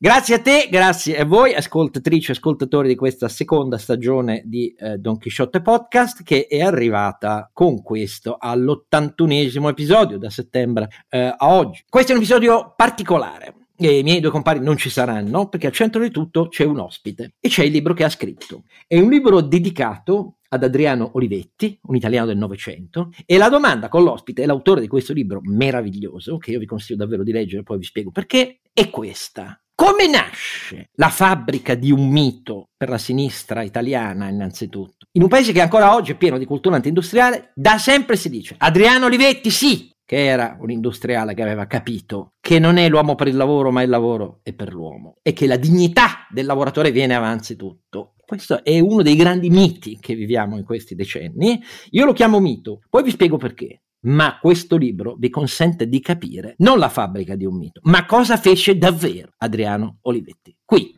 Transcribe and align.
Grazie 0.00 0.36
a 0.36 0.40
te, 0.40 0.68
grazie 0.70 1.18
a 1.18 1.24
voi, 1.24 1.54
ascoltatrici 1.54 2.30
e 2.30 2.34
ascoltatori 2.34 2.86
di 2.86 2.94
questa 2.94 3.28
seconda 3.28 3.78
stagione 3.78 4.44
di 4.44 4.72
eh, 4.78 4.96
Don 4.98 5.18
Quixote 5.18 5.60
Podcast, 5.60 6.22
che 6.22 6.46
è 6.46 6.60
arrivata 6.60 7.50
con 7.52 7.82
questo 7.82 8.36
all'81esimo 8.38 9.68
episodio 9.68 10.16
da 10.16 10.30
settembre 10.30 10.88
eh, 11.08 11.34
a 11.36 11.52
oggi. 11.52 11.82
Questo 11.88 12.12
è 12.12 12.14
un 12.14 12.20
episodio 12.20 12.74
particolare. 12.76 13.54
E 13.76 13.98
I 13.98 14.04
miei 14.04 14.20
due 14.20 14.30
compari 14.30 14.60
non 14.60 14.76
ci 14.76 14.88
saranno 14.88 15.48
perché 15.48 15.66
al 15.66 15.72
centro 15.72 16.00
di 16.00 16.12
tutto 16.12 16.46
c'è 16.46 16.62
un 16.62 16.78
ospite 16.78 17.34
e 17.40 17.48
c'è 17.48 17.64
il 17.64 17.72
libro 17.72 17.92
che 17.92 18.04
ha 18.04 18.08
scritto. 18.08 18.66
È 18.86 19.00
un 19.00 19.10
libro 19.10 19.40
dedicato 19.40 20.36
ad 20.50 20.62
Adriano 20.62 21.10
Olivetti, 21.14 21.76
un 21.88 21.96
italiano 21.96 22.26
del 22.26 22.36
Novecento, 22.36 23.10
e 23.26 23.36
la 23.36 23.48
domanda 23.48 23.88
con 23.88 24.04
l'ospite, 24.04 24.46
l'autore 24.46 24.80
di 24.80 24.86
questo 24.86 25.12
libro 25.12 25.40
meraviglioso, 25.42 26.38
che 26.38 26.52
io 26.52 26.60
vi 26.60 26.66
consiglio 26.66 26.98
davvero 26.98 27.24
di 27.24 27.32
leggere, 27.32 27.64
poi 27.64 27.78
vi 27.78 27.84
spiego 27.84 28.12
perché, 28.12 28.60
è 28.72 28.90
questa. 28.90 29.60
Come 29.80 30.08
nasce 30.08 30.88
la 30.94 31.08
fabbrica 31.08 31.76
di 31.76 31.92
un 31.92 32.08
mito 32.08 32.70
per 32.76 32.88
la 32.88 32.98
sinistra 32.98 33.62
italiana 33.62 34.28
innanzitutto? 34.28 35.06
In 35.12 35.22
un 35.22 35.28
paese 35.28 35.52
che 35.52 35.60
ancora 35.60 35.94
oggi 35.94 36.10
è 36.10 36.16
pieno 36.16 36.36
di 36.36 36.46
cultura 36.46 36.74
antindustriale, 36.74 37.52
da 37.54 37.78
sempre 37.78 38.16
si 38.16 38.28
dice 38.28 38.56
Adriano 38.58 39.06
Olivetti 39.06 39.50
sì, 39.50 39.88
che 40.04 40.24
era 40.24 40.56
un 40.58 40.72
industriale 40.72 41.32
che 41.32 41.42
aveva 41.42 41.68
capito 41.68 42.32
che 42.40 42.58
non 42.58 42.76
è 42.76 42.88
l'uomo 42.88 43.14
per 43.14 43.28
il 43.28 43.36
lavoro, 43.36 43.70
ma 43.70 43.82
il 43.82 43.88
lavoro 43.88 44.40
è 44.42 44.52
per 44.52 44.72
l'uomo 44.72 45.18
e 45.22 45.32
che 45.32 45.46
la 45.46 45.56
dignità 45.56 46.26
del 46.28 46.46
lavoratore 46.46 46.90
viene 46.90 47.14
avanti 47.14 47.54
tutto. 47.54 48.14
Questo 48.26 48.64
è 48.64 48.80
uno 48.80 49.02
dei 49.02 49.14
grandi 49.14 49.48
miti 49.48 49.96
che 50.00 50.16
viviamo 50.16 50.56
in 50.56 50.64
questi 50.64 50.96
decenni. 50.96 51.62
Io 51.90 52.04
lo 52.04 52.12
chiamo 52.12 52.40
mito, 52.40 52.80
poi 52.90 53.04
vi 53.04 53.10
spiego 53.10 53.36
perché 53.36 53.82
ma 54.02 54.38
questo 54.40 54.76
libro 54.76 55.16
vi 55.18 55.30
consente 55.30 55.88
di 55.88 56.00
capire 56.00 56.54
non 56.58 56.78
la 56.78 56.88
fabbrica 56.88 57.34
di 57.34 57.44
un 57.44 57.56
mito, 57.56 57.80
ma 57.84 58.06
cosa 58.06 58.36
fece 58.36 58.78
davvero 58.78 59.32
Adriano 59.38 59.98
Olivetti. 60.02 60.56
Qui. 60.64 60.96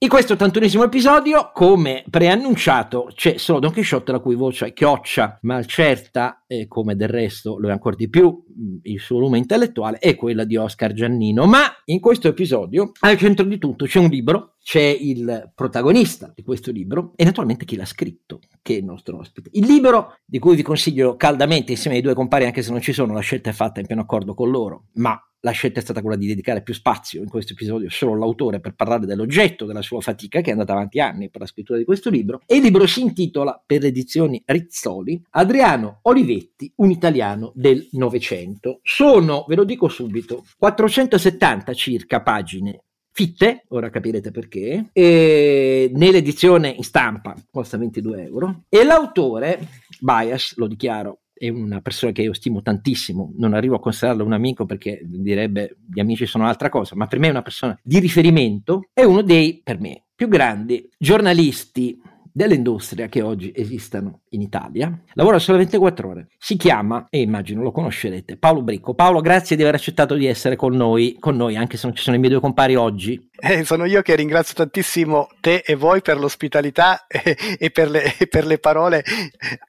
In 0.00 0.08
questo 0.08 0.34
81 0.34 0.84
episodio, 0.84 1.50
come 1.52 2.04
preannunciato, 2.08 3.10
c'è 3.16 3.36
solo 3.36 3.58
Don 3.58 3.72
Quixote 3.72 4.12
la 4.12 4.20
cui 4.20 4.36
voce 4.36 4.66
è 4.66 4.72
chioccia, 4.72 5.40
malcerta 5.42 6.44
e 6.46 6.68
come 6.68 6.94
del 6.94 7.08
resto 7.08 7.58
lo 7.58 7.66
è 7.66 7.72
ancora 7.72 7.96
di 7.96 8.08
più 8.08 8.28
mm, 8.28 8.76
il 8.82 9.00
suo 9.00 9.18
lume 9.18 9.38
intellettuale, 9.38 9.98
è 9.98 10.14
quella 10.14 10.44
di 10.44 10.54
Oscar 10.54 10.92
Giannino. 10.92 11.46
Ma 11.46 11.62
in 11.86 11.98
questo 11.98 12.28
episodio, 12.28 12.92
al 13.00 13.16
centro 13.16 13.44
di 13.44 13.58
tutto, 13.58 13.86
c'è 13.86 13.98
un 13.98 14.06
libro, 14.06 14.54
c'è 14.62 14.82
il 14.82 15.50
protagonista 15.52 16.30
di 16.32 16.44
questo 16.44 16.70
libro 16.70 17.14
e 17.16 17.24
naturalmente 17.24 17.64
chi 17.64 17.74
l'ha 17.74 17.84
scritto, 17.84 18.38
che 18.62 18.74
è 18.74 18.78
il 18.78 18.84
nostro 18.84 19.18
ospite. 19.18 19.50
Il 19.54 19.66
libro, 19.66 20.14
di 20.24 20.38
cui 20.38 20.54
vi 20.54 20.62
consiglio 20.62 21.16
caldamente 21.16 21.72
insieme 21.72 21.96
ai 21.96 22.02
due 22.04 22.14
compari, 22.14 22.44
anche 22.44 22.62
se 22.62 22.70
non 22.70 22.80
ci 22.80 22.92
sono, 22.92 23.14
la 23.14 23.18
scelta 23.18 23.50
è 23.50 23.52
fatta 23.52 23.80
in 23.80 23.86
pieno 23.86 24.02
accordo 24.02 24.32
con 24.34 24.48
loro, 24.48 24.84
ma 24.92 25.20
la 25.40 25.50
scelta 25.52 25.78
è 25.78 25.82
stata 25.82 26.00
quella 26.00 26.16
di 26.16 26.26
dedicare 26.26 26.62
più 26.62 26.74
spazio 26.74 27.22
in 27.22 27.28
questo 27.28 27.52
episodio 27.52 27.88
solo 27.90 28.12
all'autore 28.12 28.60
per 28.60 28.74
parlare 28.74 29.06
dell'oggetto 29.06 29.66
della 29.66 29.82
sua 29.82 30.00
fatica 30.00 30.40
che 30.40 30.48
è 30.48 30.52
andata 30.52 30.72
avanti 30.72 31.00
anni 31.00 31.30
per 31.30 31.42
la 31.42 31.46
scrittura 31.46 31.78
di 31.78 31.84
questo 31.84 32.10
libro 32.10 32.40
e 32.46 32.56
il 32.56 32.62
libro 32.62 32.86
si 32.86 33.00
intitola 33.00 33.62
per 33.64 33.84
edizioni 33.84 34.42
Rizzoli 34.44 35.22
Adriano 35.30 36.00
Olivetti, 36.02 36.72
un 36.76 36.90
italiano 36.90 37.52
del 37.54 37.86
Novecento. 37.92 38.80
Sono, 38.82 39.44
ve 39.46 39.54
lo 39.54 39.64
dico 39.64 39.88
subito, 39.88 40.44
470 40.58 41.72
circa 41.74 42.22
pagine 42.22 42.82
fitte, 43.18 43.64
ora 43.70 43.90
capirete 43.90 44.30
perché, 44.30 44.90
e 44.92 45.90
nell'edizione 45.92 46.68
in 46.68 46.84
stampa 46.84 47.34
costa 47.50 47.76
22 47.76 48.22
euro 48.22 48.62
e 48.68 48.84
l'autore, 48.84 49.58
bias, 49.98 50.56
lo 50.56 50.68
dichiaro, 50.68 51.22
è 51.38 51.48
una 51.48 51.80
persona 51.80 52.12
che 52.12 52.22
io 52.22 52.32
stimo 52.32 52.62
tantissimo, 52.62 53.32
non 53.36 53.54
arrivo 53.54 53.76
a 53.76 53.80
considerarlo 53.80 54.24
un 54.24 54.32
amico 54.32 54.66
perché 54.66 55.00
direbbe 55.04 55.76
gli 55.92 56.00
amici 56.00 56.26
sono 56.26 56.44
un'altra 56.44 56.68
cosa, 56.68 56.96
ma 56.96 57.06
per 57.06 57.18
me 57.18 57.28
è 57.28 57.30
una 57.30 57.42
persona 57.42 57.78
di 57.82 57.98
riferimento, 57.98 58.88
è 58.92 59.04
uno 59.04 59.22
dei, 59.22 59.60
per 59.62 59.80
me, 59.80 60.04
più 60.14 60.28
grandi 60.28 60.88
giornalisti 60.98 62.00
dell'industria 62.38 63.08
che 63.08 63.20
oggi 63.20 63.52
esistono 63.52 64.20
in 64.30 64.42
Italia. 64.42 64.96
Lavora 65.14 65.40
solo 65.40 65.58
24 65.58 66.08
ore. 66.08 66.28
Si 66.38 66.56
chiama, 66.56 67.06
e 67.10 67.20
immagino 67.20 67.62
lo 67.62 67.72
conoscerete, 67.72 68.36
Paolo 68.36 68.62
Bricco. 68.62 68.94
Paolo, 68.94 69.20
grazie 69.20 69.56
di 69.56 69.62
aver 69.62 69.74
accettato 69.74 70.14
di 70.14 70.26
essere 70.26 70.54
con 70.54 70.72
noi, 70.74 71.16
con 71.18 71.34
noi 71.34 71.56
anche 71.56 71.76
se 71.76 71.88
non 71.88 71.96
ci 71.96 72.02
sono 72.02 72.14
i 72.14 72.18
miei 72.20 72.30
due 72.30 72.40
compari 72.40 72.76
oggi. 72.76 73.28
Eh, 73.36 73.64
sono 73.64 73.86
io 73.86 74.02
che 74.02 74.14
ringrazio 74.14 74.54
tantissimo 74.54 75.28
te 75.40 75.64
e 75.66 75.74
voi 75.74 76.00
per 76.00 76.18
l'ospitalità 76.18 77.06
e, 77.08 77.36
e, 77.58 77.70
per, 77.70 77.90
le, 77.90 78.16
e 78.16 78.28
per 78.28 78.46
le 78.46 78.58
parole, 78.58 79.02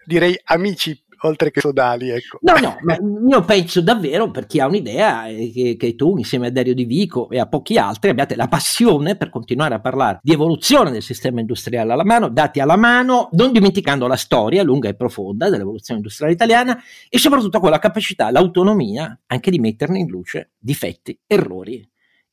direi 0.06 0.40
amici 0.44 1.04
oltre 1.22 1.52
che 1.52 1.60
sodali. 1.60 2.10
Ecco. 2.10 2.40
No, 2.42 2.58
no, 2.60 2.78
ma 2.82 2.98
io 3.30 3.42
penso 3.44 3.82
davvero 3.82 4.32
per 4.32 4.46
chi 4.46 4.60
ha 4.60 4.68
un'idea 4.68 5.28
eh, 5.28 5.52
che, 5.52 5.76
che, 5.78 5.96
tu 5.96 6.18
insieme 6.18 6.48
a 6.48 6.52
Dario 6.52 6.74
Di 6.74 6.86
Vico 6.86 7.30
e 7.30 7.40
a 7.40 7.48
pochi 7.48 7.78
altri 7.78 8.10
abbiate 8.10 8.36
la 8.36 8.48
passione 8.48 9.16
per 9.16 9.30
continuare 9.30 9.76
a 9.76 9.80
parlare 9.80 10.20
di 10.22 10.34
evoluzione 10.34 10.92
del 10.92 11.02
sistema 11.02 11.40
industriale 11.40 11.92
alla 11.92 12.06
mano, 12.06 12.30
dati 12.30 12.60
alla 12.60 12.78
mano, 12.78 13.30
non 13.34 13.52
dimenticando 13.52 14.08
la 14.08 14.16
storia 14.16 14.64
lunga 14.64 14.90
e 14.90 14.96
profonda 14.96 15.50
dell'evoluzione 15.50 16.00
industriale 16.00 16.34
italiana 16.34 16.82
e 17.10 17.18
soprattutto 17.18 17.60
quella 17.60 17.80
capacità, 17.80 18.32
l'autonomia 18.32 19.20
anche 19.28 19.52
di 19.52 19.60
metterne 19.60 20.00
in 20.00 20.08
luce 20.08 20.52
difetti, 20.58 21.18
errori 21.26 21.88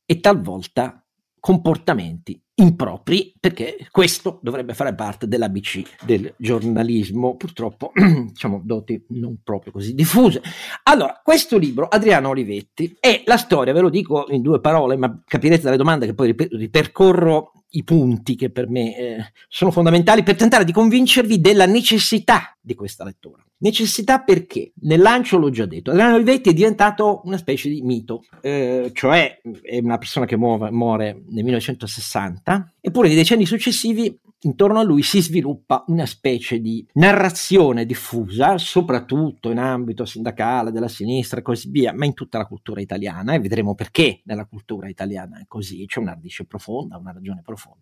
e 0.05 0.19
talvolta 0.19 1.03
comportamenti 1.39 2.41
impropri 2.59 3.33
perché 3.39 3.87
questo 3.91 4.39
dovrebbe 4.41 4.73
fare 4.73 4.95
parte 4.95 5.27
dell'ABC 5.27 6.05
del 6.05 6.33
giornalismo, 6.37 7.35
purtroppo 7.35 7.91
diciamo 7.95 8.61
doti 8.63 9.03
non 9.09 9.37
proprio 9.43 9.71
così 9.71 9.93
diffuse. 9.93 10.41
Allora, 10.83 11.21
questo 11.23 11.57
libro, 11.57 11.87
Adriano 11.87 12.29
Olivetti, 12.29 12.97
è 12.99 13.21
la 13.25 13.37
storia, 13.37 13.73
ve 13.73 13.81
lo 13.81 13.89
dico 13.89 14.25
in 14.29 14.41
due 14.41 14.59
parole, 14.59 14.97
ma 14.97 15.21
capirete 15.25 15.63
dalle 15.63 15.77
domande 15.77 16.07
che 16.07 16.13
poi 16.13 16.35
ripercorro 16.51 17.51
i 17.71 17.83
punti 17.83 18.35
che 18.35 18.49
per 18.49 18.69
me 18.69 18.97
eh, 18.97 19.31
sono 19.47 19.71
fondamentali 19.71 20.23
per 20.23 20.35
tentare 20.35 20.63
di 20.63 20.71
convincervi 20.71 21.41
della 21.41 21.65
necessità 21.65 22.55
di 22.61 22.75
questa 22.75 23.03
lettura. 23.03 23.43
Necessità 23.59 24.19
perché? 24.19 24.71
Nel 24.81 25.01
lancio 25.01 25.37
l'ho 25.37 25.49
già 25.49 25.65
detto, 25.65 25.89
Adriano 25.89 26.15
Olivetti 26.15 26.49
è 26.49 26.53
diventato 26.53 27.21
una 27.23 27.37
specie 27.37 27.69
di 27.69 27.81
mito, 27.81 28.23
eh, 28.41 28.91
cioè 28.93 29.41
è 29.63 29.79
una 29.79 29.97
persona 29.97 30.25
che 30.27 30.37
muove, 30.37 30.69
muore 30.69 31.23
nel 31.29 31.43
1960, 31.43 32.73
eppure 32.79 33.07
nei 33.07 33.17
decenni 33.17 33.47
successivi 33.47 34.17
intorno 34.41 34.79
a 34.79 34.83
lui 34.83 35.01
si 35.01 35.21
sviluppa 35.21 35.83
una 35.87 36.05
specie 36.05 36.59
di 36.59 36.85
narrazione 36.93 37.85
diffusa, 37.85 38.57
soprattutto 38.57 39.49
in 39.49 39.57
ambito 39.57 40.05
sindacale, 40.05 40.71
della 40.71 40.87
sinistra 40.87 41.39
e 41.39 41.43
così 41.43 41.69
via, 41.69 41.93
ma 41.93 42.05
in 42.05 42.13
tutta 42.13 42.37
la 42.37 42.45
cultura 42.45 42.81
italiana 42.81 43.33
e 43.33 43.39
vedremo 43.39 43.73
perché 43.73 44.21
nella 44.25 44.45
cultura 44.45 44.87
italiana 44.87 45.39
è 45.39 45.45
così, 45.47 45.85
c'è 45.85 45.99
una 45.99 46.13
radice 46.13 46.45
profonda, 46.45 46.97
una 46.97 47.11
ragione 47.11 47.41
profonda, 47.43 47.81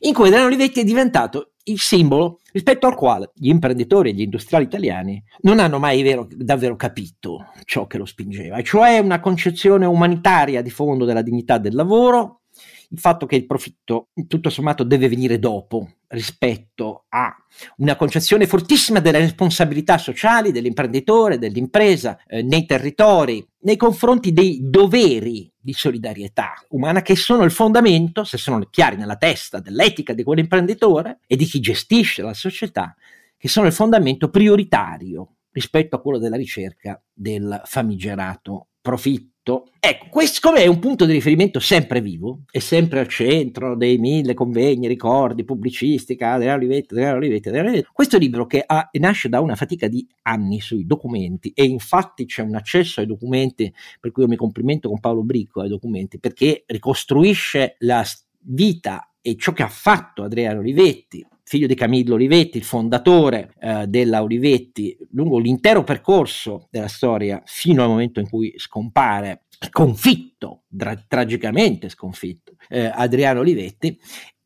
in 0.00 0.12
cui 0.12 0.26
Adriano 0.26 0.46
Olivetti 0.46 0.80
è 0.80 0.84
diventato 0.84 1.52
il 1.68 1.80
simbolo 1.80 2.40
rispetto 2.52 2.86
al 2.86 2.94
quale 2.94 3.30
gli 3.34 3.48
imprenditori 3.48 4.10
e 4.10 4.12
gli 4.12 4.20
industriali 4.20 4.64
italiani 4.64 5.22
non 5.40 5.58
hanno 5.58 5.78
mai 5.78 6.02
vero, 6.02 6.28
davvero 6.30 6.76
capito 6.76 7.50
ciò 7.64 7.86
che 7.86 7.98
lo 7.98 8.04
spingeva, 8.04 8.62
cioè 8.62 8.98
una 8.98 9.18
concezione 9.18 9.86
umanitaria 9.86 10.62
di 10.62 10.70
fondo 10.70 11.04
della 11.04 11.22
dignità 11.22 11.58
del 11.58 11.74
lavoro, 11.74 12.42
il 12.90 12.98
fatto 12.98 13.26
che 13.26 13.36
il 13.36 13.46
profitto 13.46 14.08
tutto 14.26 14.50
sommato 14.50 14.84
deve 14.84 15.08
venire 15.08 15.38
dopo 15.38 15.90
rispetto 16.08 17.04
a 17.08 17.34
una 17.78 17.96
concezione 17.96 18.46
fortissima 18.46 19.00
delle 19.00 19.18
responsabilità 19.18 19.98
sociali 19.98 20.52
dell'imprenditore, 20.52 21.38
dell'impresa 21.38 22.18
eh, 22.26 22.42
nei 22.42 22.64
territori, 22.64 23.44
nei 23.60 23.76
confronti 23.76 24.32
dei 24.32 24.60
doveri 24.62 25.50
di 25.58 25.72
solidarietà 25.72 26.54
umana 26.70 27.02
che 27.02 27.16
sono 27.16 27.42
il 27.42 27.50
fondamento, 27.50 28.22
se 28.24 28.38
sono 28.38 28.64
chiari 28.70 28.96
nella 28.96 29.16
testa 29.16 29.58
dell'etica 29.58 30.12
di 30.12 30.22
quell'imprenditore 30.22 31.20
e 31.26 31.36
di 31.36 31.44
chi 31.44 31.58
gestisce 31.58 32.22
la 32.22 32.34
società, 32.34 32.94
che 33.36 33.48
sono 33.48 33.66
il 33.66 33.72
fondamento 33.72 34.30
prioritario 34.30 35.36
rispetto 35.50 35.96
a 35.96 36.00
quello 36.00 36.18
della 36.18 36.36
ricerca 36.36 37.02
del 37.12 37.60
famigerato 37.64 38.68
profitto 38.80 39.35
tutto. 39.46 39.68
Ecco, 39.78 40.06
questo 40.10 40.40
come 40.42 40.62
è 40.62 40.66
un 40.66 40.80
punto 40.80 41.04
di 41.04 41.12
riferimento 41.12 41.60
sempre 41.60 42.00
vivo 42.00 42.40
e 42.50 42.58
sempre 42.58 42.98
al 42.98 43.06
centro 43.06 43.76
dei 43.76 43.98
mille 43.98 44.34
convegni, 44.34 44.88
ricordi, 44.88 45.44
pubblicistica, 45.44 46.32
Adriano 46.32 46.56
Olivetti, 46.56 46.94
Adriano 46.94 47.18
Olivetti, 47.18 47.48
Adriano 47.48 47.68
Olivetti. 47.68 47.90
Questo 47.92 48.18
libro 48.18 48.46
che 48.46 48.64
ha, 48.66 48.88
nasce 48.98 49.28
da 49.28 49.40
una 49.40 49.54
fatica 49.54 49.86
di 49.86 50.04
anni 50.22 50.60
sui 50.60 50.84
documenti 50.84 51.52
e 51.54 51.64
infatti 51.64 52.26
c'è 52.26 52.42
un 52.42 52.56
accesso 52.56 53.00
ai 53.00 53.06
documenti, 53.06 53.72
per 54.00 54.10
cui 54.10 54.24
io 54.24 54.28
mi 54.28 54.36
complimento 54.36 54.88
con 54.88 54.98
Paolo 54.98 55.22
Bricco 55.22 55.60
ai 55.60 55.68
documenti, 55.68 56.18
perché 56.18 56.64
ricostruisce 56.66 57.76
la 57.80 58.04
vita 58.40 59.12
e 59.20 59.36
ciò 59.36 59.52
che 59.52 59.62
ha 59.62 59.68
fatto 59.68 60.24
Adriano 60.24 60.58
Olivetti, 60.60 61.24
figlio 61.46 61.68
di 61.68 61.76
Camillo 61.76 62.14
Olivetti, 62.14 62.58
il 62.58 62.64
fondatore 62.64 63.52
eh, 63.60 63.86
della 63.86 64.22
Olivetti, 64.22 64.96
lungo 65.12 65.38
l'intero 65.38 65.84
percorso 65.84 66.66
della 66.70 66.88
storia 66.88 67.40
fino 67.46 67.82
al 67.82 67.88
momento 67.88 68.18
in 68.18 68.28
cui 68.28 68.52
scompare, 68.56 69.44
sconfitto, 69.48 70.64
tra- 70.76 71.00
tragicamente 71.06 71.88
sconfitto, 71.88 72.56
eh, 72.68 72.90
Adriano 72.92 73.40
Olivetti, 73.40 73.96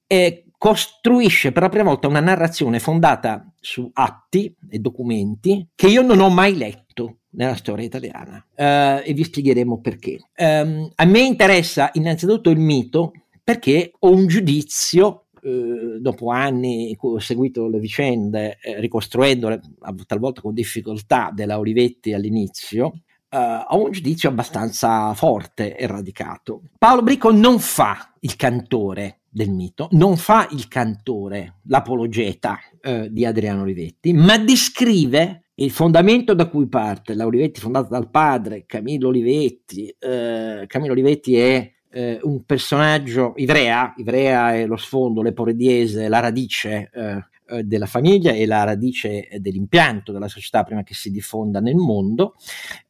e 0.06 0.44
costruisce 0.58 1.52
per 1.52 1.62
la 1.62 1.68
prima 1.70 1.88
volta 1.88 2.06
una 2.06 2.20
narrazione 2.20 2.80
fondata 2.80 3.50
su 3.58 3.88
atti 3.94 4.54
e 4.68 4.78
documenti 4.78 5.70
che 5.74 5.86
io 5.86 6.02
non 6.02 6.20
ho 6.20 6.28
mai 6.28 6.54
letto 6.54 7.20
nella 7.30 7.54
storia 7.54 7.86
italiana 7.86 8.44
uh, 8.56 9.02
e 9.02 9.12
vi 9.14 9.24
spiegheremo 9.24 9.80
perché. 9.80 10.18
Um, 10.36 10.90
a 10.96 11.04
me 11.06 11.20
interessa 11.20 11.88
innanzitutto 11.94 12.50
il 12.50 12.58
mito 12.58 13.12
perché 13.42 13.92
ho 14.00 14.10
un 14.10 14.26
giudizio 14.26 15.28
Uh, 15.42 15.98
dopo 15.98 16.30
anni 16.30 16.90
in 16.90 16.96
ho 16.98 17.18
seguito 17.18 17.66
le 17.68 17.78
vicende, 17.78 18.58
eh, 18.60 18.78
ricostruendole 18.80 19.60
talvolta 20.06 20.40
con 20.40 20.52
difficoltà 20.52 21.30
della 21.32 21.58
Olivetti 21.58 22.12
all'inizio, 22.12 23.02
Uh, 23.32 23.62
ho 23.68 23.84
un 23.84 23.92
giudizio 23.92 24.28
abbastanza 24.28 25.14
forte 25.14 25.76
e 25.76 25.86
radicato. 25.86 26.62
Paolo 26.76 27.02
Bricco 27.02 27.30
non 27.30 27.60
fa 27.60 28.12
il 28.18 28.34
cantore 28.34 29.20
del 29.28 29.50
mito, 29.50 29.86
non 29.92 30.16
fa 30.16 30.48
il 30.50 30.66
cantore, 30.66 31.60
l'apologeta 31.66 32.58
uh, 32.82 33.06
di 33.06 33.24
Adriano 33.24 33.62
Olivetti, 33.62 34.12
ma 34.12 34.36
descrive 34.36 35.50
il 35.54 35.70
fondamento 35.70 36.34
da 36.34 36.48
cui 36.48 36.66
parte 36.66 37.14
la 37.14 37.24
Olivetti, 37.24 37.60
fondata 37.60 37.86
dal 37.86 38.10
padre 38.10 38.64
Camillo 38.66 39.06
Olivetti. 39.06 39.94
Uh, 40.00 40.66
Camillo 40.66 40.92
Olivetti 40.92 41.36
è 41.36 41.72
un 41.92 42.44
personaggio, 42.44 43.32
Ivrea, 43.36 43.94
Ivrea 43.96 44.54
è 44.54 44.66
lo 44.66 44.76
sfondo, 44.76 45.22
l'eporediese, 45.22 46.08
la 46.08 46.20
radice 46.20 46.90
eh, 46.94 47.64
della 47.64 47.86
famiglia 47.86 48.32
e 48.32 48.46
la 48.46 48.62
radice 48.62 49.28
dell'impianto 49.38 50.12
della 50.12 50.28
società 50.28 50.62
prima 50.62 50.84
che 50.84 50.94
si 50.94 51.10
diffonda 51.10 51.60
nel 51.60 51.74
mondo. 51.74 52.34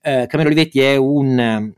Eh, 0.03 0.27
Camero 0.29 0.51
Olivetti 0.51 0.81
è 0.81 0.97
un 0.97 1.73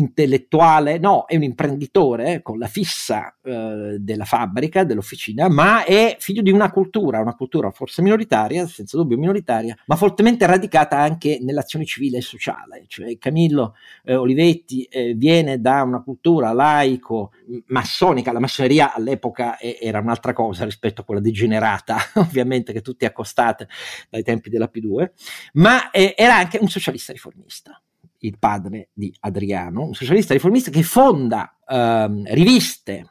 intellettuale, 0.00 0.98
no, 0.98 1.26
è 1.26 1.36
un 1.36 1.42
imprenditore 1.42 2.42
con 2.42 2.58
la 2.58 2.66
fissa 2.66 3.36
eh, 3.42 3.96
della 3.98 4.24
fabbrica, 4.24 4.84
dell'officina, 4.84 5.48
ma 5.48 5.84
è 5.84 6.16
figlio 6.18 6.42
di 6.42 6.50
una 6.50 6.70
cultura, 6.70 7.20
una 7.20 7.34
cultura 7.34 7.70
forse 7.70 8.02
minoritaria, 8.02 8.66
senza 8.66 8.96
dubbio 8.96 9.18
minoritaria, 9.18 9.76
ma 9.86 9.96
fortemente 9.96 10.46
radicata 10.46 10.98
anche 10.98 11.38
nell'azione 11.40 11.84
civile 11.84 12.18
e 12.18 12.22
sociale. 12.22 12.84
Cioè 12.88 13.16
Camillo 13.18 13.74
eh, 14.04 14.14
Olivetti 14.14 14.84
eh, 14.84 15.14
viene 15.14 15.60
da 15.60 15.82
una 15.82 16.02
cultura 16.02 16.52
laico, 16.52 17.32
massonica, 17.66 18.32
la 18.32 18.40
massoneria 18.40 18.94
all'epoca 18.94 19.58
era 19.60 20.00
un'altra 20.00 20.32
cosa 20.32 20.64
rispetto 20.64 21.02
a 21.02 21.04
quella 21.04 21.20
degenerata, 21.20 21.98
ovviamente, 22.16 22.72
che 22.72 22.80
tutti 22.80 23.04
accostate 23.04 23.68
dai 24.08 24.22
tempi 24.22 24.48
della 24.48 24.70
P2, 24.72 25.10
ma 25.54 25.90
eh, 25.90 26.14
era 26.16 26.36
anche 26.36 26.58
un 26.60 26.68
socialista 26.68 27.12
riformista 27.12 27.80
il 28.20 28.38
padre 28.38 28.90
di 28.92 29.14
Adriano, 29.20 29.84
un 29.84 29.94
socialista 29.94 30.34
riformista 30.34 30.70
che 30.70 30.82
fonda 30.82 31.56
eh, 31.66 32.34
riviste. 32.34 33.10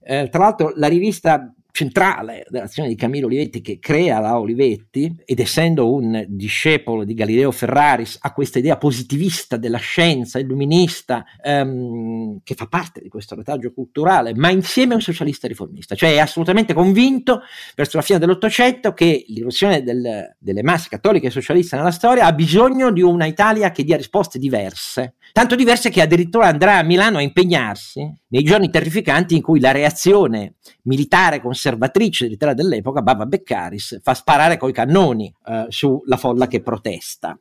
Eh, 0.00 0.28
tra 0.30 0.44
l'altro 0.44 0.72
la 0.76 0.88
rivista 0.88 1.54
centrale 1.72 2.46
dell'azione 2.48 2.88
di 2.88 2.94
Camillo 2.94 3.26
Olivetti 3.26 3.60
che 3.60 3.78
crea 3.78 4.20
la 4.20 4.38
Olivetti 4.38 5.14
ed 5.24 5.40
essendo 5.40 5.92
un 5.92 6.24
discepolo 6.28 7.04
di 7.04 7.14
Galileo 7.14 7.50
Ferraris 7.50 8.18
ha 8.20 8.32
questa 8.32 8.58
idea 8.58 8.76
positivista 8.76 9.56
della 9.56 9.78
scienza 9.78 10.38
illuminista 10.38 11.24
ehm, 11.42 12.40
che 12.42 12.54
fa 12.54 12.66
parte 12.66 13.00
di 13.00 13.08
questo 13.08 13.34
retaggio 13.34 13.72
culturale 13.72 14.34
ma 14.34 14.50
insieme 14.50 14.92
è 14.92 14.96
un 14.96 15.02
socialista 15.02 15.46
riformista. 15.46 15.94
Cioè 15.94 16.14
è 16.14 16.18
assolutamente 16.18 16.74
convinto 16.74 17.42
verso 17.74 17.96
la 17.96 18.02
fine 18.02 18.18
dell'Ottocento 18.18 18.92
che 18.92 19.24
l'irruzione 19.28 19.82
del, 19.82 20.36
delle 20.38 20.62
masse 20.62 20.88
cattoliche 20.88 21.28
e 21.28 21.30
socialiste 21.30 21.76
nella 21.76 21.90
storia 21.90 22.26
ha 22.26 22.32
bisogno 22.32 22.90
di 22.90 23.02
una 23.02 23.26
Italia 23.26 23.70
che 23.70 23.84
dia 23.84 23.96
risposte 23.96 24.38
diverse 24.38 25.14
tanto 25.32 25.54
diverse 25.54 25.90
che 25.90 26.02
addirittura 26.02 26.46
andrà 26.46 26.78
a 26.78 26.82
Milano 26.82 27.18
a 27.18 27.22
impegnarsi 27.22 28.10
nei 28.28 28.42
giorni 28.42 28.70
terrificanti 28.70 29.34
in 29.34 29.42
cui 29.42 29.60
la 29.60 29.72
reazione 29.72 30.54
militare 30.82 31.40
conservatrice 31.40 32.24
dell'Italia 32.24 32.54
dell'epoca, 32.54 33.02
Bava 33.02 33.26
Beccaris, 33.26 34.00
fa 34.02 34.14
sparare 34.14 34.56
coi 34.56 34.72
cannoni 34.72 35.32
eh, 35.46 35.66
sulla 35.68 36.16
folla 36.16 36.46
che 36.46 36.62
protesta. 36.62 37.38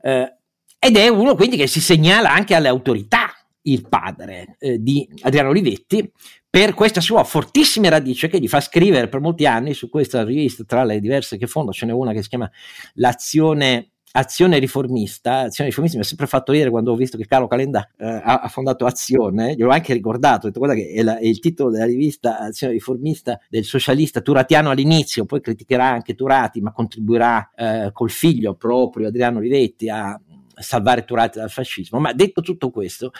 Eh, 0.00 0.36
ed 0.78 0.96
è 0.96 1.08
uno 1.08 1.34
quindi 1.34 1.56
che 1.56 1.66
si 1.66 1.80
segnala 1.80 2.30
anche 2.30 2.54
alle 2.54 2.68
autorità, 2.68 3.32
il 3.66 3.88
padre 3.88 4.56
eh, 4.58 4.78
di 4.82 5.08
Adriano 5.22 5.48
Olivetti, 5.48 6.10
per 6.54 6.74
questa 6.74 7.00
sua 7.00 7.24
fortissima 7.24 7.88
radice 7.88 8.28
che 8.28 8.38
gli 8.38 8.46
fa 8.46 8.60
scrivere 8.60 9.08
per 9.08 9.20
molti 9.20 9.46
anni 9.46 9.74
su 9.74 9.88
questa 9.88 10.22
rivista, 10.22 10.62
tra 10.64 10.84
le 10.84 11.00
diverse 11.00 11.36
che 11.36 11.46
fonda, 11.46 11.72
ce 11.72 11.86
n'è 11.86 11.92
una 11.92 12.12
che 12.12 12.22
si 12.22 12.28
chiama 12.28 12.48
L'Azione 12.94 13.93
Azione 14.16 14.60
Riformista, 14.60 15.40
Azione 15.40 15.70
Riformista 15.70 15.98
mi 15.98 16.04
ha 16.04 16.06
sempre 16.06 16.28
fatto 16.28 16.52
ridere 16.52 16.70
quando 16.70 16.92
ho 16.92 16.94
visto 16.94 17.16
che 17.16 17.26
Carlo 17.26 17.48
Calenda 17.48 17.90
eh, 17.98 18.06
ha, 18.06 18.46
fondato 18.48 18.86
Azione, 18.86 19.54
gliel'ho 19.54 19.70
anche 19.70 19.92
ricordato, 19.92 20.46
ho 20.46 20.48
detto 20.50 20.60
guarda 20.60 20.76
che 20.76 20.88
è, 20.90 21.02
la, 21.02 21.18
è, 21.18 21.24
il 21.24 21.40
titolo 21.40 21.70
della 21.70 21.84
rivista 21.84 22.38
Azione 22.38 22.74
Riformista 22.74 23.40
del 23.48 23.64
socialista 23.64 24.20
turatiano 24.20 24.70
all'inizio, 24.70 25.24
poi 25.24 25.40
criticherà 25.40 25.86
anche 25.86 26.14
Turati, 26.14 26.60
ma 26.60 26.70
contribuirà 26.70 27.50
eh, 27.56 27.90
col 27.92 28.10
figlio 28.10 28.54
proprio 28.54 29.08
Adriano 29.08 29.40
Rivetti 29.40 29.88
a 29.88 30.16
salvare 30.56 31.04
Turati 31.04 31.38
dal 31.38 31.50
fascismo. 31.50 31.98
Ma 31.98 32.12
detto 32.12 32.40
tutto 32.40 32.70
questo, 32.70 33.12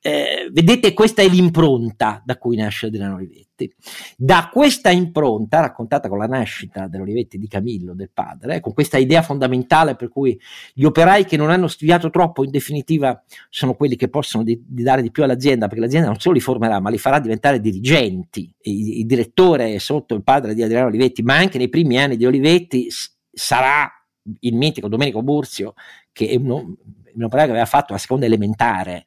eh, 0.00 0.48
vedete, 0.52 0.92
questa 0.92 1.22
è 1.22 1.28
l'impronta 1.28 2.22
da 2.24 2.36
cui 2.36 2.56
nasce 2.56 2.86
Adriano 2.86 3.16
Olivetti. 3.16 3.72
Da 4.16 4.50
questa 4.52 4.90
impronta, 4.90 5.60
raccontata 5.60 6.08
con 6.08 6.18
la 6.18 6.26
nascita 6.26 6.86
dell'Olivetti 6.86 7.38
di 7.38 7.48
Camillo, 7.48 7.94
del 7.94 8.10
padre, 8.12 8.56
eh, 8.56 8.60
con 8.60 8.72
questa 8.72 8.98
idea 8.98 9.22
fondamentale 9.22 9.96
per 9.96 10.08
cui 10.08 10.38
gli 10.72 10.84
operai 10.84 11.24
che 11.24 11.36
non 11.36 11.50
hanno 11.50 11.66
studiato 11.66 12.10
troppo, 12.10 12.44
in 12.44 12.50
definitiva, 12.50 13.20
sono 13.48 13.74
quelli 13.74 13.96
che 13.96 14.08
possono 14.08 14.44
di, 14.44 14.62
di 14.64 14.82
dare 14.82 15.02
di 15.02 15.10
più 15.10 15.24
all'azienda, 15.24 15.66
perché 15.66 15.82
l'azienda 15.82 16.08
non 16.08 16.20
solo 16.20 16.34
li 16.34 16.40
formerà, 16.40 16.78
ma 16.80 16.90
li 16.90 16.98
farà 16.98 17.18
diventare 17.18 17.60
dirigenti. 17.60 18.52
Il, 18.62 18.98
il 18.98 19.06
direttore 19.06 19.78
sotto 19.80 20.14
il 20.14 20.22
padre 20.22 20.54
di 20.54 20.62
Adriano 20.62 20.86
Olivetti, 20.86 21.22
ma 21.22 21.36
anche 21.36 21.58
nei 21.58 21.68
primi 21.68 21.98
anni 21.98 22.16
di 22.16 22.26
Olivetti, 22.26 22.86
sarà 23.32 23.97
il 24.40 24.54
mitico 24.54 24.88
Domenico 24.88 25.22
Burzio, 25.22 25.74
che 26.12 26.28
è 26.28 26.36
un, 26.36 26.50
un 26.50 27.28
che 27.28 27.40
aveva 27.40 27.64
fatto 27.64 27.92
la 27.92 27.98
seconda 27.98 28.26
elementare 28.26 29.06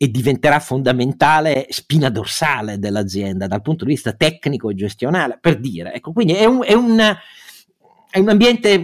e 0.00 0.10
diventerà 0.10 0.60
fondamentale 0.60 1.66
spina 1.70 2.08
dorsale 2.08 2.78
dell'azienda 2.78 3.48
dal 3.48 3.62
punto 3.62 3.84
di 3.84 3.90
vista 3.90 4.12
tecnico 4.12 4.70
e 4.70 4.74
gestionale, 4.74 5.38
per 5.40 5.58
dire. 5.58 5.92
Ecco, 5.92 6.12
quindi 6.12 6.34
è 6.34 6.44
un, 6.44 6.62
è 6.64 6.72
un, 6.72 6.98
è 8.08 8.18
un 8.18 8.28
ambiente 8.28 8.82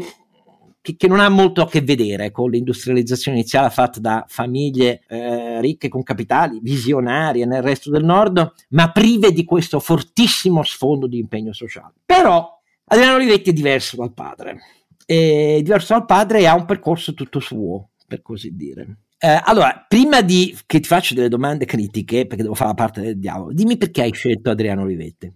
che, 0.81 0.97
che, 0.97 1.07
non 1.07 1.21
ha 1.21 1.29
molto 1.29 1.63
a 1.63 1.69
che 1.69 1.83
vedere 1.83 2.33
con 2.33 2.51
l'industrializzazione 2.51 3.39
iniziale 3.39 3.71
fatta 3.71 4.01
da 4.01 4.25
famiglie 4.27 5.03
eh, 5.07 5.61
ricche 5.61 5.89
con 5.89 6.03
capitali, 6.03 6.59
visionarie 6.61 7.47
nel 7.47 7.63
resto 7.63 7.91
del 7.91 8.05
nord, 8.05 8.53
ma 8.71 8.91
prive 8.91 9.33
di 9.33 9.45
questo 9.45 9.79
fortissimo 9.79 10.65
sfondo 10.65 11.07
di 11.07 11.19
impegno 11.19 11.53
sociale. 11.53 11.95
Però 12.05 12.61
Adriano 12.87 13.15
Olivetti 13.15 13.51
è 13.51 13.53
diverso 13.53 13.97
dal 13.97 14.13
padre 14.13 14.61
è 15.05 15.61
diverso 15.63 15.95
dal 15.95 16.07
padre 16.07 16.41
e 16.41 16.47
ha 16.47 16.55
un 16.55 16.65
percorso 16.65 17.15
tutto 17.15 17.41
suo, 17.41 17.91
per 18.07 18.23
così 18.23 18.55
dire. 18.55 18.99
Eh, 19.19 19.41
allora, 19.45 19.85
prima 19.89 20.21
di 20.21 20.57
che 20.67 20.81
ti 20.81 20.89
faccio 20.89 21.15
delle 21.15 21.29
domande 21.29 21.65
critiche, 21.65 22.27
perché 22.27 22.43
devo 22.43 22.55
fare 22.55 22.71
la 22.71 22.75
parte 22.75 23.01
del 23.01 23.19
diavolo, 23.19 23.53
dimmi 23.53 23.77
perché 23.77 24.03
hai 24.03 24.13
scelto 24.13 24.51
Adriano 24.51 24.83
Olivetti. 24.83 25.33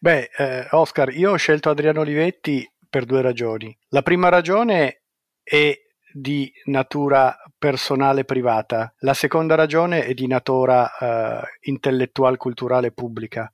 Beh, 0.00 0.30
eh, 0.36 0.66
Oscar, 0.70 1.14
io 1.14 1.32
ho 1.32 1.36
scelto 1.36 1.68
Adriano 1.68 2.00
Olivetti 2.00 2.66
per 2.88 3.04
due 3.04 3.20
ragioni. 3.20 3.76
La 3.88 4.02
prima 4.02 4.30
ragione 4.30 5.02
è 5.42 5.76
di 6.10 6.50
natura 6.66 7.36
personale 7.58 8.24
privata, 8.24 8.94
la 9.00 9.14
seconda 9.14 9.54
ragione 9.54 10.04
è 10.04 10.14
di 10.14 10.26
natura 10.26 10.90
eh, 10.96 11.40
intellettual 11.62 12.36
culturale 12.36 12.92
pubblica. 12.92 13.52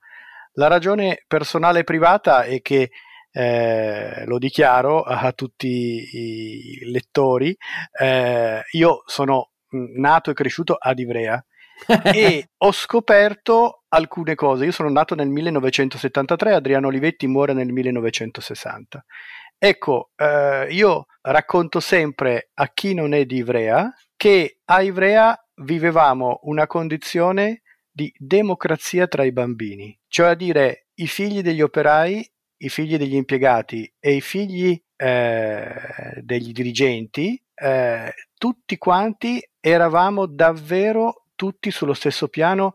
La 0.52 0.68
ragione 0.68 1.24
personale 1.26 1.82
privata 1.82 2.44
è 2.44 2.62
che 2.62 2.90
eh, 3.36 4.24
lo 4.26 4.38
dichiaro 4.38 5.02
a 5.02 5.32
tutti 5.32 5.66
i 5.68 6.78
lettori, 6.84 7.56
eh, 8.00 8.62
io 8.70 9.02
sono 9.06 9.50
nato 9.96 10.30
e 10.30 10.34
cresciuto 10.34 10.76
ad 10.78 11.00
Ivrea 11.00 11.44
e 12.14 12.50
ho 12.56 12.70
scoperto 12.70 13.82
alcune 13.88 14.36
cose. 14.36 14.66
Io 14.66 14.70
sono 14.70 14.88
nato 14.88 15.16
nel 15.16 15.28
1973, 15.28 16.54
Adriano 16.54 16.86
Olivetti 16.86 17.26
muore 17.26 17.54
nel 17.54 17.72
1960. 17.72 19.04
Ecco, 19.58 20.10
eh, 20.16 20.68
io 20.70 21.06
racconto 21.22 21.80
sempre 21.80 22.50
a 22.54 22.68
chi 22.72 22.94
non 22.94 23.14
è 23.14 23.24
di 23.24 23.36
Ivrea 23.36 23.92
che 24.16 24.60
a 24.66 24.80
Ivrea 24.82 25.36
vivevamo 25.56 26.38
una 26.42 26.68
condizione 26.68 27.62
di 27.90 28.12
democrazia 28.16 29.08
tra 29.08 29.24
i 29.24 29.32
bambini, 29.32 29.96
cioè 30.06 30.28
a 30.28 30.34
dire 30.34 30.86
i 30.94 31.06
figli 31.08 31.42
degli 31.42 31.62
operai 31.62 32.28
i 32.58 32.68
figli 32.68 32.96
degli 32.96 33.14
impiegati 33.14 33.92
e 33.98 34.14
i 34.14 34.20
figli 34.20 34.80
eh, 34.96 36.20
degli 36.20 36.52
dirigenti, 36.52 37.40
eh, 37.54 38.12
tutti 38.36 38.76
quanti 38.78 39.42
eravamo 39.60 40.26
davvero 40.26 41.26
tutti 41.34 41.70
sullo 41.70 41.94
stesso 41.94 42.28
piano 42.28 42.74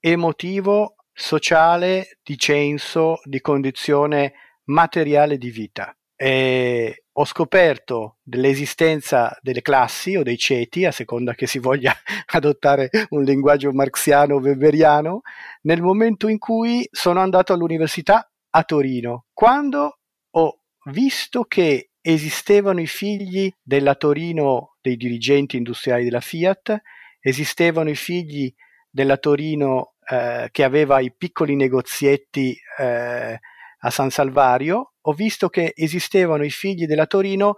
emotivo, 0.00 0.96
sociale, 1.12 2.18
di 2.22 2.38
censo, 2.38 3.20
di 3.24 3.40
condizione 3.40 4.34
materiale 4.64 5.38
di 5.38 5.50
vita. 5.50 5.92
eh, 6.20 7.04
ho 7.12 7.24
scoperto 7.24 8.18
dell'esistenza 8.22 9.36
delle 9.40 9.62
classi 9.62 10.16
o 10.16 10.22
dei 10.22 10.36
ceti, 10.36 10.84
a 10.84 10.92
seconda 10.92 11.34
che 11.34 11.46
si 11.46 11.58
voglia 11.58 11.92
adottare 12.34 12.90
un 13.10 13.22
linguaggio 13.22 13.72
marxiano 13.72 14.36
o 14.36 14.40
weberiano, 14.40 15.22
nel 15.62 15.82
momento 15.82 16.28
in 16.28 16.38
cui 16.38 16.86
sono 16.90 17.20
andato 17.20 17.52
all'università 17.52 18.28
a 18.50 18.62
Torino, 18.64 19.26
quando 19.32 19.98
ho 20.30 20.60
visto 20.90 21.44
che 21.44 21.90
esistevano 22.00 22.80
i 22.80 22.86
figli 22.86 23.52
della 23.62 23.94
Torino 23.94 24.76
dei 24.80 24.96
dirigenti 24.96 25.56
industriali 25.56 26.04
della 26.04 26.20
Fiat, 26.20 26.80
esistevano 27.20 27.90
i 27.90 27.96
figli 27.96 28.52
della 28.90 29.16
Torino 29.16 29.94
eh, 30.08 30.48
che 30.50 30.64
aveva 30.64 31.00
i 31.00 31.12
piccoli 31.14 31.54
negozietti 31.54 32.56
eh, 32.78 33.38
a 33.80 33.90
San 33.90 34.10
Salvario, 34.10 34.94
ho 35.00 35.12
visto 35.12 35.48
che 35.48 35.72
esistevano 35.76 36.44
i 36.44 36.50
figli 36.50 36.86
della 36.86 37.06
Torino 37.06 37.54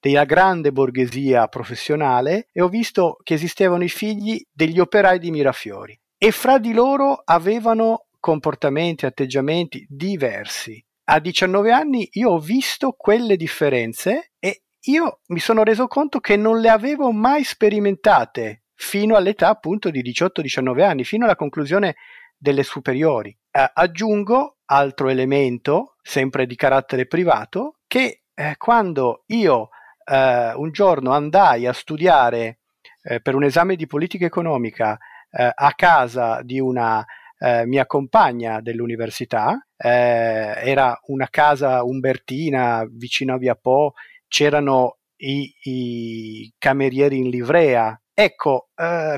della 0.00 0.24
grande 0.24 0.72
borghesia 0.72 1.46
professionale 1.48 2.48
e 2.52 2.62
ho 2.62 2.68
visto 2.68 3.18
che 3.22 3.34
esistevano 3.34 3.84
i 3.84 3.90
figli 3.90 4.42
degli 4.50 4.80
operai 4.80 5.18
di 5.18 5.30
Mirafiori. 5.30 5.98
E 6.16 6.30
fra 6.32 6.58
di 6.58 6.72
loro 6.72 7.20
avevano 7.22 8.06
comportamenti, 8.20 9.06
atteggiamenti 9.06 9.84
diversi. 9.88 10.82
A 11.04 11.18
19 11.18 11.72
anni 11.72 12.08
io 12.12 12.30
ho 12.30 12.38
visto 12.38 12.92
quelle 12.92 13.36
differenze 13.36 14.32
e 14.38 14.62
io 14.84 15.20
mi 15.28 15.40
sono 15.40 15.64
reso 15.64 15.88
conto 15.88 16.20
che 16.20 16.36
non 16.36 16.60
le 16.60 16.68
avevo 16.68 17.10
mai 17.10 17.42
sperimentate 17.42 18.62
fino 18.74 19.16
all'età 19.16 19.48
appunto 19.48 19.90
di 19.90 20.02
18-19 20.02 20.82
anni, 20.82 21.04
fino 21.04 21.24
alla 21.24 21.36
conclusione 21.36 21.96
delle 22.36 22.62
superiori. 22.62 23.36
Eh, 23.50 23.70
aggiungo 23.74 24.58
altro 24.66 25.08
elemento, 25.08 25.96
sempre 26.00 26.46
di 26.46 26.54
carattere 26.54 27.06
privato, 27.06 27.80
che 27.86 28.22
eh, 28.32 28.54
quando 28.56 29.24
io 29.26 29.70
eh, 30.04 30.52
un 30.54 30.70
giorno 30.70 31.10
andai 31.10 31.66
a 31.66 31.72
studiare 31.72 32.60
eh, 33.02 33.20
per 33.20 33.34
un 33.34 33.44
esame 33.44 33.76
di 33.76 33.86
politica 33.86 34.24
economica 34.24 34.96
eh, 35.30 35.50
a 35.52 35.72
casa 35.74 36.40
di 36.42 36.58
una 36.58 37.04
eh, 37.40 37.66
mia 37.66 37.86
compagna 37.86 38.60
dell'università, 38.60 39.66
era 39.82 41.00
una 41.06 41.28
casa 41.30 41.82
umbertina 41.82 42.86
vicino 42.90 43.32
a 43.32 43.38
Via 43.38 43.54
Po, 43.54 43.94
c'erano 44.28 44.98
i, 45.16 45.50
i 45.62 46.52
camerieri 46.58 47.16
in 47.16 47.30
livrea. 47.30 47.98
Ecco, 48.12 48.68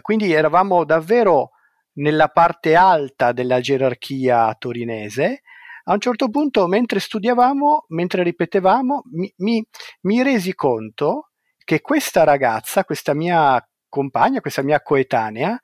quindi 0.03 0.33
eravamo 0.33 0.85
davvero 0.85 1.51
nella 1.95 2.29
parte 2.29 2.77
alta 2.77 3.33
della 3.33 3.59
gerarchia 3.61 4.55
torinese. 4.57 5.43
A 5.85 5.95
un 5.95 5.99
certo 5.99 6.31
punto, 6.31 6.69
mentre 6.69 7.01
studiavamo, 7.01 7.87
mentre 7.89 8.23
ripetevamo, 8.23 9.03
mi, 9.15 9.35
mi, 9.39 9.67
mi 10.03 10.23
resi 10.23 10.55
conto 10.55 11.31
che 11.65 11.81
questa 11.81 12.23
ragazza, 12.23 12.85
questa 12.85 13.15
mia 13.15 13.61
compagna, 13.89 14.41
questa 14.41 14.63
mia 14.63 14.81
coetanea, 14.81 15.59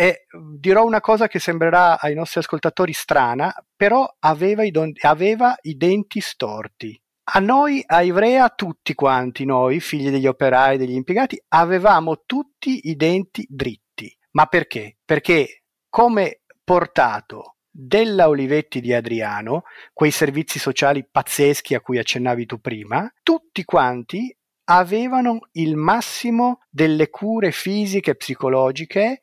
e 0.00 0.24
dirò 0.56 0.86
una 0.86 1.02
cosa 1.02 1.28
che 1.28 1.38
sembrerà 1.38 2.00
ai 2.00 2.14
nostri 2.14 2.40
ascoltatori 2.40 2.94
strana, 2.94 3.54
però 3.76 4.10
aveva 4.20 4.64
i, 4.64 4.70
don- 4.70 4.94
aveva 5.00 5.54
i 5.60 5.76
denti 5.76 6.20
storti. 6.20 6.98
A 7.32 7.38
noi, 7.38 7.84
a 7.84 8.00
Ivrea, 8.00 8.48
tutti 8.48 8.94
quanti 8.94 9.44
noi, 9.44 9.78
figli 9.78 10.08
degli 10.08 10.26
operai, 10.26 10.78
degli 10.78 10.94
impiegati, 10.94 11.38
avevamo 11.48 12.22
tutti 12.24 12.88
i 12.88 12.96
denti 12.96 13.46
dritti. 13.46 14.10
Ma 14.30 14.46
perché? 14.46 14.96
Perché 15.04 15.64
come 15.90 16.44
portato 16.64 17.56
della 17.70 18.28
Olivetti 18.28 18.80
di 18.80 18.94
Adriano, 18.94 19.64
quei 19.92 20.12
servizi 20.12 20.58
sociali 20.58 21.06
pazzeschi 21.06 21.74
a 21.74 21.82
cui 21.82 21.98
accennavi 21.98 22.46
tu 22.46 22.58
prima, 22.58 23.06
tutti 23.22 23.64
quanti 23.64 24.34
avevano 24.70 25.40
il 25.52 25.76
massimo 25.76 26.60
delle 26.70 27.10
cure 27.10 27.52
fisiche 27.52 28.12
e 28.12 28.16
psicologiche 28.16 29.20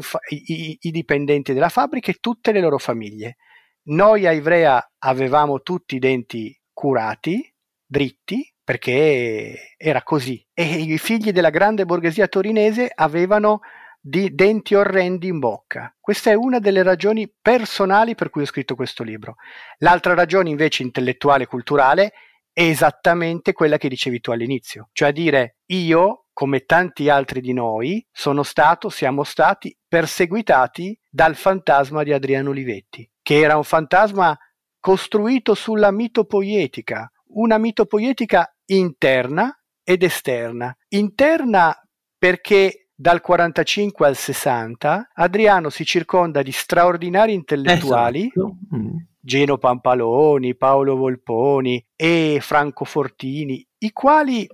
fa- 0.00 0.20
i-, 0.28 0.78
i, 0.80 0.90
dipendenti 0.90 1.52
della 1.52 1.68
fabbrica 1.68 2.10
e 2.10 2.18
tutte 2.20 2.52
le 2.52 2.60
loro 2.60 2.78
famiglie. 2.78 3.36
Noi 3.84 4.26
a 4.26 4.32
Ivrea 4.32 4.92
avevamo 4.98 5.60
tutti 5.60 5.96
i 5.96 5.98
denti 5.98 6.56
curati, 6.72 7.52
dritti, 7.84 8.48
perché 8.62 9.74
era 9.76 10.02
così. 10.02 10.44
E 10.54 10.64
i 10.64 10.98
figli 10.98 11.32
della 11.32 11.50
grande 11.50 11.84
borghesia 11.84 12.28
torinese 12.28 12.90
avevano 12.94 13.60
di 14.00 14.34
denti 14.34 14.74
orrendi 14.74 15.28
in 15.28 15.38
bocca. 15.38 15.94
Questa 16.00 16.30
è 16.30 16.34
una 16.34 16.58
delle 16.58 16.82
ragioni 16.82 17.32
personali 17.40 18.14
per 18.14 18.30
cui 18.30 18.42
ho 18.42 18.46
scritto 18.46 18.74
questo 18.74 19.02
libro. 19.02 19.36
L'altra 19.78 20.14
ragione 20.14 20.50
invece 20.50 20.82
intellettuale 20.82 21.44
e 21.44 21.46
culturale 21.46 22.12
esattamente 22.52 23.52
quella 23.52 23.78
che 23.78 23.88
dicevi 23.88 24.20
tu 24.20 24.30
all'inizio, 24.30 24.88
cioè 24.92 25.12
dire 25.12 25.58
io, 25.66 26.26
come 26.32 26.60
tanti 26.60 27.08
altri 27.08 27.40
di 27.40 27.52
noi, 27.52 28.04
sono 28.10 28.42
stato, 28.42 28.88
siamo 28.88 29.24
stati 29.24 29.76
perseguitati 29.86 30.98
dal 31.08 31.34
fantasma 31.34 32.02
di 32.02 32.12
Adriano 32.12 32.50
Olivetti, 32.50 33.08
che 33.22 33.40
era 33.40 33.56
un 33.56 33.64
fantasma 33.64 34.36
costruito 34.78 35.54
sulla 35.54 35.92
mitopoietica, 35.92 37.10
una 37.34 37.58
mitopoietica 37.58 38.54
interna 38.66 39.54
ed 39.84 40.02
esterna. 40.02 40.74
Interna 40.88 41.74
perché 42.18 42.81
dal 43.02 43.20
45 43.20 44.06
al 44.06 44.14
60, 44.14 45.10
Adriano 45.14 45.70
si 45.70 45.84
circonda 45.84 46.40
di 46.40 46.52
straordinari 46.52 47.32
intellettuali, 47.34 48.26
esatto. 48.26 48.58
mm. 48.76 48.96
Geno 49.18 49.58
Pampaloni, 49.58 50.54
Paolo 50.54 50.94
Volponi 50.94 51.84
e 51.96 52.38
Franco 52.40 52.84
Fortini, 52.84 53.66
i 53.78 53.92
quali 53.92 54.48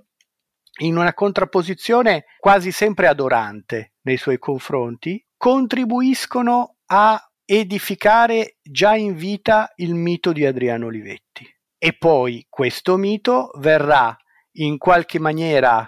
in 0.79 0.97
una 0.97 1.13
contrapposizione 1.13 2.25
quasi 2.39 2.71
sempre 2.71 3.05
adorante 3.05 3.93
nei 4.01 4.17
suoi 4.17 4.39
confronti, 4.39 5.23
contribuiscono 5.37 6.77
a 6.87 7.23
edificare 7.45 8.57
già 8.63 8.95
in 8.95 9.15
vita 9.15 9.71
il 9.75 9.93
mito 9.93 10.31
di 10.31 10.43
Adriano 10.45 10.87
Olivetti. 10.87 11.45
E 11.77 11.93
poi 11.93 12.47
questo 12.49 12.97
mito 12.97 13.51
verrà 13.59 14.17
in 14.53 14.79
qualche 14.79 15.19
maniera 15.19 15.87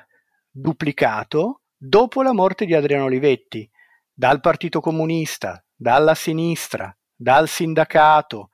duplicato 0.52 1.61
dopo 1.84 2.22
la 2.22 2.32
morte 2.32 2.66
di 2.66 2.76
Adriano 2.76 3.06
Olivetti, 3.06 3.68
dal 4.14 4.40
Partito 4.40 4.82
Comunista, 4.82 5.66
dalla 5.76 6.14
sinistra, 6.14 6.96
dal 7.16 7.48
sindacato, 7.48 8.52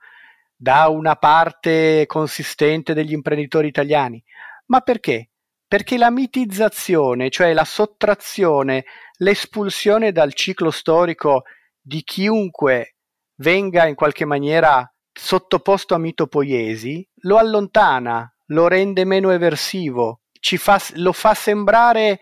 da 0.56 0.88
una 0.88 1.14
parte 1.16 2.06
consistente 2.06 2.94
degli 2.94 3.12
imprenditori 3.12 3.68
italiani. 3.68 4.22
Ma 4.66 4.80
perché? 4.80 5.28
Perché 5.66 5.98
la 5.98 6.10
mitizzazione, 6.10 7.28
cioè 7.28 7.52
la 7.52 7.66
sottrazione, 7.66 8.86
l'espulsione 9.18 10.10
dal 10.10 10.32
ciclo 10.32 10.70
storico 10.70 11.42
di 11.78 12.02
chiunque 12.04 12.96
venga 13.40 13.86
in 13.86 13.94
qualche 13.94 14.24
maniera 14.24 14.90
sottoposto 15.12 15.94
a 15.94 15.98
mitopoiesi, 15.98 17.06
lo 17.22 17.36
allontana, 17.36 18.26
lo 18.46 18.68
rende 18.68 19.04
meno 19.04 19.30
eversivo, 19.32 20.22
fa, 20.40 20.80
lo 20.94 21.12
fa 21.12 21.34
sembrare 21.34 22.20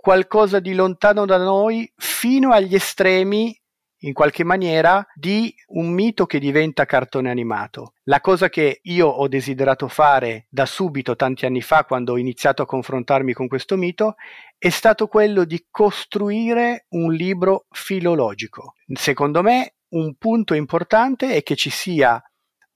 qualcosa 0.00 0.60
di 0.60 0.72
lontano 0.72 1.26
da 1.26 1.36
noi 1.36 1.90
fino 1.94 2.52
agli 2.52 2.74
estremi 2.74 3.54
in 4.02 4.14
qualche 4.14 4.44
maniera 4.44 5.06
di 5.14 5.54
un 5.68 5.90
mito 5.90 6.24
che 6.24 6.38
diventa 6.38 6.86
cartone 6.86 7.30
animato. 7.30 7.92
La 8.04 8.22
cosa 8.22 8.48
che 8.48 8.80
io 8.84 9.06
ho 9.06 9.28
desiderato 9.28 9.88
fare 9.88 10.46
da 10.48 10.64
subito 10.64 11.16
tanti 11.16 11.44
anni 11.44 11.60
fa 11.60 11.84
quando 11.84 12.14
ho 12.14 12.16
iniziato 12.16 12.62
a 12.62 12.66
confrontarmi 12.66 13.34
con 13.34 13.46
questo 13.46 13.76
mito 13.76 14.14
è 14.56 14.70
stato 14.70 15.06
quello 15.06 15.44
di 15.44 15.66
costruire 15.70 16.86
un 16.90 17.12
libro 17.12 17.66
filologico. 17.70 18.76
Secondo 18.94 19.42
me 19.42 19.74
un 19.90 20.14
punto 20.16 20.54
importante 20.54 21.34
è 21.34 21.42
che 21.42 21.56
ci 21.56 21.68
sia 21.68 22.18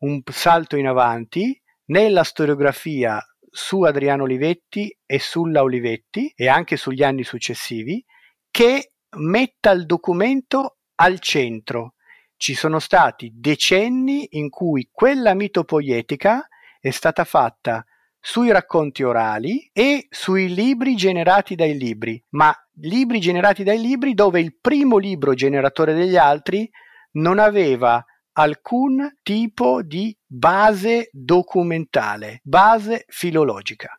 un 0.01 0.21
salto 0.31 0.77
in 0.77 0.89
avanti 0.89 1.59
nella 1.87 2.23
storiografia 2.23 3.19
su 3.57 3.83
Adriano 3.83 4.25
Olivetti 4.25 4.93
e 5.07 5.21
sulla 5.21 5.63
Olivetti 5.63 6.33
e 6.35 6.49
anche 6.49 6.77
sugli 6.77 7.05
anni 7.05 7.23
successivi 7.23 8.05
che 8.51 8.95
metta 9.19 9.71
il 9.71 9.87
documento 9.87 10.79
al 10.97 11.21
centro. 11.21 11.95
Ci 12.37 12.55
sono 12.55 12.81
stati 12.81 13.31
decenni 13.33 14.27
in 14.33 14.51
cui 14.51 14.89
quella 14.91 15.35
mitopoietica 15.35 16.49
è 16.81 16.91
stata 16.91 17.23
fatta 17.23 17.85
sui 18.19 18.51
racconti 18.51 19.05
orali 19.05 19.71
e 19.73 20.09
sui 20.11 20.53
libri 20.53 20.97
generati 20.97 21.55
dai 21.55 21.79
libri, 21.79 22.21
ma 22.31 22.53
libri 22.81 23.21
generati 23.21 23.63
dai 23.63 23.81
libri 23.81 24.15
dove 24.15 24.41
il 24.41 24.59
primo 24.61 24.99
libro 24.99 25.33
generatore 25.35 25.95
degli 25.95 26.17
altri 26.17 26.69
non 27.13 27.39
aveva 27.39 28.05
alcun 28.35 29.17
tipo 29.23 29.83
di 29.83 30.17
base 30.27 31.09
documentale, 31.13 32.41
base 32.43 33.05
filologica. 33.09 33.99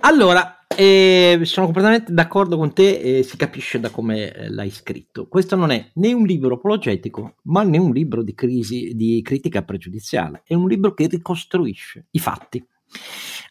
Allora, 0.00 0.66
eh, 0.68 1.40
sono 1.42 1.66
completamente 1.66 2.12
d'accordo 2.12 2.56
con 2.56 2.72
te 2.72 2.98
e 2.98 3.22
si 3.22 3.36
capisce 3.36 3.80
da 3.80 3.90
come 3.90 4.32
eh, 4.32 4.50
l'hai 4.50 4.70
scritto. 4.70 5.26
Questo 5.26 5.56
non 5.56 5.70
è 5.70 5.90
né 5.94 6.12
un 6.12 6.24
libro 6.24 6.54
apologetico, 6.54 7.36
ma 7.44 7.62
né 7.62 7.78
un 7.78 7.92
libro 7.92 8.22
di, 8.22 8.34
crisi, 8.34 8.92
di 8.94 9.22
critica 9.22 9.62
pregiudiziale, 9.62 10.42
è 10.44 10.54
un 10.54 10.68
libro 10.68 10.92
che 10.94 11.06
ricostruisce 11.06 12.06
i 12.10 12.18
fatti. 12.18 12.64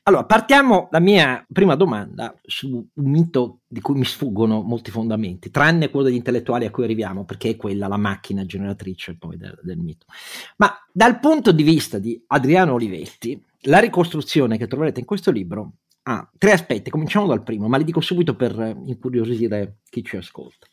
Allora, 0.07 0.23
partiamo 0.25 0.87
la 0.91 0.99
mia 0.99 1.43
prima 1.51 1.73
domanda 1.73 2.39
su 2.43 2.67
un 2.93 3.09
mito 3.09 3.61
di 3.65 3.81
cui 3.81 3.95
mi 3.95 4.05
sfuggono 4.05 4.61
molti 4.61 4.91
fondamenti, 4.91 5.49
tranne 5.49 5.89
quello 5.89 6.05
degli 6.05 6.15
intellettuali 6.15 6.65
a 6.65 6.69
cui 6.69 6.83
arriviamo, 6.83 7.25
perché 7.25 7.49
è 7.49 7.55
quella 7.55 7.87
la 7.87 7.97
macchina 7.97 8.45
generatrice 8.45 9.17
poi 9.17 9.35
del, 9.35 9.57
del 9.63 9.79
mito. 9.79 10.05
Ma 10.57 10.71
dal 10.91 11.19
punto 11.19 11.51
di 11.51 11.63
vista 11.63 11.97
di 11.97 12.23
Adriano 12.27 12.73
Olivetti, 12.73 13.43
la 13.61 13.79
ricostruzione 13.79 14.59
che 14.59 14.67
troverete 14.67 14.99
in 14.99 15.07
questo 15.07 15.31
libro 15.31 15.77
ha 16.03 16.29
tre 16.37 16.51
aspetti. 16.51 16.91
Cominciamo 16.91 17.25
dal 17.25 17.41
primo, 17.41 17.67
ma 17.67 17.77
li 17.77 17.83
dico 17.83 17.99
subito 17.99 18.35
per 18.35 18.77
incuriosire 18.85 19.79
chi 19.89 20.03
ci 20.03 20.17
ascolta. 20.17 20.67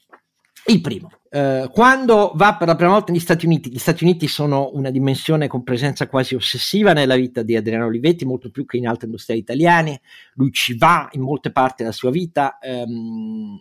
Il 0.64 0.80
primo, 0.80 1.10
eh, 1.28 1.68
quando 1.72 2.32
va 2.36 2.54
per 2.56 2.68
la 2.68 2.76
prima 2.76 2.92
volta 2.92 3.10
negli 3.10 3.20
Stati 3.20 3.46
Uniti, 3.46 3.70
gli 3.70 3.78
Stati 3.78 4.04
Uniti 4.04 4.28
sono 4.28 4.70
una 4.74 4.90
dimensione 4.90 5.48
con 5.48 5.64
presenza 5.64 6.06
quasi 6.06 6.36
ossessiva 6.36 6.92
nella 6.92 7.16
vita 7.16 7.42
di 7.42 7.56
Adriano 7.56 7.86
Olivetti, 7.86 8.24
molto 8.24 8.50
più 8.50 8.64
che 8.64 8.76
in 8.76 8.86
altre 8.86 9.06
industrie 9.06 9.38
italiane, 9.38 10.02
lui 10.34 10.52
ci 10.52 10.76
va 10.76 11.08
in 11.12 11.22
molte 11.22 11.50
parti 11.50 11.82
della 11.82 11.94
sua 11.94 12.10
vita 12.10 12.58
ehm, 12.60 13.58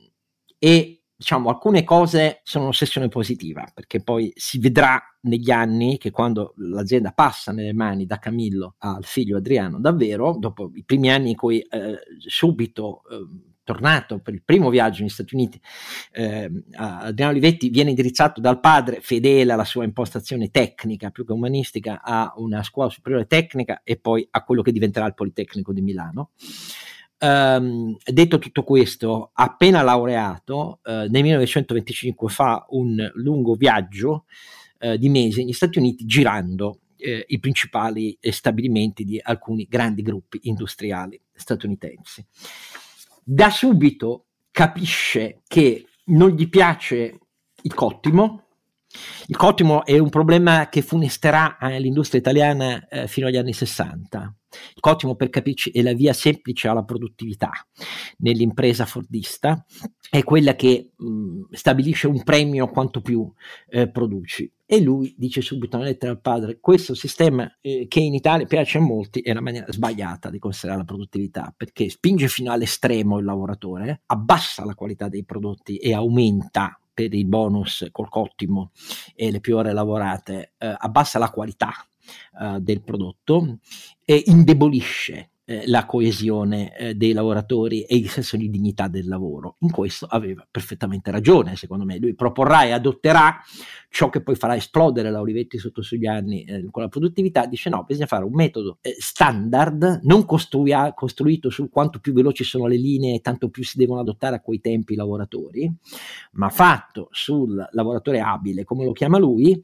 e 0.59 1.01
diciamo 1.15 1.49
alcune 1.49 1.83
cose 1.83 2.41
sono 2.43 2.65
un'ossessione 2.65 3.07
positiva, 3.07 3.65
perché 3.73 4.03
poi 4.03 4.31
si 4.35 4.59
vedrà 4.59 5.01
negli 5.21 5.49
anni 5.49 5.97
che 5.97 6.11
quando 6.11 6.53
l'azienda 6.57 7.13
passa 7.13 7.51
nelle 7.51 7.73
mani 7.73 8.05
da 8.05 8.19
Camillo 8.19 8.75
al 8.77 9.05
figlio 9.05 9.37
Adriano, 9.37 9.79
davvero, 9.79 10.35
dopo 10.37 10.71
i 10.75 10.83
primi 10.83 11.09
anni 11.09 11.31
in 11.31 11.35
cui 11.35 11.59
eh, 11.61 11.97
subito... 12.19 13.01
Eh, 13.09 13.49
tornato 13.63 14.19
per 14.19 14.33
il 14.33 14.41
primo 14.43 14.69
viaggio 14.69 15.01
negli 15.01 15.09
Stati 15.09 15.35
Uniti, 15.35 15.59
eh, 16.11 16.49
Adriano 16.73 17.31
Olivetti 17.31 17.69
viene 17.69 17.89
indirizzato 17.89 18.41
dal 18.41 18.59
padre, 18.59 19.01
fedele 19.01 19.53
alla 19.53 19.65
sua 19.65 19.83
impostazione 19.83 20.49
tecnica 20.49 21.09
più 21.09 21.25
che 21.25 21.31
umanistica, 21.31 22.01
a 22.01 22.33
una 22.37 22.63
scuola 22.63 22.89
superiore 22.89 23.27
tecnica 23.27 23.81
e 23.83 23.97
poi 23.97 24.27
a 24.31 24.43
quello 24.43 24.61
che 24.61 24.71
diventerà 24.71 25.05
il 25.05 25.13
Politecnico 25.13 25.73
di 25.73 25.81
Milano. 25.81 26.31
Um, 27.19 27.95
detto 28.03 28.39
tutto 28.39 28.63
questo, 28.63 29.29
appena 29.33 29.83
laureato, 29.83 30.79
uh, 30.83 30.91
nel 30.91 31.21
1925 31.21 32.29
fa 32.29 32.65
un 32.69 33.11
lungo 33.13 33.53
viaggio 33.53 34.25
uh, 34.79 34.95
di 34.95 35.07
mesi 35.07 35.43
negli 35.43 35.53
Stati 35.53 35.77
Uniti 35.77 36.03
girando 36.05 36.79
uh, 36.97 37.23
i 37.27 37.39
principali 37.39 38.17
stabilimenti 38.19 39.03
di 39.03 39.19
alcuni 39.21 39.67
grandi 39.69 40.01
gruppi 40.01 40.39
industriali 40.43 41.21
statunitensi 41.31 42.25
da 43.23 43.49
subito 43.49 44.25
capisce 44.51 45.41
che 45.47 45.85
non 46.05 46.29
gli 46.31 46.49
piace 46.49 47.19
il 47.61 47.73
cottimo. 47.73 48.45
Il 49.27 49.37
cottimo 49.37 49.85
è 49.85 49.97
un 49.97 50.09
problema 50.09 50.67
che 50.67 50.81
funesterà 50.81 51.57
l'industria 51.79 52.19
italiana 52.19 52.87
eh, 52.87 53.07
fino 53.07 53.27
agli 53.27 53.37
anni 53.37 53.53
60. 53.53 54.35
Il 54.75 54.81
cottimo, 54.81 55.15
per 55.15 55.29
capirci, 55.29 55.71
è 55.71 55.81
la 55.81 55.93
via 55.93 56.11
semplice 56.11 56.67
alla 56.67 56.83
produttività 56.83 57.51
nell'impresa 58.17 58.85
fordista, 58.85 59.65
è 60.09 60.23
quella 60.23 60.55
che 60.55 60.91
mh, 60.97 61.43
stabilisce 61.51 62.07
un 62.07 62.21
premio 62.23 62.67
quanto 62.67 63.01
più 63.01 63.31
eh, 63.69 63.89
produci. 63.89 64.51
E 64.73 64.79
lui 64.79 65.13
dice 65.17 65.41
subito 65.41 65.75
nella 65.75 65.89
lettera 65.89 66.13
al 66.13 66.21
padre: 66.21 66.61
Questo 66.61 66.93
sistema 66.93 67.57
eh, 67.59 67.87
che 67.89 67.99
in 67.99 68.13
Italia 68.13 68.45
piace 68.45 68.77
a 68.77 68.81
molti 68.81 69.19
è 69.19 69.33
la 69.33 69.41
maniera 69.41 69.69
sbagliata 69.69 70.29
di 70.29 70.39
considerare 70.39 70.79
la 70.79 70.85
produttività 70.85 71.53
perché 71.55 71.89
spinge 71.89 72.29
fino 72.29 72.53
all'estremo 72.53 73.17
il 73.17 73.25
lavoratore, 73.25 74.03
abbassa 74.05 74.63
la 74.63 74.73
qualità 74.73 75.09
dei 75.09 75.25
prodotti 75.25 75.75
e 75.75 75.93
aumenta 75.93 76.79
per 76.93 77.13
i 77.13 77.25
bonus 77.25 77.85
col 77.91 78.07
cottimo 78.07 78.71
e 79.13 79.29
le 79.29 79.41
più 79.41 79.57
ore 79.57 79.73
lavorate, 79.73 80.53
eh, 80.57 80.73
abbassa 80.77 81.19
la 81.19 81.31
qualità 81.31 81.73
eh, 82.41 82.59
del 82.61 82.81
prodotto 82.81 83.59
e 84.05 84.23
indebolisce 84.27 85.30
eh, 85.45 85.63
la 85.67 85.85
coesione 85.85 86.77
eh, 86.77 86.95
dei 86.95 87.13
lavoratori 87.13 87.81
e 87.83 87.95
il 87.95 88.09
senso 88.09 88.37
di 88.37 88.49
dignità 88.49 88.87
del 88.87 89.07
lavoro. 89.07 89.55
In 89.59 89.71
questo 89.71 90.05
aveva 90.05 90.45
perfettamente 90.49 91.11
ragione, 91.11 91.55
secondo 91.55 91.83
me. 91.83 91.97
Lui 91.97 92.15
proporrà 92.15 92.63
e 92.63 92.71
adotterà 92.71 93.41
ciò 93.89 94.09
che 94.09 94.21
poi 94.21 94.35
farà 94.35 94.55
esplodere 94.55 95.11
la 95.11 95.19
Olivetti 95.19 95.57
sotto 95.57 95.81
sugli 95.81 96.05
anni 96.05 96.43
eh, 96.43 96.67
con 96.69 96.83
la 96.83 96.89
produttività. 96.89 97.45
Dice 97.45 97.69
no, 97.69 97.83
bisogna 97.85 98.05
fare 98.07 98.23
un 98.23 98.33
metodo 98.33 98.77
eh, 98.81 98.95
standard, 98.97 100.01
non 100.03 100.25
costruia, 100.25 100.93
costruito 100.93 101.49
su 101.49 101.69
quanto 101.69 101.99
più 101.99 102.13
veloci 102.13 102.43
sono 102.43 102.67
le 102.67 102.77
linee, 102.77 103.21
tanto 103.21 103.49
più 103.49 103.63
si 103.63 103.77
devono 103.77 103.99
adottare 103.99 104.35
a 104.35 104.41
quei 104.41 104.61
tempi 104.61 104.93
i 104.93 104.95
lavoratori, 104.95 105.71
ma 106.33 106.49
fatto 106.49 107.07
sul 107.11 107.67
lavoratore 107.71 108.19
abile, 108.19 108.63
come 108.63 108.85
lo 108.85 108.91
chiama 108.91 109.17
lui, 109.17 109.61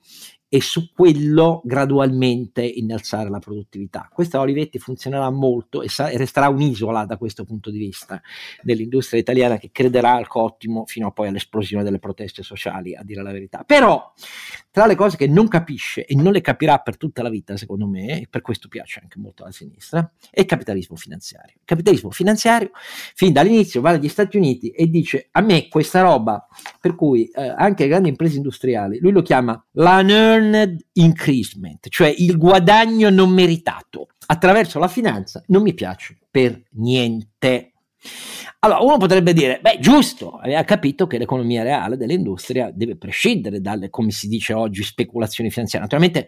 e 0.50 0.62
su 0.62 0.92
quello 0.94 1.62
gradualmente 1.66 2.64
innalzare 2.64 3.30
la 3.30 3.40
produttività. 3.40 4.10
Questa 4.12 4.40
Olivetti 4.40 4.80
funzionerà 4.80 5.30
molto 5.30 5.82
e, 5.82 5.90
sa- 5.90 6.10
e, 6.10 6.18
resterà 6.18 6.48
un'isola 6.48 7.06
da 7.06 7.18
questo 7.18 7.44
punto 7.44 7.70
di 7.70 7.78
vista 7.78 8.22
dell'industria 8.62 9.20
italiana 9.20 9.58
che 9.58 9.72
crederà 9.72 10.14
al 10.14 10.28
cottimo 10.28 10.86
fino 10.86 11.08
a 11.08 11.12
poi 11.12 11.28
all'esplosione 11.28 11.84
delle 11.84 12.00
proteste 12.00 12.44
sociali, 12.44 12.96
a 12.96 13.04
dire 13.04 13.22
la 13.24 13.32
verità. 13.32 13.64
Però, 13.66 14.14
tra 14.72 14.86
le 14.86 14.96
cose 14.96 15.18
che 15.18 15.28
non 15.28 15.50
capisce 15.50 16.06
e 16.06 16.16
non 16.16 16.32
le 16.32 16.42
capirà 16.42 16.78
per 16.78 16.96
tutta 16.96 17.22
la 17.22 17.30
vita, 17.30 17.58
secondo 17.58 17.86
me, 17.86 18.22
e 18.22 18.28
per 18.30 18.42
questo 18.42 18.70
piace 18.70 19.02
anche 19.02 19.20
molto 19.20 19.44
alla 19.44 19.52
sinistra, 19.52 20.10
è 20.32 20.40
il 20.40 20.46
capitalismo 20.46 20.96
finanziario. 20.96 21.56
Il 21.56 21.66
capitalismo 21.66 22.10
finanziario, 22.10 22.72
fin 23.16 23.34
dall'inizio, 23.34 23.82
va 23.82 23.92
negli 23.92 24.08
Stati 24.08 24.38
Uniti 24.38 24.70
e 24.70 24.90
dice 24.90 25.28
a 25.32 25.42
me 25.42 25.68
questa 25.68 26.02
roba, 26.02 26.48
per 26.80 26.96
cui 26.96 27.26
eh, 27.26 27.50
anche 27.50 27.84
le 27.84 27.90
grandi 27.90 28.10
imprese 28.10 28.38
industriali, 28.38 29.00
lui 29.00 29.12
lo 29.12 29.22
chiama 29.22 29.62
la 29.72 30.02
nerd 30.02 30.37
unearned 30.38 30.86
increasement, 30.94 31.90
cioè 31.90 32.14
il 32.18 32.38
guadagno 32.38 33.10
non 33.10 33.30
meritato 33.32 34.08
attraverso 34.28 34.80
la 34.80 34.88
finanza, 34.88 35.44
non 35.48 35.62
mi 35.62 35.74
piace 35.74 36.18
per 36.30 36.62
niente. 36.72 37.74
Allora, 38.60 38.80
uno 38.80 38.98
potrebbe 38.98 39.34
dire, 39.34 39.60
beh, 39.62 39.78
giusto, 39.80 40.38
aveva 40.38 40.64
capito 40.64 41.08
che 41.08 41.18
l'economia 41.18 41.64
reale 41.64 41.98
dell'industria 41.98 42.72
deve 42.74 42.98
prescindere 42.98 43.62
dalle, 43.62 43.90
come 43.90 44.12
si 44.12 44.28
dice 44.28 44.54
oggi, 44.54 44.84
speculazioni 44.84 45.50
finanziarie. 45.50 45.88
Naturalmente 45.88 46.28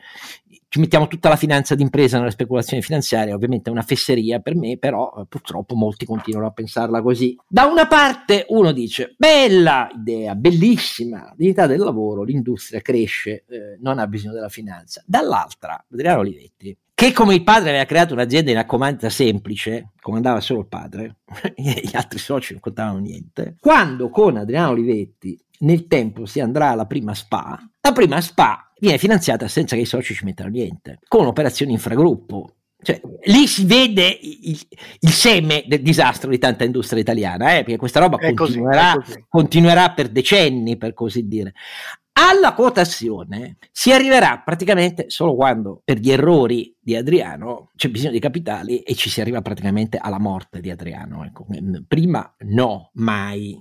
ci 0.69 0.79
mettiamo 0.79 1.07
tutta 1.07 1.29
la 1.29 1.35
finanza 1.35 1.73
d'impresa 1.73 2.19
nelle 2.19 2.29
speculazioni 2.29 2.83
finanziarie, 2.83 3.33
ovviamente 3.33 3.69
è 3.69 3.73
una 3.73 3.81
fesseria 3.81 4.39
per 4.39 4.55
me, 4.55 4.77
però 4.77 5.11
eh, 5.17 5.25
purtroppo 5.27 5.75
molti 5.75 6.05
continuano 6.05 6.47
a 6.47 6.51
pensarla 6.51 7.01
così. 7.01 7.35
Da 7.47 7.65
una 7.65 7.87
parte 7.87 8.45
uno 8.49 8.71
dice, 8.71 9.15
bella 9.17 9.89
idea, 9.91 10.35
bellissima, 10.35 11.33
dignità 11.35 11.65
del 11.65 11.79
lavoro, 11.79 12.23
l'industria 12.23 12.81
cresce, 12.81 13.45
eh, 13.49 13.77
non 13.81 13.97
ha 13.97 14.05
bisogno 14.05 14.33
della 14.33 14.49
finanza. 14.49 15.03
Dall'altra, 15.07 15.83
Adriano 15.91 16.19
Olivetti, 16.19 16.77
che 16.99 17.13
come 17.13 17.33
il 17.33 17.43
padre 17.45 17.69
aveva 17.69 17.85
creato 17.85 18.11
un'azienda 18.11 18.51
in 18.51 18.57
raccomandata 18.57 19.09
semplice, 19.09 19.91
comandava 20.01 20.41
solo 20.41 20.59
il 20.59 20.67
padre, 20.67 21.19
gli 21.55 21.95
altri 21.95 22.19
soci 22.19 22.51
non 22.51 22.61
contavano 22.61 22.97
niente, 22.97 23.55
quando 23.57 24.09
con 24.09 24.35
Adriano 24.35 24.71
Olivetti 24.71 25.39
nel 25.59 25.87
tempo 25.87 26.25
si 26.25 26.41
andrà 26.41 26.71
alla 26.71 26.87
prima 26.87 27.13
SPA, 27.13 27.57
la 27.79 27.93
prima 27.93 28.19
SPA 28.19 28.73
viene 28.79 28.97
finanziata 28.97 29.47
senza 29.47 29.77
che 29.77 29.83
i 29.83 29.85
soci 29.85 30.13
ci 30.13 30.25
mettano 30.25 30.49
niente, 30.49 30.99
con 31.07 31.25
operazioni 31.25 31.71
infragruppo. 31.71 32.55
Cioè, 32.81 32.99
lì 33.27 33.47
si 33.47 33.63
vede 33.63 34.19
il, 34.21 34.59
il, 34.99 35.09
seme 35.09 35.63
del 35.67 35.81
disastro 35.81 36.29
di 36.29 36.37
tanta 36.37 36.65
industria 36.65 36.99
italiana, 36.99 37.53
eh, 37.55 37.63
perché 37.63 37.77
questa 37.77 38.01
roba 38.01 38.17
continuerà, 38.17 38.95
così, 38.95 39.25
continuerà 39.29 39.91
per 39.91 40.09
decenni, 40.09 40.75
per 40.75 40.93
così 40.93 41.29
dire. 41.29 41.53
Alla 42.21 42.53
quotazione 42.53 43.55
si 43.71 43.93
arriverà 43.93 44.41
praticamente 44.43 45.05
solo 45.07 45.35
quando 45.35 45.81
per 45.85 45.99
gli 45.99 46.11
errori 46.11 46.75
di 46.77 46.97
Adriano 46.97 47.71
c'è 47.77 47.87
bisogno 47.87 48.11
di 48.11 48.19
capitali 48.19 48.79
e 48.79 48.93
ci 48.93 49.09
si 49.09 49.21
arriva 49.21 49.41
praticamente 49.41 49.97
alla 49.97 50.19
morte 50.19 50.59
di 50.59 50.69
Adriano. 50.69 51.23
Ecco. 51.23 51.45
Prima 51.87 52.35
no, 52.39 52.89
mai. 52.95 53.57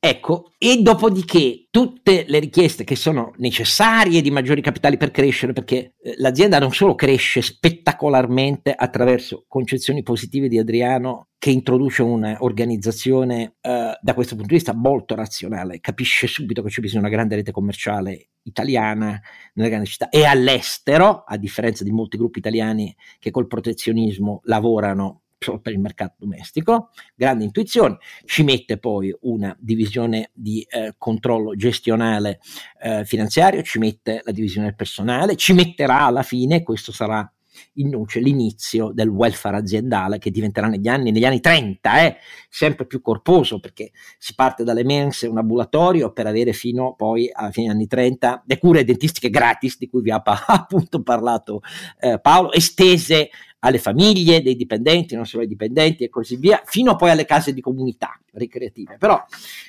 Ecco, 0.00 0.52
e 0.58 0.80
dopodiché 0.80 1.66
tutte 1.70 2.24
le 2.28 2.38
richieste 2.38 2.84
che 2.84 2.94
sono 2.94 3.32
necessarie 3.38 4.20
di 4.20 4.30
maggiori 4.30 4.60
capitali 4.62 4.96
per 4.96 5.10
crescere, 5.10 5.52
perché 5.52 5.94
eh, 6.00 6.14
l'azienda 6.18 6.60
non 6.60 6.72
solo 6.72 6.94
cresce 6.94 7.42
spettacolarmente 7.42 8.72
attraverso 8.72 9.44
concezioni 9.48 10.04
positive 10.04 10.46
di 10.46 10.56
Adriano, 10.56 11.30
che 11.36 11.50
introduce 11.50 12.02
un'organizzazione 12.02 13.56
eh, 13.60 13.98
da 14.00 14.14
questo 14.14 14.36
punto 14.36 14.50
di 14.50 14.54
vista 14.54 14.72
molto 14.72 15.16
razionale, 15.16 15.80
capisce 15.80 16.28
subito 16.28 16.62
che 16.62 16.68
c'è 16.68 16.80
bisogno 16.80 17.00
di 17.02 17.06
una 17.08 17.16
grande 17.16 17.34
rete 17.34 17.50
commerciale 17.50 18.28
italiana 18.44 19.20
nelle 19.54 19.68
grandi 19.68 19.88
città 19.88 20.10
e 20.10 20.24
all'estero, 20.24 21.24
a 21.26 21.36
differenza 21.36 21.82
di 21.82 21.90
molti 21.90 22.16
gruppi 22.16 22.38
italiani 22.38 22.94
che 23.18 23.32
col 23.32 23.48
protezionismo 23.48 24.42
lavorano 24.44 25.22
per 25.38 25.72
il 25.72 25.78
mercato 25.78 26.16
domestico, 26.18 26.90
grande 27.14 27.44
intuizione, 27.44 27.98
ci 28.24 28.42
mette 28.42 28.78
poi 28.78 29.14
una 29.20 29.56
divisione 29.58 30.30
di 30.34 30.66
eh, 30.68 30.94
controllo 30.98 31.54
gestionale 31.54 32.40
eh, 32.82 33.04
finanziario, 33.04 33.62
ci 33.62 33.78
mette 33.78 34.20
la 34.24 34.32
divisione 34.32 34.74
personale, 34.74 35.36
ci 35.36 35.52
metterà 35.52 36.06
alla 36.06 36.22
fine, 36.22 36.62
questo 36.62 36.92
sarà 36.92 37.30
in 37.74 37.88
nuce 37.88 38.20
l'inizio 38.20 38.90
del 38.92 39.08
welfare 39.08 39.56
aziendale 39.56 40.18
che 40.18 40.30
diventerà 40.30 40.68
negli 40.68 40.88
anni, 40.88 41.10
negli 41.10 41.24
anni 41.24 41.40
30 41.40 42.04
eh, 42.04 42.16
sempre 42.48 42.86
più 42.86 43.00
corposo 43.00 43.58
perché 43.60 43.90
si 44.18 44.34
parte 44.34 44.64
dalle 44.64 44.84
mense, 44.84 45.26
un 45.26 45.38
ambulatorio 45.38 46.12
per 46.12 46.26
avere 46.26 46.52
fino 46.52 46.94
poi 46.94 47.30
a 47.32 47.50
fine 47.50 47.70
anni 47.70 47.86
30 47.86 48.44
le 48.46 48.58
cure 48.58 48.84
dentistiche 48.84 49.30
gratis 49.30 49.78
di 49.78 49.88
cui 49.88 50.02
vi 50.02 50.10
ha 50.10 50.22
appunto 50.46 51.02
parlato 51.02 51.60
eh, 52.00 52.20
Paolo, 52.20 52.52
estese 52.52 53.30
alle 53.60 53.78
famiglie 53.78 54.42
dei 54.42 54.56
dipendenti, 54.56 55.14
non 55.14 55.26
solo 55.26 55.42
ai 55.42 55.48
dipendenti 55.48 56.04
e 56.04 56.08
così 56.08 56.36
via, 56.36 56.62
fino 56.64 56.96
poi 56.96 57.10
alle 57.10 57.24
case 57.24 57.52
di 57.52 57.60
comunità 57.60 58.18
ricreative. 58.32 58.96
Però 58.98 59.22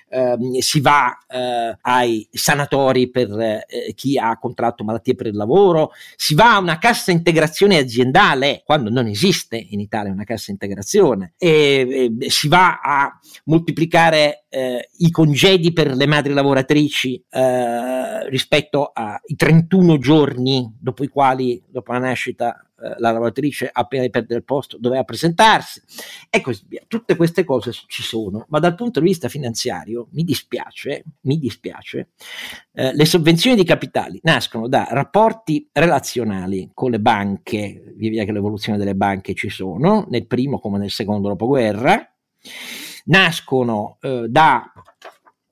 ehm, 0.10 0.60
si 0.60 0.80
va 0.80 1.18
eh, 1.28 1.78
ai 1.82 2.28
sanatori 2.32 3.10
per 3.10 3.32
eh, 3.40 3.94
chi 3.96 4.18
ha 4.18 4.38
contratto 4.38 4.84
malattie 4.84 5.16
per 5.16 5.28
il 5.28 5.36
lavoro, 5.36 5.92
si 6.16 6.36
va 6.36 6.56
a 6.56 6.60
una 6.60 6.78
cassa 6.78 7.12
integrazione 7.12 7.78
aziendale 7.78 8.62
quando 8.64 8.90
non 8.90 9.08
esiste 9.08 9.58
in 9.58 9.80
Italia 9.80 10.12
una 10.12 10.24
cassa 10.24 10.52
integrazione 10.52 11.34
e, 11.38 12.12
e 12.20 12.30
si 12.30 12.48
va 12.48 12.80
a 12.82 13.20
moltiplicare 13.46 14.46
eh, 14.50 14.90
i 14.98 15.10
congedi 15.12 15.74
per 15.74 15.96
le 15.96 16.08
madri 16.08 16.34
lavoratrici 16.34 17.24
eh, 17.30 18.30
rispetto 18.30 18.92
ai 18.94 19.36
31 19.36 19.98
giorni 19.98 20.76
dopo 20.80 21.04
i 21.04 21.08
quali 21.08 21.62
dopo 21.68 21.92
la 21.92 22.00
nascita 22.00 22.64
eh, 22.82 22.96
la 22.98 23.12
lavoratrice 23.12 23.70
appena 23.72 24.04
di 24.04 24.10
perdere 24.10 24.40
il 24.40 24.46
posto 24.46 24.78
doveva 24.78 25.04
presentarsi 25.04 25.82
e 26.30 26.42
così 26.42 26.64
via. 26.68 26.84
Tutte 26.88 27.16
queste 27.16 27.44
cose 27.44 27.72
ci 27.72 28.04
sono, 28.04 28.46
ma 28.50 28.60
dal 28.60 28.76
punto 28.76 29.00
di 29.00 29.08
vista 29.08 29.28
finanziario 29.28 30.08
mi 30.12 30.24
dispiace, 30.24 31.04
mi 31.22 31.38
dispiace, 31.38 32.10
eh, 32.74 32.94
le 32.94 33.06
sovvenzioni 33.06 33.56
di 33.56 33.64
capitali 33.64 34.20
nascono 34.24 34.68
da 34.68 34.88
rapporti 34.90 35.70
relazionali 35.72 36.72
con 36.74 36.92
le 36.92 37.00
banche, 37.00 37.94
via 37.96 38.10
via 38.10 38.26
che 38.26 38.32
l'evoluzione 38.32 38.78
delle 38.78 38.96
banche 38.96 39.34
ci 39.34 39.50
sono, 39.50 40.06
nel 40.10 40.28
primo 40.28 40.60
come 40.60 40.78
nel 40.78 40.92
secondo 40.92 41.28
dopoguerra, 41.28 42.10
nascono 43.06 43.98
eh, 44.02 44.26
da 44.30 44.72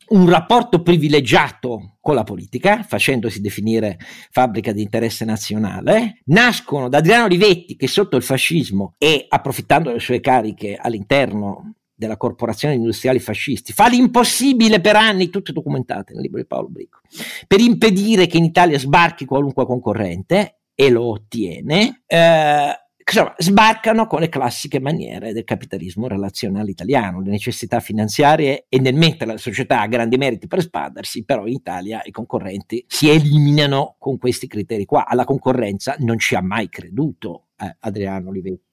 un 0.09 0.29
rapporto 0.29 0.81
privilegiato 0.81 1.97
con 1.99 2.15
la 2.15 2.23
politica, 2.23 2.83
facendosi 2.83 3.41
definire 3.41 3.97
fabbrica 4.31 4.71
di 4.71 4.81
interesse 4.81 5.25
nazionale, 5.25 6.21
nascono 6.25 6.89
da 6.89 6.99
Adriano 6.99 7.25
Olivetti 7.25 7.75
che 7.75 7.87
sotto 7.87 8.15
il 8.15 8.23
fascismo 8.23 8.93
e 8.97 9.25
approfittando 9.27 9.89
delle 9.89 9.99
sue 9.99 10.19
cariche 10.19 10.77
all'interno 10.79 11.73
della 11.93 12.15
corporazione 12.15 12.75
industriali 12.75 13.19
fascisti, 13.19 13.73
fa 13.73 13.87
l'impossibile 13.87 14.79
per 14.79 14.95
anni, 14.95 15.29
tutte 15.29 15.51
documentate 15.51 16.13
nel 16.13 16.21
libro 16.21 16.39
di 16.39 16.45
Paolo 16.45 16.69
Bricco, 16.69 16.99
per 17.47 17.59
impedire 17.59 18.27
che 18.27 18.37
in 18.37 18.43
Italia 18.43 18.77
sbarchi 18.77 19.25
qualunque 19.25 19.65
concorrente 19.65 20.59
e 20.75 20.89
lo 20.91 21.09
ottiene. 21.09 22.03
Eh, 22.05 22.86
insomma, 23.11 23.33
sbarcano 23.37 24.05
con 24.05 24.19
le 24.19 24.29
classiche 24.29 24.79
maniere 24.79 25.33
del 25.33 25.43
capitalismo 25.43 26.07
relazionale 26.07 26.71
italiano, 26.71 27.21
le 27.21 27.29
necessità 27.29 27.79
finanziarie 27.79 28.65
e 28.67 28.79
nel 28.79 28.95
mentre 28.95 29.25
la 29.25 29.37
società 29.37 29.81
ha 29.81 29.87
grandi 29.87 30.17
meriti 30.17 30.47
per 30.47 30.59
espandersi, 30.59 31.23
però 31.23 31.45
in 31.45 31.53
Italia 31.53 32.01
i 32.03 32.11
concorrenti 32.11 32.83
si 32.87 33.09
eliminano 33.09 33.95
con 33.97 34.17
questi 34.17 34.47
criteri 34.47 34.85
qua. 34.85 35.07
Alla 35.07 35.25
concorrenza 35.25 35.95
non 35.99 36.19
ci 36.19 36.35
ha 36.35 36.41
mai 36.41 36.69
creduto 36.69 37.47
eh, 37.57 37.75
Adriano 37.79 38.29
Olivetti. 38.29 38.65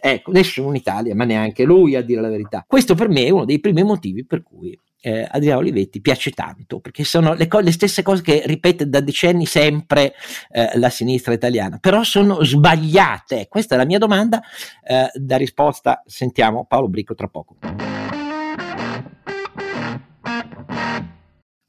Ecco, 0.00 0.32
nessuno 0.32 0.68
in 0.68 0.76
Italia, 0.76 1.14
ma 1.14 1.24
neanche 1.24 1.64
lui 1.64 1.94
a 1.94 2.02
dire 2.02 2.20
la 2.20 2.28
verità. 2.28 2.64
Questo 2.66 2.94
per 2.94 3.08
me 3.08 3.24
è 3.24 3.30
uno 3.30 3.44
dei 3.44 3.60
primi 3.60 3.82
motivi 3.82 4.24
per 4.24 4.42
cui 4.42 4.78
eh, 5.04 5.28
Adriano 5.30 5.60
Olivetti 5.60 6.00
piace 6.00 6.30
tanto, 6.30 6.80
perché 6.80 7.04
sono 7.04 7.34
le, 7.34 7.46
co- 7.46 7.58
le, 7.58 7.72
stesse 7.72 8.02
cose 8.02 8.22
che 8.22 8.42
ripete 8.46 8.88
da 8.88 9.00
decenni 9.00 9.44
sempre 9.44 10.14
eh, 10.50 10.70
la 10.78 10.88
sinistra 10.88 11.34
italiana, 11.34 11.76
però 11.78 12.02
sono 12.02 12.42
sbagliate. 12.42 13.46
Questa 13.48 13.74
è 13.74 13.78
la 13.78 13.84
mia 13.84 13.98
domanda, 13.98 14.40
eh, 14.82 15.10
da 15.12 15.36
risposta 15.36 16.02
sentiamo 16.06 16.64
Paolo 16.64 16.88
Bricco 16.88 17.14
tra 17.14 17.28
poco. 17.28 18.03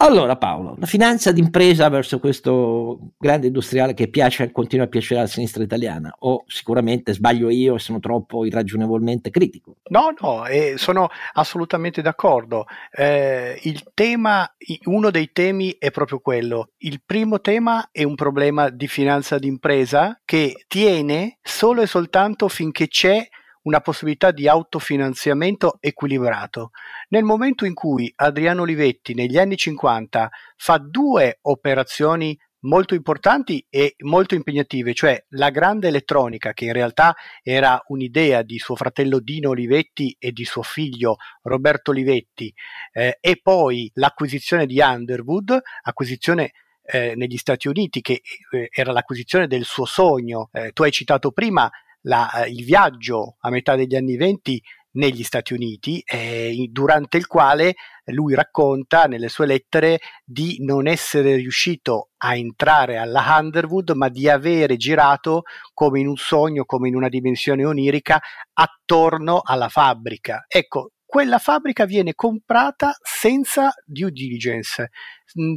Allora 0.06 0.36
Paolo, 0.36 0.76
la 0.78 0.86
finanza 0.86 1.32
d'impresa 1.32 1.90
verso 1.90 2.20
questo 2.20 3.14
grande 3.18 3.48
industriale 3.48 3.96
che 3.96 4.08
piace, 4.08 4.52
continua 4.52 4.86
a 4.86 4.88
piacere 4.88 5.22
alla 5.22 5.28
sinistra 5.28 5.64
italiana 5.64 6.14
o 6.20 6.44
sicuramente 6.46 7.12
sbaglio 7.12 7.50
io 7.50 7.74
e 7.74 7.80
sono 7.80 7.98
troppo 7.98 8.46
irragionevolmente 8.46 9.32
critico? 9.32 9.78
No, 9.86 10.14
no, 10.22 10.46
eh, 10.46 10.76
sono 10.78 11.10
assolutamente 11.34 12.04
d'accordo. 12.04 12.68
Eh, 12.92 13.60
il 13.64 13.84
tema, 13.96 14.48
uno 14.84 15.10
dei 15.10 15.32
temi 15.32 15.76
è 15.80 15.90
proprio 15.90 16.20
quello. 16.20 16.70
Il 16.78 17.02
primo 17.04 17.42
tema 17.42 17.90
è 17.92 18.04
un 18.04 18.14
problema 18.14 18.70
di 18.70 18.88
finanza 18.88 19.40
d'impresa 19.40 20.22
che 20.24 20.66
tiene 20.68 21.40
solo 21.42 21.82
e 21.82 21.88
soltanto 21.88 22.48
finché 22.48 22.88
c'è 22.88 23.28
una 23.66 23.82
possibilità 23.82 24.32
di 24.32 24.48
autofinanziamento 24.48 25.78
equilibrato. 25.80 26.72
Nel 27.10 27.24
momento 27.24 27.66
in 27.66 27.74
cui 27.74 28.12
Adriano 28.16 28.64
Olivetti 28.64 29.14
negli 29.14 29.38
anni 29.38 29.58
50 29.58 30.30
fa 30.56 30.78
due 30.78 31.40
operazioni 31.42 32.38
molto 32.66 32.96
importanti 32.96 33.66
e 33.70 33.96
molto 34.00 34.36
impegnative, 34.36 34.94
cioè 34.94 35.24
la 35.30 35.50
grande 35.50 35.88
elettronica, 35.88 36.54
che 36.54 36.66
in 36.66 36.74
realtà 36.74 37.16
era 37.42 37.82
un'idea 37.88 38.42
di 38.42 38.58
suo 38.58 38.76
fratello 38.76 39.20
Dino 39.20 39.50
Olivetti 39.50 40.16
e 40.20 40.32
di 40.32 40.46
suo 40.46 40.64
figlio 40.64 41.18
Roberto 41.44 41.92
Olivetti, 41.92 42.54
eh, 42.92 43.18
e 43.22 43.40
poi 43.42 43.90
l'acquisizione 43.96 44.66
di 44.66 44.80
Underwood, 44.80 45.60
acquisizione 45.84 46.52
eh, 46.84 47.14
negli 47.16 47.38
Stati 47.38 47.68
Uniti, 47.68 48.02
che 48.02 48.22
eh, 48.52 48.70
era 48.72 48.92
l'acquisizione 48.92 49.48
del 49.48 49.64
suo 49.64 49.86
sogno. 49.86 50.50
Eh, 50.52 50.72
tu 50.72 50.84
hai 50.84 50.92
citato 50.92 51.32
prima 51.32 51.70
la, 52.06 52.32
eh, 52.32 52.50
il 52.50 52.64
viaggio 52.64 53.38
a 53.40 53.50
metà 53.50 53.76
degli 53.76 53.96
anni 53.96 54.16
venti 54.16 54.62
negli 54.96 55.24
Stati 55.24 55.54
Uniti, 55.54 56.02
eh, 56.06 56.70
durante 56.72 57.18
il 57.18 57.28
quale 57.28 57.76
lui 58.06 58.34
racconta 58.34 59.06
nelle 59.06 59.28
sue 59.28 59.46
lettere 59.46 60.00
di 60.24 60.58
non 60.62 60.88
essere 60.88 61.36
riuscito 61.36 62.12
a 62.18 62.36
entrare 62.36 62.98
alla 62.98 63.38
Underwood, 63.40 63.92
ma 63.92 64.08
di 64.08 64.30
avere 64.30 64.78
girato 64.78 65.44
come 65.74 66.00
in 66.00 66.08
un 66.08 66.16
sogno, 66.16 66.64
come 66.64 66.88
in 66.88 66.96
una 66.96 67.10
dimensione 67.10 67.66
onirica, 67.66 68.22
attorno 68.54 69.42
alla 69.44 69.68
fabbrica. 69.68 70.46
Ecco, 70.48 70.92
quella 71.06 71.40
fabbrica 71.40 71.86
viene 71.86 72.14
comprata 72.14 72.96
senza 73.02 73.74
due 73.86 74.12
diligence, 74.12 74.92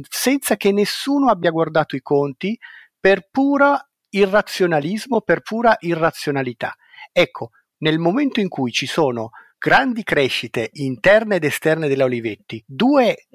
senza 0.09 0.57
che 0.57 0.71
nessuno 0.73 1.29
abbia 1.29 1.51
guardato 1.51 1.95
i 1.95 2.01
conti, 2.01 2.57
per 2.99 3.29
pura 3.31 3.81
irrazionalismo 4.09 5.21
per 5.21 5.41
pura 5.41 5.75
irrazionalità. 5.79 6.75
Ecco, 7.11 7.51
nel 7.79 7.99
momento 7.99 8.39
in 8.39 8.49
cui 8.49 8.71
ci 8.71 8.85
sono 8.85 9.31
grandi 9.57 10.03
crescite 10.03 10.69
interne 10.73 11.35
ed 11.35 11.43
esterne 11.43 11.87
della 11.87 12.05
Olivetti, 12.05 12.63
due, 12.65 13.27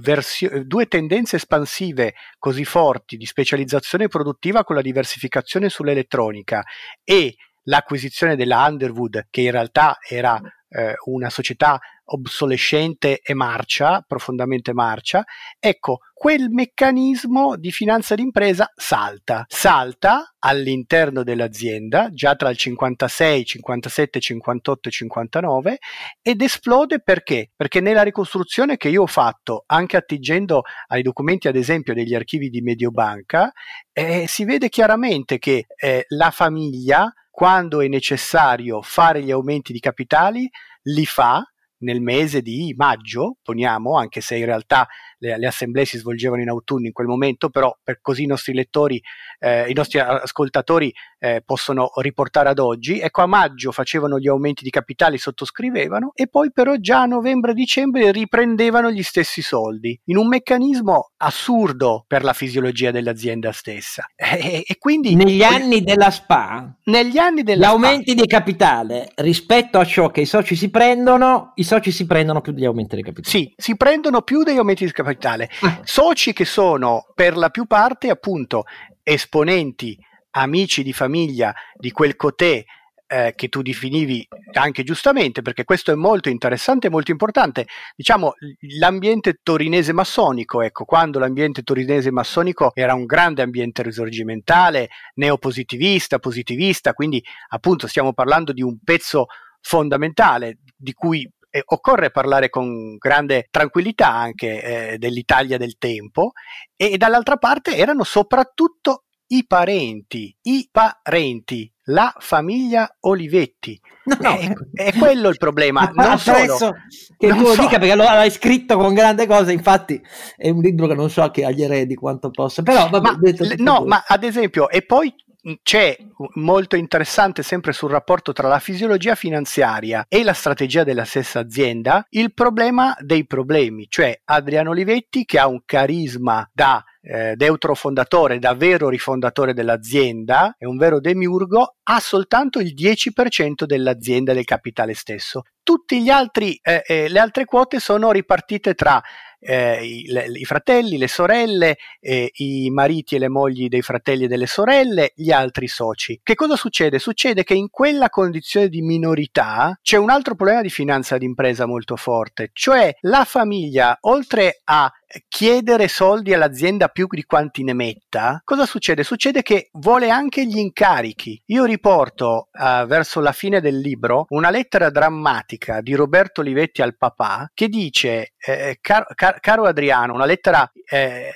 versio- 0.00 0.64
due 0.64 0.86
tendenze 0.86 1.36
espansive 1.36 2.14
così 2.38 2.64
forti 2.64 3.16
di 3.16 3.26
specializzazione 3.26 4.08
produttiva 4.08 4.64
con 4.64 4.76
la 4.76 4.82
diversificazione 4.82 5.68
sull'elettronica 5.68 6.64
e 7.04 7.36
l'acquisizione 7.64 8.34
della 8.34 8.66
Underwood, 8.66 9.28
che 9.30 9.42
in 9.42 9.52
realtà 9.52 9.98
era 10.06 10.40
eh, 10.72 10.94
una 11.06 11.30
società 11.30 11.78
obsolescente 12.04 13.20
e 13.22 13.34
marcia, 13.34 14.04
profondamente 14.06 14.72
marcia, 14.72 15.24
ecco, 15.58 16.00
quel 16.12 16.50
meccanismo 16.50 17.56
di 17.56 17.70
finanza 17.72 18.14
d'impresa 18.14 18.70
salta, 18.74 19.44
salta 19.48 20.34
all'interno 20.38 21.22
dell'azienda 21.22 22.10
già 22.10 22.34
tra 22.36 22.50
il 22.50 22.56
56, 22.56 23.44
57, 23.44 24.20
58 24.20 24.88
e 24.88 24.92
59 24.92 25.78
ed 26.20 26.42
esplode 26.42 27.00
perché? 27.00 27.50
Perché 27.56 27.80
nella 27.80 28.02
ricostruzione 28.02 28.76
che 28.76 28.88
io 28.88 29.02
ho 29.02 29.06
fatto, 29.06 29.64
anche 29.66 29.96
attingendo 29.96 30.62
ai 30.88 31.02
documenti 31.02 31.48
ad 31.48 31.56
esempio 31.56 31.94
degli 31.94 32.14
archivi 32.14 32.50
di 32.50 32.60
Mediobanca, 32.60 33.52
eh, 33.92 34.26
si 34.28 34.44
vede 34.44 34.68
chiaramente 34.68 35.38
che 35.38 35.66
eh, 35.76 36.04
la 36.08 36.30
famiglia 36.30 37.12
quando 37.32 37.80
è 37.80 37.88
necessario 37.88 38.82
fare 38.82 39.22
gli 39.22 39.30
aumenti 39.30 39.72
di 39.72 39.80
capitali, 39.80 40.48
li 40.82 41.06
fa 41.06 41.42
nel 41.78 42.02
mese 42.02 42.42
di 42.42 42.74
maggio, 42.76 43.38
poniamo, 43.42 43.96
anche 43.96 44.20
se 44.20 44.36
in 44.36 44.44
realtà 44.44 44.86
le, 45.22 45.38
le, 45.38 45.46
assemblee 45.46 45.84
si 45.84 45.98
svolgevano 45.98 46.42
in 46.42 46.48
autunno 46.48 46.86
in 46.86 46.92
quel 46.92 47.06
momento, 47.06 47.48
però 47.48 47.74
per 47.82 48.00
così 48.00 48.24
i 48.24 48.26
nostri 48.26 48.52
lettori, 48.52 49.00
eh, 49.38 49.68
i 49.68 49.72
nostri 49.72 50.00
ascoltatori 50.00 50.92
eh, 51.18 51.42
possono 51.44 51.90
riportare 52.00 52.48
ad 52.48 52.58
oggi. 52.58 52.98
Ecco, 52.98 53.22
a 53.22 53.26
maggio 53.26 53.70
facevano 53.70 54.18
gli 54.18 54.28
aumenti 54.28 54.64
di 54.64 54.70
capitali, 54.70 55.18
sottoscrivevano 55.18 56.10
e 56.14 56.26
poi 56.26 56.50
però 56.52 56.74
già 56.76 57.02
a 57.02 57.06
novembre-dicembre 57.06 58.10
riprendevano 58.10 58.90
gli 58.90 59.02
stessi 59.02 59.42
soldi, 59.42 59.98
in 60.06 60.16
un 60.16 60.26
meccanismo 60.26 61.12
assurdo 61.18 62.04
per 62.06 62.24
la 62.24 62.32
fisiologia 62.32 62.90
dell'azienda 62.90 63.52
stessa. 63.52 64.04
E, 64.42 64.64
e 64.66 64.78
quindi... 64.78 65.14
Negli 65.14 65.42
anni 65.42 65.82
della 65.82 66.10
SPA, 66.10 66.74
negli 66.84 67.18
anni 67.18 67.42
della 67.42 67.66
gli 67.66 67.70
aumenti 67.70 68.14
di 68.14 68.26
capitale 68.26 69.12
rispetto 69.16 69.78
a 69.78 69.84
ciò 69.84 70.10
che 70.10 70.22
i 70.22 70.26
soci 70.26 70.56
si 70.56 70.70
prendono, 70.70 71.52
i 71.56 71.62
soci 71.62 71.92
si 71.92 72.06
prendono 72.06 72.40
più 72.40 72.52
degli 72.52 72.64
aumenti 72.64 72.96
di 72.96 73.02
capitale. 73.02 73.28
Sì, 73.28 73.52
si 73.54 73.76
prendono 73.76 74.22
più 74.22 74.42
degli 74.42 74.56
aumenti 74.56 74.84
di 74.84 74.90
capitale 74.90 75.11
capitale. 75.12 75.50
Ah. 75.60 75.80
Soci 75.84 76.32
che 76.32 76.44
sono 76.44 77.06
per 77.14 77.36
la 77.36 77.50
più 77.50 77.66
parte 77.66 78.10
appunto 78.10 78.64
esponenti, 79.02 79.96
amici 80.30 80.82
di 80.82 80.92
famiglia 80.92 81.54
di 81.74 81.90
quel 81.90 82.16
cotè 82.16 82.64
eh, 83.06 83.34
che 83.36 83.48
tu 83.48 83.60
definivi 83.60 84.26
anche 84.54 84.82
giustamente, 84.84 85.42
perché 85.42 85.64
questo 85.64 85.92
è 85.92 85.94
molto 85.94 86.30
interessante 86.30 86.86
e 86.86 86.90
molto 86.90 87.10
importante, 87.10 87.66
diciamo 87.94 88.32
l'ambiente 88.78 89.40
torinese 89.42 89.92
massonico, 89.92 90.62
ecco, 90.62 90.84
quando 90.84 91.18
l'ambiente 91.18 91.62
torinese 91.62 92.10
massonico 92.10 92.72
era 92.74 92.94
un 92.94 93.04
grande 93.04 93.42
ambiente 93.42 93.82
risorgimentale, 93.82 94.88
neopositivista, 95.16 96.18
positivista, 96.18 96.94
quindi 96.94 97.22
appunto 97.48 97.86
stiamo 97.86 98.14
parlando 98.14 98.52
di 98.52 98.62
un 98.62 98.78
pezzo 98.82 99.26
fondamentale 99.60 100.58
di 100.74 100.94
cui 100.94 101.30
eh, 101.52 101.62
occorre 101.66 102.10
parlare 102.10 102.48
con 102.48 102.96
grande 102.96 103.48
tranquillità 103.50 104.10
anche 104.10 104.62
eh, 104.92 104.98
dell'Italia 104.98 105.58
del 105.58 105.76
tempo 105.76 106.32
e, 106.74 106.92
e 106.92 106.96
dall'altra 106.96 107.36
parte 107.36 107.76
erano 107.76 108.04
soprattutto 108.04 109.04
i 109.28 109.46
parenti, 109.46 110.34
i 110.42 110.68
parenti, 110.70 111.70
la 111.84 112.14
famiglia 112.18 112.96
Olivetti. 113.00 113.78
No, 114.04 114.16
no. 114.20 114.36
È, 114.36 114.52
è, 114.72 114.92
quello 114.98 115.28
il 115.28 115.38
problema. 115.38 115.90
Non 115.94 116.18
solo, 116.18 116.74
che 117.16 117.28
non 117.28 117.38
tu 117.38 117.44
lo 117.44 117.54
so. 117.54 117.62
dica 117.62 117.78
perché 117.78 117.94
lo 117.94 118.04
hai 118.04 118.30
scritto 118.30 118.76
con 118.76 118.92
grande 118.92 119.26
cosa. 119.26 119.52
Infatti, 119.52 120.00
è 120.36 120.50
un 120.50 120.60
libro 120.60 120.86
che 120.86 120.94
non 120.94 121.08
so 121.08 121.30
che 121.30 121.44
agli 121.44 121.62
eredi 121.62 121.94
quanto 121.94 122.30
possa, 122.30 122.62
però 122.62 122.88
vabbè, 122.90 123.10
ma, 123.10 123.54
no, 123.56 123.84
ma 123.86 124.04
ad 124.06 124.24
esempio, 124.24 124.68
e 124.68 124.82
poi 124.82 125.14
c'è 125.62 125.96
molto 126.34 126.76
interessante 126.76 127.42
sempre 127.42 127.72
sul 127.72 127.90
rapporto 127.90 128.32
tra 128.32 128.48
la 128.48 128.58
fisiologia 128.58 129.14
finanziaria 129.14 130.04
e 130.08 130.22
la 130.22 130.32
strategia 130.32 130.84
della 130.84 131.04
stessa 131.04 131.40
azienda 131.40 132.06
il 132.10 132.32
problema 132.32 132.96
dei 133.00 133.26
problemi, 133.26 133.86
cioè 133.88 134.20
Adriano 134.24 134.70
Olivetti 134.70 135.24
che 135.24 135.38
ha 135.38 135.48
un 135.48 135.62
carisma 135.64 136.48
da 136.52 136.84
eh, 137.00 137.34
deutro 137.34 137.74
fondatore, 137.74 138.38
da 138.38 138.54
vero 138.54 138.88
rifondatore 138.88 139.54
dell'azienda, 139.54 140.54
è 140.56 140.64
un 140.64 140.76
vero 140.76 141.00
demiurgo, 141.00 141.76
ha 141.82 141.98
soltanto 141.98 142.60
il 142.60 142.74
10% 142.74 143.64
dell'azienda 143.64 144.32
del 144.32 144.44
capitale 144.44 144.94
stesso. 144.94 145.42
Tutte 145.64 145.96
eh, 145.96 146.82
eh, 146.86 147.08
le 147.08 147.18
altre 147.18 147.44
quote 147.44 147.80
sono 147.80 148.12
ripartite 148.12 148.74
tra 148.74 149.02
eh, 149.42 149.84
i, 149.84 150.06
le, 150.06 150.26
i, 150.26 150.44
fratelli, 150.44 150.96
le 150.96 151.08
sorelle, 151.08 151.76
eh, 152.00 152.30
i 152.34 152.70
mariti 152.70 153.16
e 153.16 153.18
le 153.18 153.28
mogli 153.28 153.68
dei 153.68 153.82
fratelli 153.82 154.24
e 154.24 154.28
delle 154.28 154.46
sorelle, 154.46 155.12
gli 155.14 155.30
altri 155.30 155.66
soci. 155.66 156.20
Che 156.22 156.34
cosa 156.34 156.56
succede? 156.56 156.98
Succede 156.98 157.44
che 157.44 157.54
in 157.54 157.68
quella 157.68 158.08
condizione 158.08 158.68
di 158.68 158.82
minorità 158.82 159.78
c'è 159.82 159.96
un 159.96 160.10
altro 160.10 160.34
problema 160.34 160.62
di 160.62 160.70
finanza 160.70 161.18
d'impresa 161.18 161.66
molto 161.66 161.96
forte, 161.96 162.50
cioè 162.52 162.94
la 163.00 163.24
famiglia, 163.24 163.98
oltre 164.02 164.60
a 164.64 164.90
chiedere 165.28 165.88
soldi 165.88 166.32
all'azienda 166.32 166.88
più 166.88 167.06
di 167.08 167.24
quanti 167.24 167.62
ne 167.62 167.74
metta, 167.74 168.40
cosa 168.44 168.66
succede? 168.66 169.02
Succede 169.04 169.42
che 169.42 169.68
vuole 169.72 170.10
anche 170.10 170.46
gli 170.46 170.58
incarichi. 170.58 171.40
Io 171.46 171.64
riporto 171.64 172.48
uh, 172.52 172.86
verso 172.86 173.20
la 173.20 173.32
fine 173.32 173.60
del 173.60 173.78
libro 173.78 174.26
una 174.28 174.50
lettera 174.50 174.90
drammatica 174.90 175.80
di 175.80 175.94
Roberto 175.94 176.40
Olivetti 176.40 176.82
al 176.82 176.96
papà 176.96 177.50
che 177.52 177.68
dice, 177.68 178.32
eh, 178.38 178.78
car- 178.80 179.14
car- 179.14 179.40
caro 179.40 179.64
Adriano, 179.64 180.14
una 180.14 180.26
lettera... 180.26 180.70
Eh, 180.88 181.32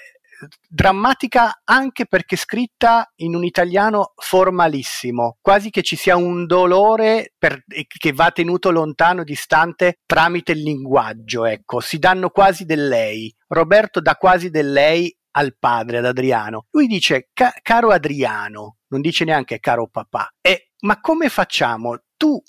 drammatica 0.69 1.61
anche 1.65 2.07
perché 2.07 2.37
scritta 2.37 3.11
in 3.17 3.35
un 3.35 3.45
italiano 3.45 4.13
formalissimo, 4.17 5.39
quasi 5.41 5.71
che 5.71 5.83
ci 5.83 5.97
sia 5.97 6.17
un 6.17 6.47
dolore 6.47 7.33
per, 7.39 7.63
che 7.67 8.13
va 8.13 8.31
tenuto 8.31 8.71
lontano, 8.71 9.25
distante 9.25 10.01
tramite 10.07 10.53
il 10.53 10.63
linguaggio, 10.63 11.45
ecco, 11.45 11.81
si 11.81 11.99
danno 11.99 12.31
quasi 12.31 12.65
del 12.65 12.89
lei. 12.89 13.35
Roberto 13.49 14.01
dà 14.01 14.15
quasi 14.17 14.51
del 14.51 14.73
lei 14.73 15.15
al 15.33 15.57
padre, 15.59 15.99
ad 15.99 16.07
Adriano. 16.07 16.67
Lui 16.71 16.87
dice, 16.87 17.29
caro 17.63 17.91
Adriano, 17.91 18.79
non 18.89 19.01
dice 19.01 19.25
neanche 19.25 19.61
caro 19.61 19.89
papà. 19.89 20.29
E, 20.41 20.73
ma 20.81 21.01
come 21.01 21.29
facciamo? 21.29 21.99
Tu 22.17 22.43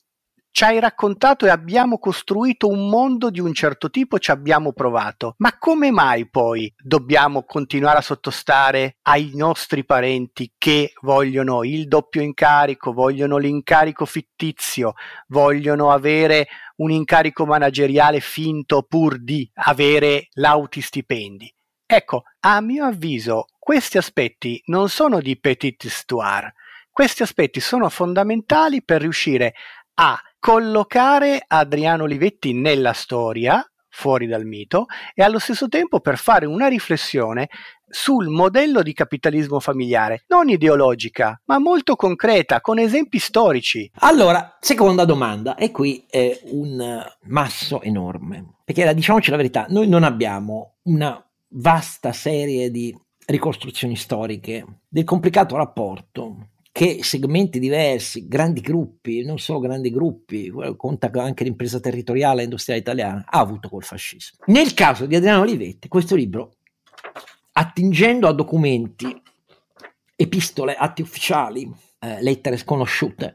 ci 0.52 0.64
hai 0.64 0.80
raccontato 0.80 1.46
e 1.46 1.50
abbiamo 1.50 2.00
costruito 2.00 2.68
un 2.68 2.90
mondo 2.90 3.30
di 3.30 3.40
un 3.40 3.54
certo 3.54 3.90
tipo, 3.90 4.18
ci 4.18 4.32
abbiamo 4.32 4.74
provato. 4.74 5.36
Ma 5.38 5.58
come 5.58 5.92
mai 5.92 6.30
poi 6.30 6.74
dobbiamo 6.78 7.44
continuare 7.44 8.00
a 8.00 8.02
sottostare 8.02 8.98
ai 9.04 9.32
nostri 9.36 9.86
parenti 9.86 10.54
che 10.58 10.94
vogliono 11.02 11.64
il 11.64 11.88
doppio 11.88 12.22
incarico, 12.22 12.92
vogliono 12.92 13.38
l'incarico 13.38 14.06
fittizio, 14.06 14.94
vogliono 15.28 15.92
avere 15.92 16.48
un 16.78 16.92
incarico 16.92 17.46
manageriale 17.46 18.20
finto 18.20 18.84
pur 18.84 19.22
di 19.22 19.50
avere 19.54 20.28
lauti 20.34 20.82
stipendi? 20.82 21.54
Ecco, 21.90 22.24
a 22.42 22.60
mio 22.62 22.84
avviso, 22.84 23.46
questi 23.58 23.98
aspetti 23.98 24.62
non 24.66 24.90
sono 24.90 25.22
di 25.22 25.40
petite 25.40 25.88
histoire. 25.88 26.54
Questi 26.92 27.22
aspetti 27.22 27.60
sono 27.60 27.88
fondamentali 27.90 28.84
per 28.84 29.02
riuscire 29.02 29.54
a 30.00 30.20
collocare 30.40 31.44
Adriano 31.46 32.04
Olivetti 32.04 32.54
nella 32.54 32.94
storia, 32.94 33.64
fuori 33.90 34.28
dal 34.28 34.46
mito, 34.46 34.86
e 35.14 35.24
allo 35.24 35.40
stesso 35.40 35.68
tempo 35.68 36.00
per 36.00 36.18
fare 36.18 36.46
una 36.46 36.68
riflessione 36.68 37.50
sul 37.90 38.28
modello 38.28 38.84
di 38.84 38.94
capitalismo 38.94 39.60
familiare, 39.60 40.24
non 40.28 40.50
ideologica, 40.50 41.42
ma 41.46 41.58
molto 41.58 41.96
concreta, 41.96 42.62
con 42.62 42.80
esempi 42.80 43.18
storici. 43.18 43.90
Allora, 44.00 44.58
seconda 44.60 45.06
domanda, 45.06 45.56
e 45.56 45.72
qui 45.72 46.06
è 46.10 46.40
un 46.52 47.04
masso 47.24 47.82
enorme, 47.82 48.58
perché 48.64 48.94
diciamoci 48.94 49.32
la 49.32 49.38
verità, 49.38 49.66
noi 49.70 49.88
non 49.88 50.04
abbiamo 50.04 50.76
una 50.84 51.20
vasta 51.50 52.12
serie 52.12 52.70
di 52.70 52.96
ricostruzioni 53.26 53.96
storiche 53.96 54.82
del 54.88 55.04
complicato 55.04 55.56
rapporto 55.56 56.50
che 56.78 57.00
segmenti 57.02 57.58
diversi, 57.58 58.28
grandi 58.28 58.62
gruppi, 58.62 59.24
non 59.24 59.40
solo 59.40 59.58
grandi 59.58 59.90
gruppi, 59.90 60.54
conta 60.76 61.10
anche 61.12 61.44
l'impresa 61.44 61.80
territoriale 61.80 62.42
e 62.42 62.44
industriale 62.44 62.82
italiana, 62.82 63.26
ha 63.28 63.40
avuto 63.40 63.68
col 63.68 63.84
fascismo. 63.84 64.44
Nel 64.46 64.76
caso 64.76 65.08
di 65.08 65.16
Adriano 65.16 65.42
Olivetti, 65.42 65.88
questo 65.88 66.14
libro, 66.14 66.58
attingendo 67.54 68.28
a 68.28 68.32
documenti, 68.32 69.08
epistole, 70.16 70.76
atti 70.76 71.02
ufficiali, 71.02 71.68
eh, 71.98 72.22
lettere 72.22 72.58
sconosciute, 72.58 73.34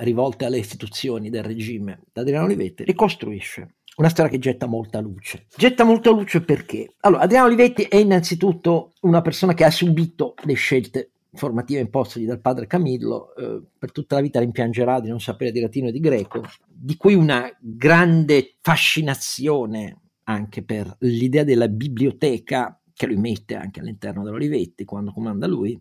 rivolte 0.00 0.44
alle 0.44 0.58
istituzioni 0.58 1.30
del 1.30 1.44
regime 1.44 2.02
da 2.12 2.20
Adriano 2.20 2.44
Olivetti, 2.44 2.84
ricostruisce 2.84 3.76
una 3.96 4.10
storia 4.10 4.30
che 4.30 4.38
getta 4.38 4.66
molta 4.66 5.00
luce. 5.00 5.46
Getta 5.56 5.84
molta 5.84 6.10
luce 6.10 6.42
perché? 6.42 6.92
Allora, 7.00 7.22
Adriano 7.22 7.46
Olivetti 7.46 7.84
è 7.84 7.96
innanzitutto 7.96 8.92
una 9.00 9.22
persona 9.22 9.54
che 9.54 9.64
ha 9.64 9.70
subito 9.70 10.34
le 10.44 10.52
scelte 10.52 11.12
formativa 11.34 11.80
impostagli 11.80 12.26
dal 12.26 12.40
padre 12.40 12.66
Camillo, 12.66 13.34
eh, 13.34 13.62
per 13.78 13.92
tutta 13.92 14.16
la 14.16 14.20
vita 14.20 14.40
rimpiangerà 14.40 15.00
di 15.00 15.08
non 15.08 15.20
sapere 15.20 15.52
di 15.52 15.60
latino 15.60 15.88
e 15.88 15.92
di 15.92 16.00
greco, 16.00 16.42
di 16.68 16.96
cui 16.96 17.14
una 17.14 17.50
grande 17.60 18.56
fascinazione 18.60 19.98
anche 20.24 20.62
per 20.62 20.94
l'idea 21.00 21.44
della 21.44 21.68
biblioteca 21.68 22.80
che 22.94 23.06
lui 23.06 23.16
mette 23.16 23.54
anche 23.54 23.80
all'interno 23.80 24.22
dell'Olivetti 24.22 24.84
quando 24.84 25.12
comanda 25.12 25.46
lui, 25.46 25.80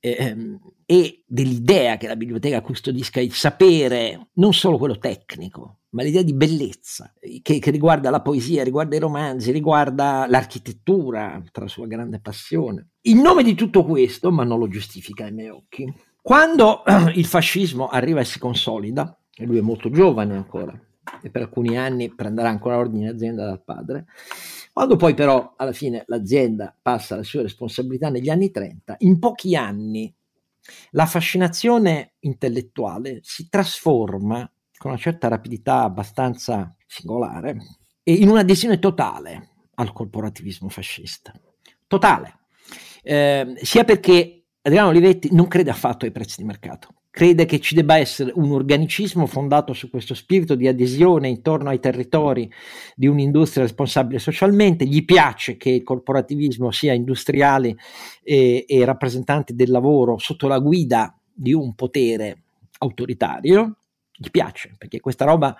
ehm, 0.00 0.58
e 0.86 1.22
dell'idea 1.26 1.96
che 1.96 2.08
la 2.08 2.16
biblioteca 2.16 2.62
custodisca 2.62 3.20
il 3.20 3.32
sapere, 3.32 4.30
non 4.34 4.52
solo 4.52 4.78
quello 4.78 4.98
tecnico, 4.98 5.80
ma 5.90 6.02
l'idea 6.02 6.22
di 6.22 6.34
bellezza 6.34 7.12
che, 7.42 7.58
che, 7.58 7.70
riguarda 7.70 8.10
la 8.10 8.22
poesia, 8.22 8.64
riguarda 8.64 8.96
i 8.96 9.00
romanzi, 9.00 9.52
riguarda 9.52 10.26
l'architettura, 10.28 11.42
tra 11.52 11.64
la 11.64 11.68
sua 11.68 11.86
grande 11.86 12.20
passione. 12.20 12.89
In 13.02 13.20
nome 13.20 13.42
di 13.42 13.54
tutto 13.54 13.84
questo, 13.84 14.30
ma 14.30 14.44
non 14.44 14.58
lo 14.58 14.68
giustifica 14.68 15.24
ai 15.24 15.32
miei 15.32 15.48
occhi, 15.48 15.90
quando 16.20 16.82
il 17.14 17.24
fascismo 17.24 17.88
arriva 17.88 18.20
e 18.20 18.24
si 18.24 18.38
consolida, 18.38 19.18
e 19.34 19.46
lui 19.46 19.58
è 19.58 19.62
molto 19.62 19.90
giovane 19.90 20.36
ancora, 20.36 20.78
e 21.22 21.30
per 21.30 21.42
alcuni 21.42 21.78
anni 21.78 22.14
prenderà 22.14 22.50
ancora 22.50 22.76
ordine 22.76 23.08
azienda 23.08 23.46
dal 23.46 23.62
padre, 23.62 24.06
quando 24.72 24.96
poi 24.96 25.14
però 25.14 25.54
alla 25.56 25.72
fine 25.72 26.04
l'azienda 26.06 26.76
passa 26.80 27.16
le 27.16 27.24
sue 27.24 27.42
responsabilità 27.42 28.10
negli 28.10 28.28
anni 28.28 28.50
30, 28.50 28.96
in 28.98 29.18
pochi 29.18 29.56
anni 29.56 30.14
la 30.90 31.06
fascinazione 31.06 32.12
intellettuale 32.20 33.20
si 33.22 33.48
trasforma 33.48 34.48
con 34.76 34.90
una 34.90 35.00
certa 35.00 35.28
rapidità 35.28 35.82
abbastanza 35.82 36.74
singolare 36.86 37.56
in 38.04 38.28
un'adesione 38.28 38.78
totale 38.78 39.48
al 39.74 39.92
corporativismo 39.92 40.68
fascista. 40.68 41.32
Totale. 41.86 42.39
Eh, 43.02 43.54
sia 43.62 43.84
perché 43.84 44.44
Adriano 44.62 44.88
Olivetti 44.88 45.28
non 45.32 45.48
crede 45.48 45.70
affatto 45.70 46.04
ai 46.04 46.10
prezzi 46.10 46.36
di 46.38 46.46
mercato, 46.46 46.88
crede 47.10 47.44
che 47.44 47.60
ci 47.60 47.74
debba 47.74 47.96
essere 47.96 48.30
un 48.34 48.52
organicismo 48.52 49.26
fondato 49.26 49.72
su 49.72 49.90
questo 49.90 50.14
spirito 50.14 50.54
di 50.54 50.68
adesione 50.68 51.28
intorno 51.28 51.70
ai 51.70 51.80
territori 51.80 52.50
di 52.94 53.06
un'industria 53.06 53.64
responsabile 53.64 54.18
socialmente, 54.18 54.86
gli 54.86 55.04
piace 55.04 55.56
che 55.56 55.70
il 55.70 55.82
corporativismo 55.82 56.70
sia 56.70 56.92
industriale 56.92 57.76
e, 58.22 58.64
e 58.68 58.84
rappresentanti 58.84 59.54
del 59.54 59.70
lavoro 59.70 60.18
sotto 60.18 60.46
la 60.46 60.58
guida 60.58 61.18
di 61.32 61.52
un 61.52 61.74
potere 61.74 62.42
autoritario, 62.78 63.76
gli 64.12 64.30
piace, 64.30 64.74
perché 64.76 65.00
questa 65.00 65.24
roba, 65.24 65.56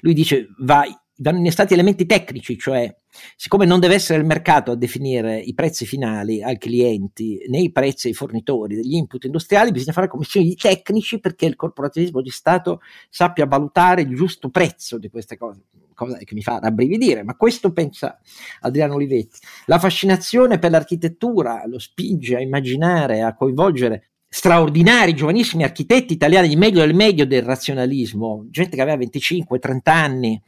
lui 0.00 0.14
dice, 0.14 0.48
va 0.60 0.84
vanno 1.18 1.38
innestati 1.38 1.74
elementi 1.74 2.06
tecnici, 2.06 2.56
cioè 2.58 2.94
siccome 3.36 3.64
non 3.64 3.80
deve 3.80 3.94
essere 3.94 4.18
il 4.20 4.26
mercato 4.26 4.72
a 4.72 4.76
definire 4.76 5.38
i 5.38 5.54
prezzi 5.54 5.86
finali 5.86 6.42
ai 6.42 6.58
clienti 6.58 7.44
né 7.48 7.60
i 7.60 7.72
prezzi 7.72 8.08
ai 8.08 8.14
fornitori 8.14 8.76
degli 8.76 8.94
input 8.94 9.24
industriali, 9.24 9.72
bisogna 9.72 9.92
fare 9.92 10.08
commissioni 10.08 10.46
di 10.46 10.54
tecnici 10.54 11.18
perché 11.18 11.46
il 11.46 11.56
corporativismo 11.56 12.20
di 12.20 12.30
Stato 12.30 12.80
sappia 13.08 13.46
valutare 13.46 14.02
il 14.02 14.14
giusto 14.14 14.50
prezzo 14.50 14.98
di 14.98 15.08
queste 15.08 15.36
cose, 15.36 15.64
cosa 15.94 16.18
che 16.18 16.34
mi 16.34 16.42
fa 16.42 16.60
rabbrividire, 16.60 17.24
ma 17.24 17.34
questo 17.34 17.72
pensa 17.72 18.18
Adriano 18.60 18.94
Olivetti. 18.94 19.38
La 19.66 19.78
fascinazione 19.78 20.58
per 20.58 20.70
l'architettura 20.70 21.64
lo 21.66 21.78
spinge 21.78 22.36
a 22.36 22.40
immaginare, 22.40 23.22
a 23.22 23.34
coinvolgere 23.34 24.10
straordinari, 24.28 25.14
giovanissimi 25.14 25.64
architetti 25.64 26.12
italiani, 26.12 26.50
il 26.52 26.58
meglio 26.58 26.80
del 26.80 26.94
meglio 26.94 27.24
del 27.24 27.42
razionalismo, 27.42 28.46
gente 28.50 28.76
che 28.76 28.82
aveva 28.82 29.02
25-30 29.02 29.78
anni, 29.84 30.40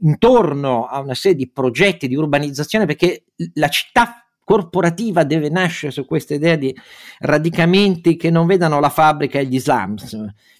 intorno 0.00 0.86
a 0.86 1.00
una 1.00 1.14
serie 1.14 1.36
di 1.36 1.50
progetti 1.50 2.08
di 2.08 2.14
urbanizzazione, 2.14 2.86
perché 2.86 3.24
la 3.54 3.68
città 3.68 4.24
corporativa 4.44 5.24
deve 5.24 5.50
nascere 5.50 5.92
su 5.92 6.06
questa 6.06 6.34
idea 6.34 6.56
di 6.56 6.74
radicamenti 7.18 8.16
che 8.16 8.30
non 8.30 8.46
vedano 8.46 8.80
la 8.80 8.88
fabbrica 8.88 9.38
e 9.38 9.44
gli 9.44 9.60
slums, 9.60 10.16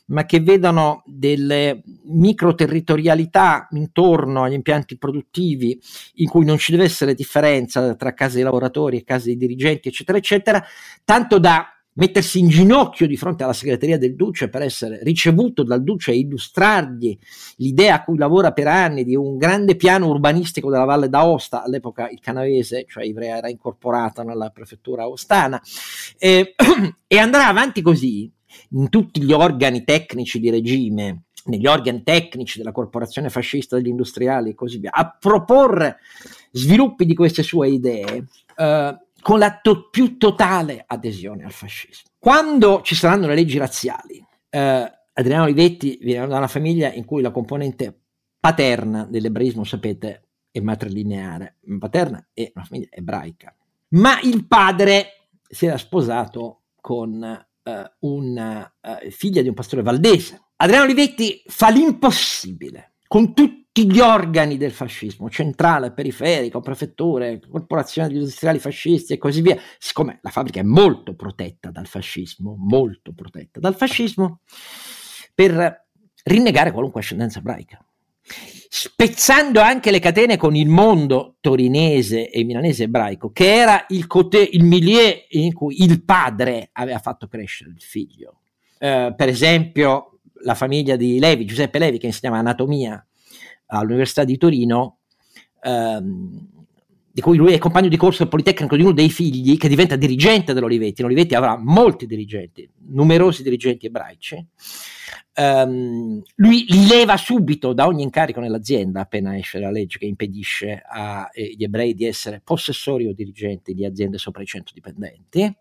ma 0.08 0.26
che 0.26 0.40
vedano 0.40 1.02
delle 1.06 1.82
microterritorialità 2.04 3.66
intorno 3.70 4.42
agli 4.42 4.52
impianti 4.52 4.98
produttivi 4.98 5.80
in 6.16 6.28
cui 6.28 6.44
non 6.44 6.58
ci 6.58 6.72
deve 6.72 6.84
essere 6.84 7.14
differenza 7.14 7.94
tra 7.94 8.12
case 8.12 8.36
dei 8.36 8.44
lavoratori 8.44 8.98
e 8.98 9.04
case 9.04 9.26
dei 9.28 9.36
dirigenti, 9.36 9.88
eccetera, 9.88 10.18
eccetera, 10.18 10.62
tanto 11.04 11.38
da 11.38 11.77
mettersi 11.98 12.38
in 12.38 12.48
ginocchio 12.48 13.06
di 13.06 13.16
fronte 13.16 13.44
alla 13.44 13.52
segreteria 13.52 13.98
del 13.98 14.14
Duce 14.14 14.48
per 14.48 14.62
essere 14.62 15.00
ricevuto 15.02 15.62
dal 15.62 15.82
Duce 15.82 16.12
e 16.12 16.18
illustrargli 16.18 17.18
l'idea 17.56 17.96
a 17.96 18.04
cui 18.04 18.16
lavora 18.16 18.52
per 18.52 18.68
anni 18.68 19.04
di 19.04 19.14
un 19.14 19.36
grande 19.36 19.76
piano 19.76 20.08
urbanistico 20.08 20.70
della 20.70 20.84
Valle 20.84 21.08
d'Aosta, 21.08 21.62
all'epoca 21.62 22.08
il 22.08 22.20
canavese, 22.20 22.86
cioè 22.88 23.04
Ivrea 23.04 23.36
era 23.36 23.48
incorporata 23.48 24.22
nella 24.22 24.50
prefettura 24.50 25.08
ostana, 25.08 25.60
e, 26.18 26.54
e 27.06 27.18
andrà 27.18 27.48
avanti 27.48 27.82
così 27.82 28.30
in 28.70 28.88
tutti 28.88 29.22
gli 29.22 29.32
organi 29.32 29.84
tecnici 29.84 30.38
di 30.38 30.50
regime, 30.50 31.24
negli 31.46 31.66
organi 31.66 32.02
tecnici 32.02 32.58
della 32.58 32.72
corporazione 32.72 33.28
fascista 33.28 33.76
degli 33.76 33.88
industriali 33.88 34.50
e 34.50 34.54
così 34.54 34.78
via, 34.78 34.90
a 34.92 35.16
proporre 35.18 35.98
sviluppi 36.52 37.04
di 37.04 37.14
queste 37.14 37.42
sue 37.42 37.70
idee. 37.70 38.26
Eh, 38.56 38.98
con 39.20 39.38
la 39.38 39.58
to- 39.60 39.88
più 39.90 40.16
totale 40.16 40.84
adesione 40.86 41.44
al 41.44 41.52
fascismo. 41.52 42.10
Quando 42.18 42.82
ci 42.82 42.94
saranno 42.94 43.26
le 43.26 43.34
leggi 43.34 43.58
razziali, 43.58 44.24
eh, 44.50 44.92
Adriano 45.12 45.44
Olivetti 45.44 45.98
viene 46.00 46.26
da 46.26 46.36
una 46.36 46.48
famiglia 46.48 46.92
in 46.92 47.04
cui 47.04 47.22
la 47.22 47.30
componente 47.30 48.02
paterna 48.38 49.04
dell'ebraismo, 49.04 49.64
sapete, 49.64 50.28
è 50.50 50.60
matrilineare, 50.60 51.58
paterna 51.78 52.28
è 52.32 52.50
una 52.54 52.64
famiglia 52.64 52.88
ebraica, 52.90 53.54
ma 53.90 54.20
il 54.20 54.46
padre 54.46 55.28
si 55.48 55.66
era 55.66 55.76
sposato 55.76 56.62
con 56.80 57.22
eh, 57.22 57.92
una 58.00 58.74
eh, 58.80 59.10
figlia 59.10 59.42
di 59.42 59.48
un 59.48 59.54
pastore 59.54 59.82
valdese. 59.82 60.40
Adriano 60.56 60.84
Olivetti 60.84 61.42
fa 61.46 61.68
l'impossibile 61.70 62.94
con 63.08 63.32
tutti 63.32 63.90
gli 63.90 64.00
organi 64.00 64.58
del 64.58 64.70
fascismo, 64.70 65.30
centrale, 65.30 65.92
periferico, 65.92 66.60
prefetture, 66.60 67.40
corporazioni 67.40 68.14
industriali 68.14 68.58
fascisti 68.58 69.14
e 69.14 69.18
così 69.18 69.40
via, 69.40 69.58
siccome 69.78 70.18
la 70.20 70.30
fabbrica 70.30 70.60
è 70.60 70.64
molto 70.64 71.14
protetta 71.14 71.70
dal 71.70 71.86
fascismo, 71.86 72.54
molto 72.58 73.12
protetta 73.14 73.60
dal 73.60 73.74
fascismo, 73.74 74.42
per 75.34 75.86
rinnegare 76.24 76.70
qualunque 76.70 77.00
ascendenza 77.00 77.38
ebraica, 77.38 77.82
spezzando 78.68 79.60
anche 79.60 79.90
le 79.90 80.00
catene 80.00 80.36
con 80.36 80.54
il 80.54 80.68
mondo 80.68 81.36
torinese 81.40 82.30
e 82.30 82.44
milanese 82.44 82.84
ebraico, 82.84 83.30
che 83.30 83.54
era 83.54 83.86
il, 83.88 84.06
cote- 84.06 84.50
il 84.52 84.64
milieu 84.64 85.14
in 85.30 85.54
cui 85.54 85.82
il 85.82 86.04
padre 86.04 86.68
aveva 86.72 86.98
fatto 86.98 87.26
crescere 87.26 87.70
il 87.70 87.80
figlio. 87.80 88.40
Eh, 88.78 89.14
per 89.16 89.28
esempio, 89.28 90.17
la 90.42 90.54
famiglia 90.54 90.96
di 90.96 91.18
Levi, 91.18 91.44
Giuseppe 91.44 91.78
Levi, 91.78 91.98
che 91.98 92.06
insegnava 92.06 92.38
anatomia 92.38 93.04
all'Università 93.66 94.24
di 94.24 94.36
Torino, 94.36 94.98
ehm, 95.62 96.56
di 97.10 97.20
cui 97.20 97.36
lui 97.36 97.52
è 97.52 97.58
compagno 97.58 97.88
di 97.88 97.96
corso 97.96 98.18
del 98.18 98.28
Politecnico 98.28 98.76
di 98.76 98.82
uno 98.82 98.92
dei 98.92 99.10
figli, 99.10 99.56
che 99.56 99.68
diventa 99.68 99.96
dirigente 99.96 100.52
dell'Olivetti. 100.52 101.02
L'Olivetti 101.02 101.34
avrà 101.34 101.56
molti 101.56 102.06
dirigenti, 102.06 102.68
numerosi 102.90 103.42
dirigenti 103.42 103.86
ebraici. 103.86 104.46
Um, 105.34 106.20
lui 106.36 106.66
leva 106.88 107.16
subito 107.16 107.72
da 107.72 107.86
ogni 107.86 108.02
incarico 108.02 108.40
nell'azienda 108.40 109.02
appena 109.02 109.38
esce 109.38 109.60
la 109.60 109.70
legge 109.70 109.96
che 109.96 110.06
impedisce 110.06 110.82
agli 110.84 111.62
ebrei 111.62 111.94
di 111.94 112.06
essere 112.06 112.40
possessori 112.42 113.06
o 113.06 113.12
dirigenti 113.12 113.72
di 113.72 113.84
aziende 113.84 114.18
sopra 114.18 114.42
i 114.42 114.46
100 114.46 114.72
dipendenti 114.74 115.56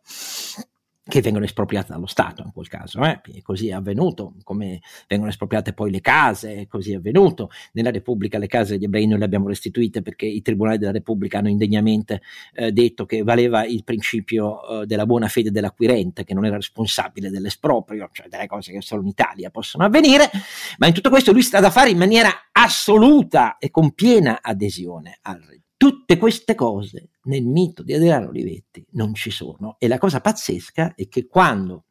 che 1.07 1.21
vengono 1.21 1.45
espropriate 1.45 1.93
dallo 1.93 2.05
Stato 2.05 2.43
in 2.43 2.51
quel 2.51 2.67
caso, 2.67 3.03
eh? 3.03 3.21
così 3.41 3.69
è 3.69 3.73
avvenuto, 3.73 4.33
come 4.43 4.81
vengono 5.07 5.29
espropriate 5.29 5.73
poi 5.73 5.91
le 5.91 6.01
case, 6.01 6.67
così 6.67 6.91
è 6.91 6.95
avvenuto. 6.95 7.49
Nella 7.73 7.91
Repubblica 7.91 8.37
le 8.37 8.47
case 8.47 8.73
degli 8.73 8.83
ebrei 8.85 9.07
noi 9.07 9.19
le 9.19 9.25
abbiamo 9.25 9.47
restituite 9.47 10.01
perché 10.01 10.25
i 10.25 10.41
tribunali 10.41 10.77
della 10.77 10.91
Repubblica 10.91 11.39
hanno 11.39 11.49
indegnamente 11.49 12.21
eh, 12.53 12.71
detto 12.71 13.05
che 13.05 13.23
valeva 13.23 13.65
il 13.65 13.83
principio 13.83 14.81
eh, 14.81 14.85
della 14.85 15.05
buona 15.05 15.27
fede 15.27 15.51
dell'acquirente, 15.51 16.23
che 16.23 16.33
non 16.33 16.45
era 16.45 16.55
responsabile 16.55 17.29
dell'esproprio, 17.29 18.09
cioè 18.11 18.27
delle 18.27 18.47
cose 18.47 18.71
che 18.71 18.81
solo 18.81 19.01
in 19.01 19.07
Italia 19.07 19.49
possono 19.49 19.85
avvenire, 19.85 20.29
ma 20.77 20.87
in 20.87 20.93
tutto 20.93 21.09
questo 21.09 21.31
lui 21.31 21.41
sta 21.41 21.59
da 21.59 21.69
fare 21.69 21.89
in 21.89 21.97
maniera 21.97 22.29
assoluta 22.51 23.57
e 23.57 23.69
con 23.69 23.93
piena 23.93 24.39
adesione 24.41 25.19
al 25.21 25.39
regime. 25.39 25.66
Tutte 25.77 26.17
queste 26.17 26.55
cose 26.55 27.11
nel 27.25 27.45
mito 27.45 27.83
di 27.83 27.93
Adriano 27.93 28.29
Olivetti 28.29 28.83
non 28.93 29.13
ci 29.13 29.29
sono. 29.29 29.75
E 29.77 29.87
la 29.87 29.99
cosa 29.99 30.21
pazzesca 30.21 30.95
è 30.95 31.07
che 31.07 31.27
quando 31.27 31.85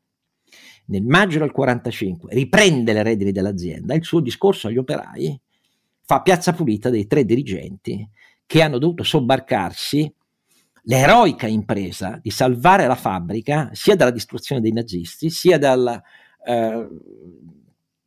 nel 0.87 1.05
maggio 1.05 1.38
del 1.38 1.53
45 1.53 2.35
riprende 2.35 2.92
le 2.92 3.05
redini 3.05 3.31
dell'azienda, 3.31 3.94
il 3.94 4.05
suo 4.05 4.20
discorso 4.20 4.66
agli 4.66 4.79
operai 4.79 5.40
fa 6.03 6.20
piazza 6.20 6.53
pulita 6.53 6.90
dei 6.90 7.07
tre 7.07 7.25
dirigenti 7.25 8.09
che 8.44 8.62
hanno 8.62 8.79
dovuto 8.79 9.03
sobbarcarsi 9.03 10.12
l'eroica 10.85 11.46
impresa 11.46 12.18
di 12.22 12.31
salvare 12.31 12.87
la 12.87 12.94
fabbrica 12.94 13.70
sia 13.72 13.96
dalla 13.96 14.12
distruzione 14.12 14.61
dei 14.61 14.72
nazisti 14.72 15.31
sia 15.31 15.59
dal 15.59 16.01
eh, 16.44 16.88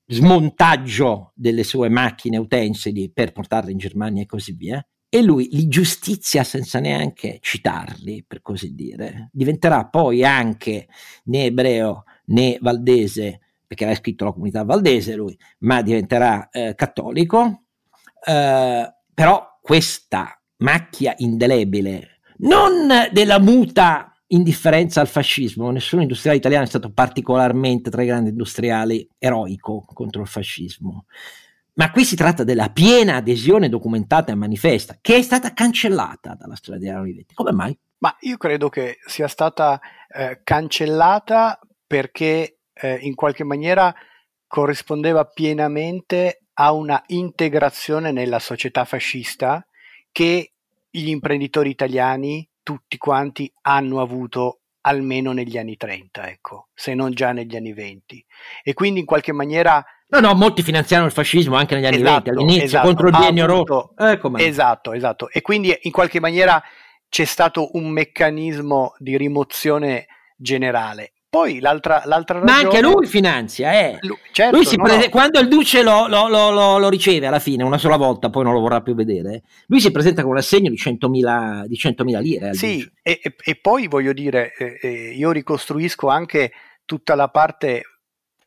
smontaggio 0.06 1.32
delle 1.36 1.64
sue 1.64 1.90
macchine 1.90 2.38
utensili 2.38 3.12
per 3.12 3.34
portarle 3.34 3.72
in 3.72 3.78
Germania 3.78 4.24
e 4.24 4.26
così 4.26 4.54
via 4.54 4.86
e 5.10 5.24
lui 5.24 5.50
li 5.52 5.68
giustizia 5.68 6.44
senza 6.44 6.80
neanche 6.80 7.40
citarli, 7.42 8.24
per 8.26 8.42
così 8.44 8.76
dire. 8.76 9.30
Diventerà 9.32 9.86
poi 9.88 10.24
anche 10.24 10.88
né 11.26 11.46
ebreo 11.46 12.04
né 12.26 12.60
valdese, 12.62 13.40
perché 13.66 13.86
aveva 13.86 14.00
scritto 14.00 14.26
la 14.26 14.32
comunità 14.32 14.64
valdese 14.64 15.16
lui, 15.16 15.38
ma 15.60 15.82
diventerà 15.82 16.50
eh, 16.50 16.76
cattolico. 16.76 17.64
Eh, 18.24 18.94
però 19.14 19.60
questa 19.62 20.40
macchia 20.58 21.16
indelebile, 21.18 22.20
non 22.38 22.88
della 23.12 23.40
muta 23.40 24.14
indifferenza 24.28 25.02
al 25.02 25.08
fascismo, 25.08 25.72
nessun 25.72 26.02
industriale 26.02 26.38
italiano 26.38 26.66
è 26.66 26.68
stato 26.68 26.92
particolarmente 26.92 27.90
tra 27.90 28.04
i 28.04 28.06
grandi 28.06 28.30
industriali 28.30 29.10
eroico 29.18 29.86
contro 29.92 30.22
il 30.22 30.28
fascismo 30.28 31.06
ma 31.80 31.92
qui 31.92 32.04
si 32.04 32.18
tratta 32.18 32.44
della 32.44 32.72
piena 32.72 33.16
adesione 33.16 33.70
documentata 33.70 34.34
e 34.34 34.36
manifesta, 34.36 34.98
che 35.00 35.16
è 35.16 35.22
stata 35.22 35.54
cancellata 35.54 36.36
dalla 36.38 36.58
storia 36.58 36.78
Adriano 36.78 37.04
Olivetti. 37.04 37.34
Come 37.34 37.54
mai? 37.54 37.78
Ma 38.00 38.14
io 38.20 38.36
credo 38.36 38.68
che 38.68 38.98
sia 39.06 39.30
stata 39.30 39.80
eh, 40.10 40.42
cancellata 40.44 41.58
perché 41.88 42.58
eh, 42.74 42.96
in 42.96 43.16
qualche 43.16 43.46
maniera 43.46 43.96
corrispondeva 44.46 45.24
pienamente 45.24 46.42
a 46.56 46.74
una 46.74 47.02
integrazione 47.08 48.12
nella 48.12 48.40
società 48.40 48.84
fascista 48.84 49.66
che 50.12 50.52
gli 50.90 51.08
imprenditori 51.08 51.70
italiani 51.70 52.46
tutti 52.62 52.98
quanti 52.98 53.50
hanno 53.62 54.02
avuto 54.02 54.60
almeno 54.82 55.32
negli 55.32 55.58
anni 55.58 55.78
30, 55.78 56.28
ecco, 56.28 56.68
se 56.74 56.94
non 56.94 57.12
già 57.12 57.32
negli 57.32 57.56
anni 57.56 57.72
20. 57.72 58.26
E 58.64 58.74
quindi 58.74 59.00
in 59.00 59.06
qualche 59.06 59.32
maniera 59.32 59.82
No, 60.12 60.20
no, 60.20 60.34
molti 60.34 60.64
finanziarono 60.64 61.08
il 61.08 61.14
fascismo 61.14 61.56
anche 61.56 61.76
negli 61.76 61.86
anni 61.86 61.98
esatto, 61.98 62.24
20, 62.24 62.30
all'inizio, 62.30 62.64
esatto, 62.66 62.88
contro 62.88 63.08
il 63.10 63.18
biennio 63.18 63.46
rosso. 63.46 63.94
Eh, 63.98 64.20
esatto, 64.46 64.94
esatto. 64.94 65.30
E 65.30 65.42
quindi 65.42 65.78
in 65.82 65.92
qualche 65.92 66.20
maniera 66.20 66.62
c'è 67.08 67.26
stato 67.26 67.70
un 67.74 67.90
meccanismo 67.90 68.96
di 68.98 69.18
rimozione 69.18 70.08
generale. 70.36 71.14
Poi 71.30 71.60
l'altra, 71.60 72.02
l'altra 72.06 72.40
ragione... 72.40 72.64
Ma 72.64 72.68
anche 72.68 72.82
lui 72.82 73.06
finanzia, 73.06 73.72
eh. 73.72 73.98
Lui, 74.02 74.18
certo, 74.32 74.56
lui 74.56 74.66
si 74.66 74.78
no, 74.78 74.84
prese... 74.84 75.04
no. 75.04 75.10
Quando 75.10 75.40
il 75.40 75.48
Duce 75.48 75.84
lo, 75.84 76.08
lo, 76.08 76.28
lo, 76.28 76.80
lo, 76.80 76.90
riceve 76.90 77.28
alla 77.28 77.38
fine, 77.38 77.62
una 77.62 77.78
sola 77.78 77.98
volta, 77.98 78.32
poi 78.32 78.44
non 78.44 78.54
lo 78.54 78.62
vorrà 78.62 78.82
più 78.82 78.96
vedere, 78.96 79.44
lui 79.68 79.80
si 79.80 79.92
presenta 79.92 80.24
con 80.24 80.32
un 80.32 80.38
assegno 80.38 80.72
di 80.72 80.76
100.000, 80.76 81.66
di 81.66 81.76
100.000 81.76 82.20
lire. 82.20 82.54
Sì, 82.56 82.84
e, 83.04 83.20
e, 83.22 83.36
e, 83.44 83.56
poi 83.58 83.88
voglio 83.88 84.12
dire, 84.12 84.56
eh, 84.58 84.80
eh, 84.82 85.14
io 85.14 85.30
ricostruisco 85.30 86.08
anche 86.08 86.52
tutta 86.84 87.14
la 87.14 87.28
parte 87.28 87.84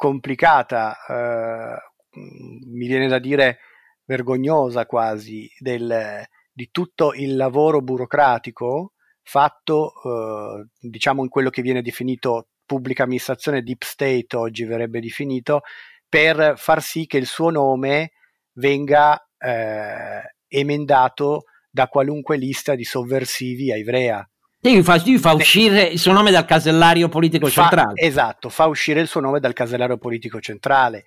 complicata, 0.02 0.96
eh, 1.06 1.76
mi 2.18 2.88
viene 2.88 3.06
da 3.06 3.20
dire 3.20 3.58
vergognosa 4.04 4.84
quasi 4.84 5.48
del, 5.60 6.24
di 6.50 6.70
tutto 6.72 7.14
il 7.14 7.36
lavoro 7.36 7.80
burocratico 7.82 8.94
fatto, 9.22 9.92
eh, 10.02 10.66
diciamo, 10.80 11.22
in 11.22 11.28
quello 11.28 11.50
che 11.50 11.62
viene 11.62 11.82
definito 11.82 12.48
pubblica 12.66 13.04
amministrazione 13.04 13.62
deep 13.62 13.84
state, 13.84 14.34
oggi 14.34 14.64
verrebbe 14.64 14.98
definito, 14.98 15.60
per 16.08 16.54
far 16.56 16.82
sì 16.82 17.06
che 17.06 17.18
il 17.18 17.26
suo 17.26 17.50
nome 17.50 18.10
venga 18.54 19.24
eh, 19.38 20.34
emendato 20.48 21.44
da 21.70 21.86
qualunque 21.86 22.36
lista 22.36 22.74
di 22.74 22.82
sovversivi 22.84 23.70
a 23.70 23.76
Ivrea. 23.76 24.28
Lui 24.64 24.80
fa, 24.84 25.02
lui 25.04 25.18
fa 25.18 25.32
uscire 25.32 25.82
il 25.82 25.98
suo 25.98 26.12
nome 26.12 26.30
dal 26.30 26.44
casellario 26.44 27.08
politico 27.08 27.48
fa, 27.48 27.62
centrale. 27.62 28.00
Esatto, 28.00 28.48
fa 28.48 28.66
uscire 28.66 29.00
il 29.00 29.08
suo 29.08 29.20
nome 29.20 29.40
dal 29.40 29.54
casellario 29.54 29.98
politico 29.98 30.40
centrale. 30.40 31.04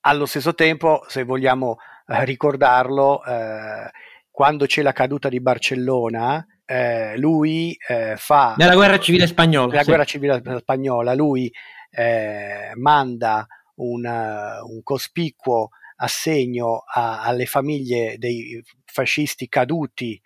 Allo 0.00 0.24
stesso 0.24 0.54
tempo, 0.54 1.04
se 1.06 1.22
vogliamo 1.24 1.76
eh, 2.06 2.24
ricordarlo, 2.24 3.22
eh, 3.24 3.90
quando 4.30 4.64
c'è 4.64 4.80
la 4.80 4.92
caduta 4.92 5.28
di 5.28 5.38
Barcellona, 5.38 6.46
eh, 6.64 7.18
lui 7.18 7.76
eh, 7.86 8.14
fa... 8.16 8.54
Nella 8.56 8.74
guerra 8.74 8.98
civile 8.98 9.26
spagnola. 9.26 9.66
Nella 9.66 9.82
sì. 9.82 9.88
guerra 9.88 10.04
civile 10.04 10.42
spagnola, 10.58 11.14
lui 11.14 11.52
eh, 11.90 12.72
manda 12.76 13.46
un, 13.74 14.02
un 14.06 14.82
cospicuo 14.82 15.68
assegno 15.96 16.84
a, 16.90 17.20
alle 17.20 17.44
famiglie 17.44 18.16
dei 18.16 18.62
fascisti 18.86 19.46
caduti 19.46 20.18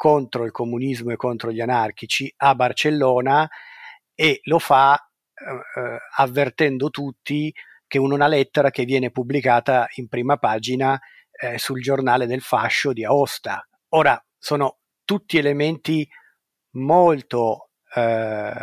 contro 0.00 0.46
il 0.46 0.50
comunismo 0.50 1.10
e 1.10 1.16
contro 1.16 1.52
gli 1.52 1.60
anarchici 1.60 2.32
a 2.38 2.54
Barcellona 2.54 3.46
e 4.14 4.40
lo 4.44 4.58
fa 4.58 4.94
eh, 4.94 5.80
eh 5.80 5.98
avvertendo 6.16 6.88
tutti 6.88 7.52
che 7.86 7.98
una 7.98 8.26
lettera 8.26 8.70
che 8.70 8.86
viene 8.86 9.10
pubblicata 9.10 9.86
in 9.96 10.08
prima 10.08 10.38
pagina 10.38 10.98
eh, 11.32 11.58
sul 11.58 11.82
giornale 11.82 12.26
del 12.26 12.40
fascio 12.40 12.94
di 12.94 13.04
Aosta. 13.04 13.62
Ora, 13.90 14.18
sono 14.38 14.78
tutti 15.04 15.36
elementi 15.36 16.08
molto 16.76 17.68
eh, 17.94 18.54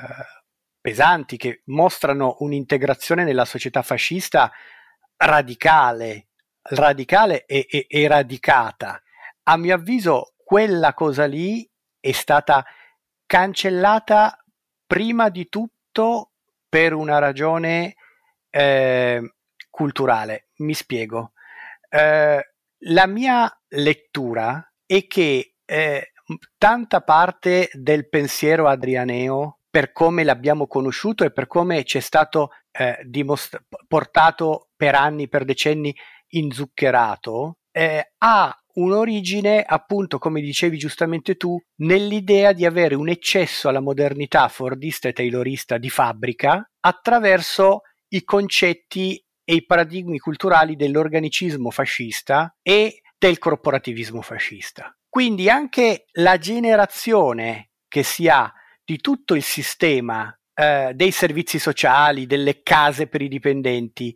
pesanti 0.81 1.37
che 1.37 1.61
mostrano 1.65 2.37
un'integrazione 2.39 3.23
nella 3.23 3.45
società 3.45 3.83
fascista 3.83 4.51
radicale, 5.17 6.29
radicale 6.63 7.45
e, 7.45 7.67
e, 7.69 7.85
e 7.87 8.07
radicata. 8.07 8.99
A 9.43 9.55
mio 9.55 9.75
avviso, 9.75 10.31
quella 10.47 10.93
cosa 10.93 11.25
lì 11.25 11.69
è 11.99 12.13
stata 12.13 12.63
cancellata 13.25 14.41
prima 14.85 15.27
di 15.27 15.49
tutto 15.49 16.31
per 16.69 16.93
una 16.93 17.19
ragione 17.19 17.95
eh, 18.49 19.33
culturale. 19.69 20.47
Mi 20.59 20.73
spiego. 20.73 21.33
Eh, 21.89 22.51
la 22.77 23.07
mia 23.07 23.61
lettura 23.71 24.73
è 24.85 25.05
che 25.07 25.55
eh, 25.65 26.13
tanta 26.57 27.01
parte 27.01 27.69
del 27.73 28.07
pensiero 28.07 28.69
adrianeo, 28.69 29.59
per 29.69 29.91
come 29.91 30.23
l'abbiamo 30.23 30.65
conosciuto 30.65 31.25
e 31.25 31.33
per 31.33 31.47
come 31.47 31.83
ci 31.83 31.97
è 31.97 32.01
stato 32.01 32.51
eh, 32.71 32.97
dimostra- 33.03 33.61
portato 33.85 34.69
per 34.77 34.95
anni, 34.95 35.27
per 35.27 35.43
decenni, 35.43 35.93
inzuccherato, 36.29 37.57
eh, 37.69 38.13
ha 38.19 38.57
un'origine, 38.77 39.63
appunto, 39.63 40.17
come 40.17 40.41
dicevi 40.41 40.77
giustamente 40.77 41.35
tu, 41.35 41.59
nell'idea 41.81 42.53
di 42.53 42.65
avere 42.65 42.95
un 42.95 43.09
eccesso 43.09 43.69
alla 43.69 43.79
modernità 43.79 44.47
fordista 44.47 45.07
e 45.07 45.13
taylorista 45.13 45.77
di 45.77 45.89
fabbrica 45.89 46.69
attraverso 46.81 47.81
i 48.09 48.23
concetti 48.23 49.23
e 49.43 49.55
i 49.55 49.65
paradigmi 49.65 50.19
culturali 50.19 50.75
dell'organicismo 50.75 51.71
fascista 51.71 52.55
e 52.61 53.01
del 53.17 53.37
corporativismo 53.37 54.21
fascista. 54.21 54.95
Quindi 55.09 55.49
anche 55.49 56.05
la 56.13 56.37
generazione 56.37 57.71
che 57.87 58.03
si 58.03 58.27
ha 58.27 58.51
di 58.83 58.97
tutto 58.97 59.35
il 59.35 59.43
sistema 59.43 60.37
eh, 60.53 60.91
dei 60.93 61.11
servizi 61.11 61.59
sociali, 61.59 62.25
delle 62.27 62.61
case 62.61 63.07
per 63.07 63.21
i 63.21 63.27
dipendenti, 63.27 64.15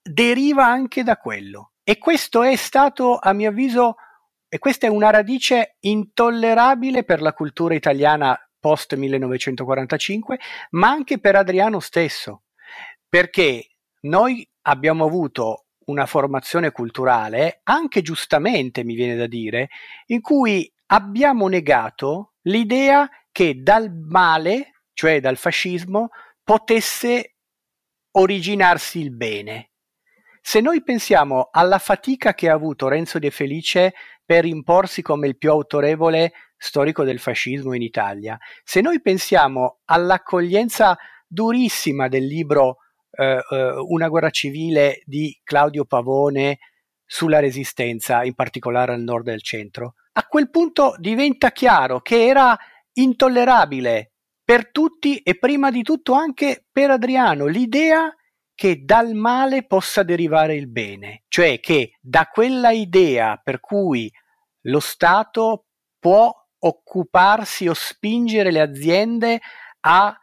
deriva 0.00 0.64
anche 0.66 1.02
da 1.02 1.16
quello. 1.16 1.69
E 1.90 1.98
questo 1.98 2.44
è 2.44 2.54
stato, 2.54 3.18
a 3.20 3.32
mio 3.32 3.48
avviso, 3.48 3.96
e 4.48 4.60
questa 4.60 4.86
è 4.86 4.88
una 4.88 5.10
radice 5.10 5.74
intollerabile 5.80 7.02
per 7.02 7.20
la 7.20 7.32
cultura 7.32 7.74
italiana 7.74 8.38
post 8.60 8.94
1945, 8.94 10.38
ma 10.70 10.88
anche 10.88 11.18
per 11.18 11.34
Adriano 11.34 11.80
stesso, 11.80 12.44
perché 13.08 13.70
noi 14.02 14.48
abbiamo 14.68 15.04
avuto 15.04 15.64
una 15.86 16.06
formazione 16.06 16.70
culturale, 16.70 17.58
anche 17.64 18.02
giustamente 18.02 18.84
mi 18.84 18.94
viene 18.94 19.16
da 19.16 19.26
dire, 19.26 19.68
in 20.06 20.20
cui 20.20 20.72
abbiamo 20.92 21.48
negato 21.48 22.34
l'idea 22.42 23.10
che 23.32 23.62
dal 23.64 23.92
male, 23.92 24.82
cioè 24.92 25.18
dal 25.18 25.36
fascismo, 25.36 26.10
potesse 26.44 27.34
originarsi 28.12 29.00
il 29.00 29.10
bene. 29.10 29.69
Se 30.40 30.60
noi 30.60 30.82
pensiamo 30.82 31.48
alla 31.50 31.78
fatica 31.78 32.34
che 32.34 32.48
ha 32.48 32.54
avuto 32.54 32.88
Renzo 32.88 33.18
De 33.18 33.30
Felice 33.30 33.94
per 34.24 34.44
imporsi 34.44 35.02
come 35.02 35.28
il 35.28 35.36
più 35.36 35.50
autorevole 35.50 36.32
storico 36.56 37.04
del 37.04 37.18
fascismo 37.18 37.74
in 37.74 37.82
Italia, 37.82 38.38
se 38.64 38.80
noi 38.80 39.00
pensiamo 39.00 39.80
all'accoglienza 39.84 40.96
durissima 41.26 42.08
del 42.08 42.26
libro 42.26 42.78
eh, 43.12 43.38
eh, 43.48 43.72
una 43.88 44.08
guerra 44.08 44.30
civile 44.30 45.02
di 45.04 45.38
Claudio 45.44 45.84
Pavone 45.84 46.58
sulla 47.04 47.40
resistenza, 47.40 48.24
in 48.24 48.34
particolare 48.34 48.94
al 48.94 49.02
nord 49.02 49.28
e 49.28 49.32
al 49.32 49.42
centro, 49.42 49.94
a 50.12 50.26
quel 50.26 50.50
punto 50.50 50.94
diventa 50.98 51.50
chiaro 51.52 52.00
che 52.00 52.26
era 52.26 52.56
intollerabile 52.92 54.12
per 54.44 54.70
tutti 54.70 55.18
e 55.18 55.38
prima 55.38 55.70
di 55.70 55.82
tutto 55.82 56.12
anche 56.12 56.66
per 56.70 56.90
Adriano 56.90 57.46
l'idea 57.46 58.12
che 58.60 58.84
dal 58.84 59.14
male 59.14 59.64
possa 59.64 60.02
derivare 60.02 60.54
il 60.54 60.68
bene, 60.68 61.22
cioè 61.28 61.60
che 61.60 61.96
da 61.98 62.26
quella 62.26 62.72
idea 62.72 63.40
per 63.42 63.58
cui 63.58 64.12
lo 64.64 64.80
Stato 64.80 65.68
può 65.98 66.30
occuparsi 66.58 67.68
o 67.68 67.72
spingere 67.72 68.50
le 68.50 68.60
aziende 68.60 69.40
a 69.86 70.14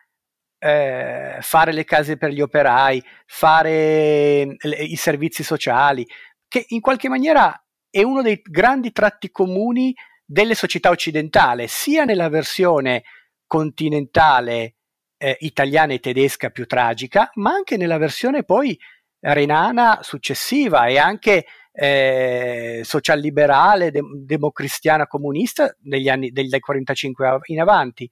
eh, 0.60 1.38
fare 1.42 1.72
le 1.72 1.84
case 1.84 2.18
per 2.18 2.30
gli 2.30 2.40
operai, 2.40 3.04
fare 3.26 4.56
le, 4.60 4.84
i 4.84 4.98
servizi 4.98 5.42
sociali, 5.42 6.06
che 6.48 6.64
in 6.68 6.80
qualche 6.80 7.10
maniera 7.10 7.60
è 7.90 8.04
uno 8.04 8.22
dei 8.22 8.40
grandi 8.44 8.92
tratti 8.92 9.32
comuni 9.32 9.96
delle 10.24 10.54
società 10.54 10.92
occidentali, 10.92 11.68
sia 11.68 12.06
nella 12.06 12.30
versione 12.30 13.02
continentale 13.48 14.76
eh, 15.18 15.38
italiana 15.42 15.94
e 15.94 16.00
tedesca 16.00 16.50
più 16.50 16.66
tragica, 16.66 17.30
ma 17.36 17.52
anche 17.52 17.78
nella 17.78 17.98
versione 17.98 18.44
poi 18.44 18.78
renana 19.20 20.00
successiva 20.02 20.86
e 20.86 20.98
anche 20.98 21.46
eh, 21.72 22.82
social-liberale, 22.84 23.92
de- 23.92 24.02
democristiana 24.24 25.08
comunista 25.08 25.76
negli 25.84 26.10
anni 26.10 26.32
del 26.32 26.50
45 26.60 27.40
in 27.46 27.60
avanti. 27.60 28.10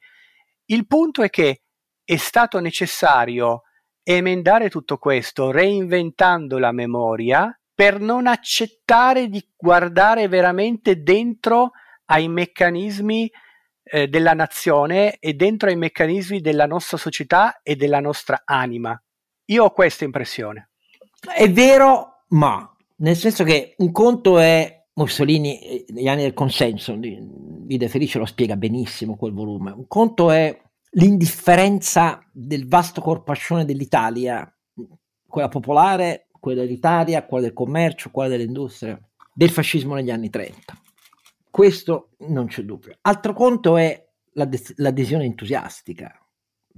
Il 0.65 0.85
punto 0.87 1.21
è 1.21 1.29
che 1.29 1.61
è 2.03 2.15
stato 2.17 2.59
necessario 2.59 3.63
emendare 4.03 4.69
tutto 4.69 4.97
questo 4.97 5.49
reinventando 5.49 6.59
la 6.59 6.71
memoria 6.71 7.59
per 7.73 7.99
non 7.99 8.27
accettare 8.27 9.27
di 9.27 9.43
guardare 9.55 10.27
veramente 10.27 11.01
dentro 11.01 11.71
ai 12.05 12.27
meccanismi 12.27 13.29
eh, 13.85 14.07
della 14.07 14.33
nazione 14.33 15.17
e 15.19 15.33
dentro 15.33 15.69
ai 15.69 15.75
meccanismi 15.75 16.41
della 16.41 16.65
nostra 16.65 16.97
società 16.97 17.61
e 17.61 17.75
della 17.75 17.99
nostra 17.99 18.41
anima. 18.43 18.99
Io 19.45 19.63
ho 19.63 19.71
questa 19.71 20.03
impressione. 20.03 20.71
È 21.35 21.49
vero, 21.51 22.23
ma 22.29 22.75
nel 22.97 23.15
senso 23.15 23.43
che 23.43 23.75
un 23.77 23.91
conto 23.91 24.39
è 24.39 24.85
Mussolini 24.93 25.59
eh, 25.59 25.85
negli 25.89 26.07
anni 26.07 26.23
del 26.23 26.33
consenso, 26.33 26.93
di, 26.95 27.17
De 27.65 27.89
Felice 27.89 28.17
lo 28.17 28.25
spiega 28.25 28.55
benissimo 28.55 29.15
quel 29.15 29.33
volume. 29.33 29.71
Un 29.71 29.87
conto 29.87 30.31
è 30.31 30.57
l'indifferenza 30.91 32.21
del 32.31 32.67
vasto 32.67 33.01
corpaccione 33.01 33.65
dell'Italia, 33.65 34.49
quella 35.27 35.49
popolare, 35.49 36.27
quella 36.39 36.61
elitaria, 36.61 37.25
quella 37.25 37.45
del 37.45 37.53
commercio, 37.53 38.11
quella 38.11 38.29
dell'industria, 38.29 38.99
del 39.33 39.49
fascismo 39.49 39.95
negli 39.95 40.11
anni 40.11 40.29
30. 40.29 40.81
Questo 41.55 42.09
non 42.27 42.47
c'è 42.47 42.63
dubbio. 42.63 42.97
Altro 43.03 43.31
conto 43.31 43.77
è 43.77 44.09
l'adesione 44.33 45.23
entusiastica, 45.23 46.11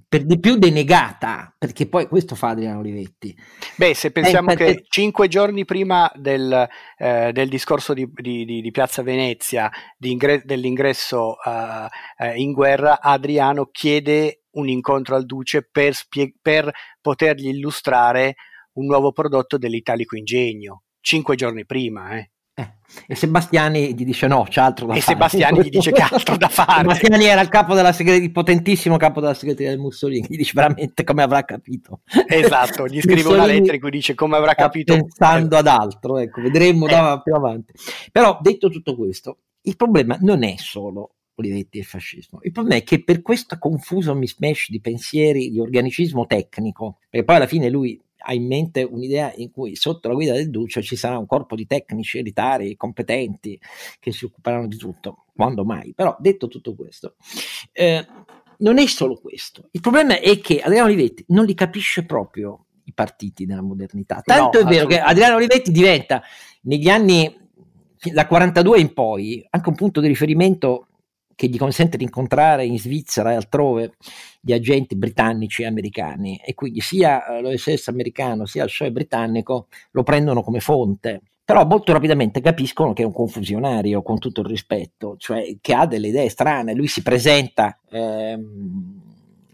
per 0.08 0.24
di 0.24 0.40
più 0.40 0.58
denegata, 0.58 1.52
perché 1.58 1.88
poi 1.88 2.08
questo 2.08 2.36
fa 2.36 2.50
Adriano 2.50 2.82
Olivetti. 2.82 3.36
Beh, 3.76 3.96
se 3.96 4.12
pensiamo 4.12 4.52
eh, 4.52 4.56
che 4.56 4.86
cinque 4.88 5.30
giorni 5.30 5.66
prima 5.66 6.12
del, 6.14 6.68
eh, 6.96 7.32
del 7.34 7.50
discorso 7.50 7.96
di, 7.96 8.08
di, 8.14 8.46
di, 8.46 8.70
Piazza 8.70 9.02
Venezia, 9.02 9.68
di 9.98 10.12
ingre- 10.12 10.44
dell'ingresso 10.46 11.38
uh, 11.44 12.24
uh, 12.24 12.36
in 12.36 12.52
guerra, 12.52 13.02
Adriano 13.02 13.70
chiede 13.72 14.44
un 14.52 14.70
incontro 14.70 15.16
al 15.16 15.26
Duce 15.26 15.68
per, 15.68 15.96
spie- 15.96 16.36
per 16.40 16.72
potergli 17.02 17.48
illustrare 17.48 18.36
un 18.74 18.86
nuovo 18.86 19.12
prodotto 19.12 19.58
dell'Italico 19.58 20.16
Ingegno, 20.16 20.84
cinque 21.02 21.36
giorni 21.36 21.66
prima. 21.66 22.16
Eh. 22.16 22.30
Eh, 22.60 22.68
e 23.06 23.14
Sebastiani 23.14 23.94
gli 23.94 24.04
dice 24.04 24.26
no, 24.26 24.48
c'è 24.50 24.62
altro 24.62 24.88
da 24.88 24.96
e 24.96 25.00
fare. 25.02 25.12
E 25.12 25.14
Sebastiani 25.14 25.62
gli 25.62 25.70
dice 25.70 25.92
che 25.92 26.02
altro 26.02 26.38
da 26.38 26.48
fare. 26.48 26.80
Sebastiani 26.80 27.26
era 27.26 27.42
il 27.42 27.50
capo 27.50 27.76
della 27.76 27.92
segreteria, 27.92 28.26
il 28.26 28.32
potentissimo 28.32 28.98
capo 28.98 29.20
della 29.22 29.36
segreteria 29.36 29.70
del 29.70 29.80
Mussolini, 29.80 30.26
gli 30.28 30.38
dice 30.38 30.54
veramente 30.56 31.04
come 31.04 31.22
avrà 31.22 31.46
capito. 31.46 32.02
Esatto, 32.26 32.88
gli 32.88 33.00
scrive 33.00 33.30
una 33.30 33.46
lettera 33.46 33.76
in 33.76 33.80
cui 33.80 33.92
dice 33.92 34.16
come 34.16 34.38
avrà 34.38 34.56
capito. 34.56 34.96
Pensando 34.96 35.56
ad 35.56 35.68
altro, 35.68 36.18
ecco, 36.18 36.42
vedremo 36.42 36.88
eh. 36.88 37.22
più 37.24 37.36
avanti. 37.36 37.74
Però 38.12 38.40
detto 38.42 38.70
tutto 38.70 38.96
questo, 38.96 39.38
il 39.62 39.76
problema 39.76 40.18
non 40.22 40.42
è 40.44 40.56
solo 40.58 41.12
Olivetti 41.36 41.78
e 41.78 41.82
il 41.82 41.86
fascismo. 41.86 42.40
Il 42.42 42.52
problema 42.52 42.80
è 42.80 42.84
che 42.84 43.04
per 43.04 43.22
questo 43.22 43.60
confuso 43.60 44.16
mismatch 44.16 44.70
di 44.70 44.82
pensieri, 44.82 45.52
di 45.52 45.60
organicismo 45.60 46.26
tecnico, 46.26 46.98
perché 47.08 47.24
poi 47.24 47.36
alla 47.36 47.46
fine 47.46 47.70
lui 47.70 48.02
ha 48.30 48.34
in 48.34 48.46
mente 48.46 48.84
un'idea 48.84 49.32
in 49.38 49.52
cui 49.52 49.78
sotto 49.78 50.10
la 50.10 50.14
guida 50.14 50.34
del 50.34 50.50
Duce 50.50 50.82
ci 50.82 50.98
sarà 50.98 51.18
un 51.18 51.26
corpo 51.26 51.56
di 51.56 51.66
tecnici 51.66 52.18
elitari 52.18 52.76
competenti 52.76 53.58
che 54.00 54.12
si 54.12 54.26
occuperanno 54.26 54.68
di 54.68 54.76
tutto, 54.76 55.28
quando 55.34 55.64
mai. 55.64 55.94
Però 55.94 56.14
detto 56.20 56.50
tutto 56.50 56.76
questo, 56.76 57.16
eh, 57.72 58.06
non 58.58 58.80
è 58.80 58.86
solo 58.86 59.16
questo. 59.16 59.70
Il 59.72 59.80
problema 59.80 60.20
è 60.20 60.40
che 60.42 60.60
Adriano 60.60 60.88
Olivetti 60.88 61.24
non 61.30 61.46
li 61.46 61.54
capisce 61.54 62.06
proprio 62.06 62.66
i 62.84 62.92
partiti 62.94 63.46
della 63.46 63.62
modernità. 63.62 64.22
Tanto 64.22 64.62
no, 64.62 64.68
è 64.68 64.70
vero 64.70 64.88
che 64.88 65.00
Adriano 65.00 65.38
Olivetti 65.38 65.72
diventa 65.72 66.22
negli 66.64 66.90
anni 66.90 67.34
da 68.12 68.28
42 68.28 68.80
in 68.80 68.94
poi 68.94 69.46
anche 69.50 69.70
un 69.70 69.76
punto 69.76 70.02
di 70.02 70.08
riferimento 70.08 70.88
che 71.38 71.48
gli 71.48 71.58
consente 71.58 71.98
di 71.98 72.04
incontrare 72.04 72.66
in 72.66 72.80
Svizzera 72.80 73.32
e 73.32 73.36
altrove 73.36 73.94
gli 74.42 74.54
agenti 74.54 74.96
britannici 74.96 75.62
e 75.62 75.68
americani. 75.68 76.42
E 76.44 76.56
quindi 76.56 76.82
sia 76.82 77.28
eh, 77.28 77.42
l'OSS 77.42 77.90
americano 77.90 78.48
sia 78.48 78.64
il 78.64 78.72
SOE 78.72 78.92
britannico 78.92 79.68
lo 79.92 80.02
prendono 80.02 80.42
come 80.42 80.60
fonte. 80.60 81.22
Però 81.46 81.64
molto 81.64 81.94
rapidamente 81.94 82.42
capiscono 82.42 82.92
che 82.92 83.04
è 83.04 83.06
un 83.06 83.14
confusionario 83.14 84.02
con 84.02 84.18
tutto 84.18 84.42
il 84.42 84.48
rispetto, 84.48 85.16
cioè 85.18 85.56
che 85.62 85.74
ha 85.74 85.86
delle 85.86 86.08
idee 86.08 86.28
strane, 86.28 86.74
lui 86.74 86.88
si 86.88 87.04
presenta 87.04 87.80
ehm, 87.90 89.07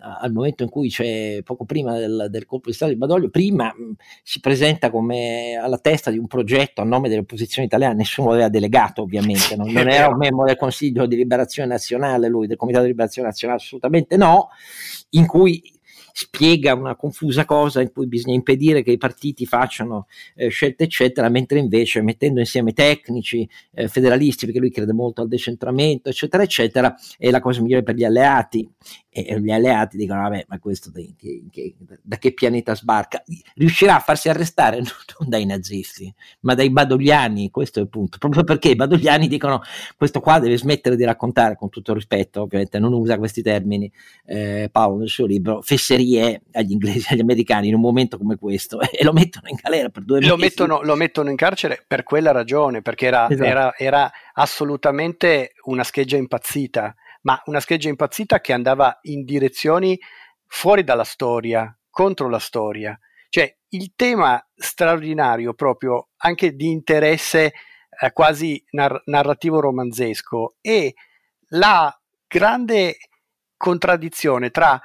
al 0.03 0.33
momento 0.33 0.63
in 0.63 0.69
cui 0.69 0.89
c'è 0.89 1.41
poco 1.43 1.63
prima 1.63 1.97
del, 1.97 2.27
del, 2.29 2.45
colpo 2.45 2.69
di 2.69 2.75
Stato 2.75 2.91
di 2.91 2.97
Badoglio, 2.97 3.29
prima 3.29 3.67
mh, 3.67 3.93
si 4.21 4.39
presenta 4.41 4.89
come 4.89 5.55
alla 5.55 5.77
testa 5.77 6.11
di 6.11 6.17
un 6.17 6.27
progetto 6.27 6.81
a 6.81 6.83
nome 6.83 7.07
delle 7.07 7.21
opposizioni 7.21 7.67
italiane, 7.67 7.95
nessuno 7.95 8.29
l'aveva 8.29 8.49
delegato 8.49 9.01
ovviamente, 9.01 9.55
non, 9.55 9.71
non 9.71 9.87
era 9.89 10.07
un 10.07 10.17
membro 10.17 10.45
del 10.45 10.57
Consiglio 10.57 11.05
di 11.05 11.15
Liberazione 11.15 11.69
Nazionale, 11.69 12.27
lui 12.27 12.47
del 12.47 12.57
Comitato 12.57 12.83
di 12.83 12.91
Liberazione 12.91 13.29
Nazionale, 13.29 13.59
assolutamente 13.59 14.17
no, 14.17 14.49
in 15.11 15.25
cui 15.25 15.72
spiega 16.15 16.75
una 16.75 16.95
confusa 16.95 17.43
cosa 17.43 17.81
in 17.81 17.91
cui 17.91 18.05
bisogna 18.05 18.35
impedire 18.35 18.83
che 18.83 18.91
i 18.91 18.97
partiti 18.99 19.47
facciano 19.47 20.05
eh, 20.35 20.49
scelte 20.49 20.83
eccetera, 20.83 21.27
mentre 21.27 21.57
invece 21.57 22.03
mettendo 22.03 22.39
insieme 22.39 22.71
tecnici, 22.73 23.49
eh, 23.71 23.87
federalisti, 23.87 24.45
perché 24.45 24.59
lui 24.59 24.69
crede 24.69 24.93
molto 24.93 25.21
al 25.21 25.27
decentramento 25.27 26.09
eccetera 26.09 26.43
eccetera, 26.43 26.95
è 27.17 27.31
la 27.31 27.41
cosa 27.41 27.61
migliore 27.61 27.83
per 27.83 27.95
gli 27.95 28.03
alleati. 28.03 28.69
E 29.15 29.39
gli 29.39 29.51
alleati 29.51 29.95
dicono 29.95 30.21
vabbè 30.21 30.45
ma 30.47 30.57
questo 30.57 30.89
da 30.89 30.99
che, 31.15 31.43
che, 31.51 31.75
da 32.01 32.17
che 32.17 32.33
pianeta 32.33 32.75
sbarca? 32.75 33.23
Riuscirà 33.53 33.97
a 33.97 33.99
farsi 33.99 34.29
arrestare? 34.29 34.81
Non 35.19 35.29
dai 35.29 35.45
nazisti 35.45 36.11
ma 36.41 36.55
dai 36.55 36.71
badogliani 36.71 37.51
questo 37.51 37.77
è 37.77 37.83
il 37.83 37.89
punto. 37.89 38.17
Proprio 38.17 38.43
perché 38.43 38.69
i 38.69 38.75
badogliani 38.75 39.27
dicono 39.27 39.61
questo 39.95 40.19
qua 40.19 40.39
deve 40.39 40.57
smettere 40.57 40.95
di 40.95 41.03
raccontare 41.03 41.55
con 41.55 41.69
tutto 41.69 41.93
rispetto 41.93 42.41
ovviamente 42.41 42.79
non 42.79 42.91
usa 42.93 43.17
questi 43.19 43.43
termini 43.43 43.91
eh, 44.25 44.69
Paolo 44.71 44.97
nel 44.97 45.09
suo 45.09 45.27
libro 45.27 45.61
fesserie 45.61 46.02
agli 46.51 46.71
inglesi 46.71 47.13
agli 47.13 47.21
americani 47.21 47.67
in 47.67 47.75
un 47.75 47.81
momento 47.81 48.17
come 48.17 48.35
questo 48.35 48.79
e 48.81 49.03
lo 49.03 49.13
mettono 49.13 49.47
in 49.47 49.57
galera 49.61 49.89
per 49.89 50.03
due 50.03 50.19
lo 50.21 50.35
mesi 50.35 50.49
mettono, 50.49 50.81
lo 50.81 50.95
mettono 50.95 51.29
in 51.29 51.35
carcere 51.35 51.83
per 51.87 52.03
quella 52.03 52.31
ragione 52.31 52.81
perché 52.81 53.07
era, 53.07 53.29
esatto. 53.29 53.47
era, 53.47 53.75
era 53.77 54.11
assolutamente 54.33 55.53
una 55.65 55.83
scheggia 55.83 56.17
impazzita 56.17 56.95
ma 57.23 57.41
una 57.45 57.59
scheggia 57.59 57.89
impazzita 57.89 58.39
che 58.39 58.53
andava 58.53 58.99
in 59.03 59.23
direzioni 59.23 59.99
fuori 60.45 60.83
dalla 60.83 61.03
storia, 61.03 61.75
contro 61.89 62.29
la 62.29 62.39
storia. 62.39 62.97
Cioè 63.29 63.53
il 63.69 63.93
tema 63.95 64.45
straordinario 64.55 65.53
proprio 65.53 66.09
anche 66.17 66.55
di 66.55 66.69
interesse 66.69 67.53
eh, 67.99 68.11
quasi 68.11 68.63
nar- 68.71 69.01
narrativo 69.05 69.59
romanzesco 69.59 70.55
è 70.61 70.91
la 71.49 71.95
grande 72.27 72.97
contraddizione 73.57 74.51
tra 74.51 74.79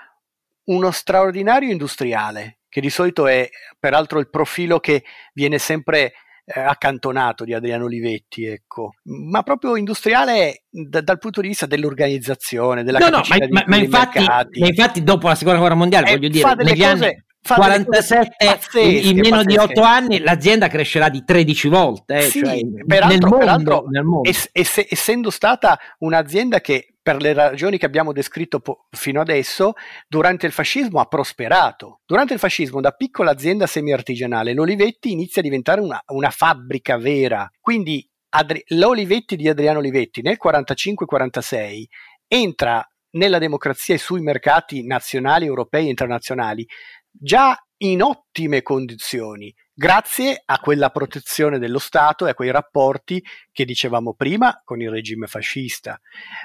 uno 0.69 0.91
straordinario 0.91 1.71
industriale, 1.71 2.59
che 2.69 2.81
di 2.81 2.91
solito 2.91 3.27
è 3.27 3.49
peraltro 3.79 4.19
il 4.19 4.31
profilo 4.31 4.81
che 4.81 5.05
viene 5.33 5.59
sempre 5.59 6.13
eh, 6.45 6.61
accantonato 6.61 7.45
di 7.45 7.53
Adriano 7.53 7.85
Olivetti, 7.85 8.45
ecco, 8.45 8.93
ma 9.05 9.43
proprio 9.43 9.77
industriale 9.77 10.65
d- 10.69 11.01
dal 11.01 11.19
punto 11.19 11.41
di 11.41 11.49
vista 11.49 11.67
dell'organizzazione, 11.67 12.83
della 12.83 12.99
no, 12.99 13.09
no, 13.09 13.23
ma, 13.29 13.37
ma, 13.49 13.65
ma, 13.67 13.77
infatti, 13.77 14.25
ma, 14.25 14.47
infatti, 14.53 15.03
dopo 15.03 15.29
la 15.29 15.35
seconda 15.35 15.59
guerra 15.59 15.75
mondiale, 15.75 16.09
eh, 16.09 16.15
voglio 16.15 16.29
dire, 16.29 16.55
negli 16.55 16.81
cose, 16.81 16.85
anni 16.85 17.23
47 17.43 18.35
pazzesche, 18.45 18.81
in 18.81 19.19
meno 19.19 19.37
pazzesche. 19.37 19.47
di 19.47 19.57
8 19.57 19.83
anni 19.83 20.19
l'azienda 20.21 20.69
crescerà 20.69 21.09
di 21.09 21.23
13 21.25 21.69
volte 21.69 22.19
eh, 22.19 22.23
sì, 22.23 22.41
cioè, 22.41 22.61
peraltro, 22.87 23.39
nel 23.39 23.47
mondo, 23.47 23.85
nel 23.89 24.05
mondo. 24.05 24.29
Es- 24.29 24.49
es- 24.53 24.87
essendo 24.89 25.31
stata 25.31 25.79
un'azienda 25.99 26.61
che 26.61 26.95
per 27.09 27.23
le 27.23 27.33
ragioni 27.33 27.79
che 27.79 27.87
abbiamo 27.87 28.13
descritto 28.13 28.61
po- 28.61 28.87
fino 28.91 29.23
adesso, 29.23 29.73
durante 30.07 30.45
il 30.45 30.53
fascismo 30.53 31.01
ha 31.01 31.07
prosperato. 31.07 32.03
Durante 32.05 32.35
il 32.35 32.39
fascismo, 32.39 32.83
da 32.83 32.91
piccola 32.91 33.31
azienda 33.31 33.67
semi-artigianale, 33.67 34.53
l'Olivetti 34.53 35.11
inizia 35.11 35.41
a 35.41 35.45
diventare 35.45 35.81
una, 35.81 36.03
una 36.09 36.29
fabbrica 36.29 36.99
vera. 36.99 37.51
Quindi 37.63 38.07
Adri- 38.35 38.63
l'Olivetti 38.75 39.37
di 39.37 39.49
Adriano 39.49 39.79
Olivetti 39.79 40.21
nel 40.21 40.37
45-46 40.39 41.85
entra 42.27 42.87
nella 43.13 43.39
democrazia 43.39 43.95
e 43.95 43.99
sui 43.99 44.21
mercati 44.21 44.85
nazionali, 44.87 45.47
europei 45.47 45.87
e 45.87 45.89
internazionali 45.89 46.67
già 47.11 47.59
in 47.85 48.03
ottime 48.03 48.61
condizioni, 48.61 49.51
grazie 49.79 50.43
a 50.45 50.59
quella 50.59 50.91
protezione 50.91 51.61
dello 51.61 51.79
Stato 51.79 52.27
e 52.27 52.31
a 52.31 52.35
quei 52.35 52.51
rapporti 52.51 53.25
che 53.53 53.65
dicevamo 53.65 54.13
prima 54.13 54.61
con 54.65 54.81
il 54.81 54.91
regime 54.91 55.29
fascista. 55.29 56.01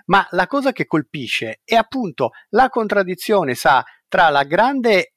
Ma 0.06 0.28
la 0.32 0.46
cosa 0.46 0.72
che 0.72 0.86
colpisce 0.86 1.62
è 1.64 1.74
appunto 1.74 2.30
la 2.50 2.70
contraddizione, 2.70 3.56
sa, 3.56 3.84
tra 4.08 4.30
la 4.30 4.44
grande 4.44 5.14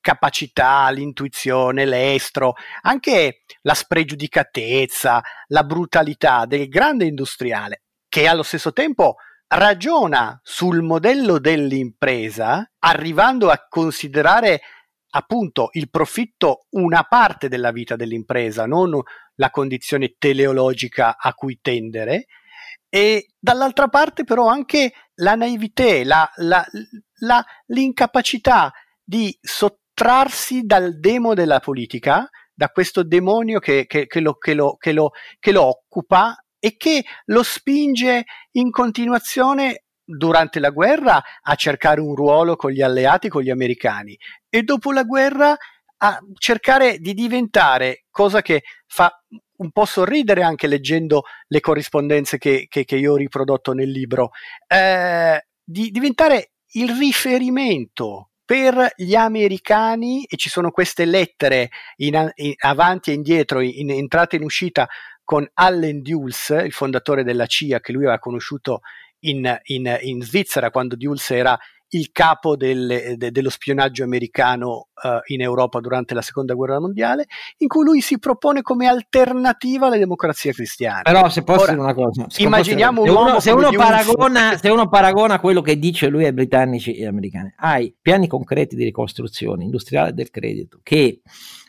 capacità, 0.00 0.88
l'intuizione, 0.88 1.84
l'estro, 1.84 2.54
anche 2.80 3.42
la 3.60 3.74
spregiudicatezza, 3.74 5.20
la 5.48 5.62
brutalità 5.62 6.46
del 6.46 6.68
grande 6.68 7.04
industriale, 7.04 7.82
che 8.08 8.26
allo 8.28 8.42
stesso 8.42 8.72
tempo 8.72 9.16
ragiona 9.48 10.40
sul 10.42 10.80
modello 10.80 11.38
dell'impresa, 11.38 12.66
arrivando 12.78 13.50
a 13.50 13.66
considerare 13.68 14.62
appunto 15.14 15.68
il 15.72 15.90
profitto 15.90 16.66
una 16.70 17.02
parte 17.04 17.48
della 17.48 17.70
vita 17.70 17.96
dell'impresa, 17.96 18.66
non 18.66 19.00
la 19.36 19.50
condizione 19.50 20.14
teleologica 20.18 21.16
a 21.18 21.34
cui 21.34 21.58
tendere, 21.60 22.26
e 22.88 23.28
dall'altra 23.38 23.88
parte 23.88 24.24
però 24.24 24.46
anche 24.46 24.92
la 25.16 25.34
naivete, 25.34 26.04
la, 26.04 26.30
la, 26.36 26.64
la, 27.20 27.44
l'incapacità 27.66 28.72
di 29.02 29.36
sottrarsi 29.40 30.62
dal 30.62 30.98
demo 30.98 31.34
della 31.34 31.60
politica, 31.60 32.28
da 32.54 32.68
questo 32.68 33.02
demonio 33.02 33.58
che, 33.58 33.86
che, 33.86 34.06
che, 34.06 34.20
lo, 34.20 34.36
lo, 34.54 34.78
lo, 34.78 35.10
che 35.38 35.52
lo 35.52 35.62
occupa 35.62 36.36
e 36.58 36.76
che 36.76 37.04
lo 37.26 37.42
spinge 37.42 38.24
in 38.52 38.70
continuazione 38.70 39.84
durante 40.04 40.60
la 40.60 40.70
guerra 40.70 41.22
a 41.42 41.54
cercare 41.54 42.00
un 42.00 42.14
ruolo 42.14 42.56
con 42.56 42.70
gli 42.70 42.82
alleati, 42.82 43.28
con 43.28 43.42
gli 43.42 43.50
americani 43.50 44.16
e 44.54 44.62
dopo 44.64 44.92
la 44.92 45.04
guerra 45.04 45.56
a 46.04 46.18
cercare 46.36 46.98
di 46.98 47.14
diventare, 47.14 48.04
cosa 48.10 48.42
che 48.42 48.64
fa 48.86 49.10
un 49.56 49.70
po' 49.70 49.86
sorridere 49.86 50.42
anche 50.42 50.66
leggendo 50.66 51.22
le 51.46 51.60
corrispondenze 51.60 52.36
che, 52.36 52.66
che, 52.68 52.84
che 52.84 52.96
io 52.96 53.12
ho 53.12 53.16
riprodotto 53.16 53.72
nel 53.72 53.90
libro, 53.90 54.32
eh, 54.66 55.42
di 55.64 55.90
diventare 55.90 56.50
il 56.72 56.94
riferimento 56.94 58.32
per 58.44 58.92
gli 58.94 59.14
americani 59.14 60.24
e 60.24 60.36
ci 60.36 60.50
sono 60.50 60.70
queste 60.70 61.06
lettere 61.06 61.70
in, 61.96 62.30
in, 62.34 62.52
avanti 62.58 63.10
e 63.10 63.14
indietro, 63.14 63.60
in, 63.60 63.88
in 63.88 63.90
entrata 63.92 64.36
e 64.36 64.40
in 64.40 64.44
uscita 64.44 64.86
con 65.24 65.48
Allen 65.54 66.02
Dulles, 66.02 66.50
il 66.62 66.72
fondatore 66.72 67.24
della 67.24 67.46
CIA 67.46 67.80
che 67.80 67.92
lui 67.92 68.02
aveva 68.02 68.18
conosciuto 68.18 68.80
in, 69.20 69.58
in, 69.64 70.20
Svizzera 70.20 70.70
quando 70.70 70.96
Dulles 70.96 71.30
era 71.30 71.58
il 71.94 72.10
capo 72.12 72.56
del, 72.56 73.14
de, 73.16 73.30
dello 73.30 73.50
spionaggio 73.50 74.04
americano 74.04 74.88
uh, 75.02 75.20
in 75.26 75.40
Europa 75.40 75.80
durante 75.80 76.14
la 76.14 76.22
seconda 76.22 76.54
guerra 76.54 76.80
mondiale, 76.80 77.26
in 77.58 77.68
cui 77.68 77.84
lui 77.84 78.00
si 78.00 78.18
propone 78.18 78.62
come 78.62 78.86
alternativa 78.86 79.86
alle 79.86 79.98
democrazie 79.98 80.52
cristiane. 80.52 81.02
Però 81.02 81.28
se 81.28 81.42
posso 81.42 81.62
Ora, 81.62 81.72
dire 81.72 81.82
una 81.82 81.94
cosa, 81.94 82.26
immaginiamo 82.36 83.02
un 83.02 83.08
uno, 83.08 83.40
se, 83.40 83.50
uno 83.50 83.70
paragona, 83.70 84.56
se 84.56 84.68
uno 84.68 84.88
paragona 84.88 85.40
quello 85.40 85.60
che 85.60 85.78
dice 85.78 86.08
lui 86.08 86.24
ai 86.24 86.32
britannici 86.32 86.94
e 86.94 87.02
agli 87.02 87.08
americani, 87.08 87.52
hai 87.56 87.94
piani 88.00 88.26
concreti 88.26 88.74
di 88.74 88.84
ricostruzione 88.84 89.64
industriale 89.64 90.14
del 90.14 90.30
credito 90.30 90.80
che 90.82 91.20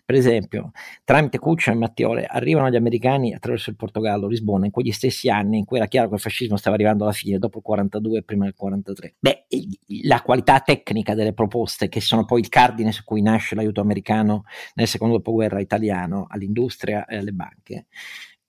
per 0.06 0.16
esempio, 0.16 0.72
tramite 1.06 1.40
Cuccia 1.40 1.72
e 1.72 1.76
Mattiole 1.76 2.26
arrivano 2.26 2.70
gli 2.70 2.76
americani 2.76 3.34
attraverso 3.34 3.70
il 3.70 3.78
Portogallo, 3.78 4.28
Lisbona, 4.28 4.66
in 4.66 4.72
quegli 4.72 4.92
stessi 4.92 5.30
anni 5.30 5.60
in 5.60 5.66
cui 5.66 5.78
era 5.78 5.88
chiaro 5.88 6.10
che 6.10 6.16
il 6.16 6.20
fascismo 6.20 6.58
stava 6.58 6.76
arrivando 6.76 7.04
alla 7.04 7.14
fine, 7.14 7.38
dopo 7.38 7.60
il 7.60 7.64
42 7.64 8.18
e 8.18 8.24
prima 8.24 8.44
del 8.44 8.54
43. 8.54 9.16
Beh, 9.20 9.46
la 10.04 10.22
qualità 10.22 10.60
tecnica 10.60 11.16
delle 11.16 11.34
proposte, 11.34 11.88
che 11.88 12.02
sono 12.02 12.26
poi 12.26 12.42
il 12.42 12.50
cardine 12.50 12.92
su 12.92 13.04
cui 13.06 13.22
nasce 13.22 13.56
l'aiuto 13.56 13.80
americano 13.80 14.44
nel 14.76 14.88
secondo 14.88 15.16
dopoguerra 15.16 15.62
italiano 15.62 16.26
all'industria 16.30 17.06
e 17.06 17.18
alle 17.18 17.32
banche, 17.32 17.86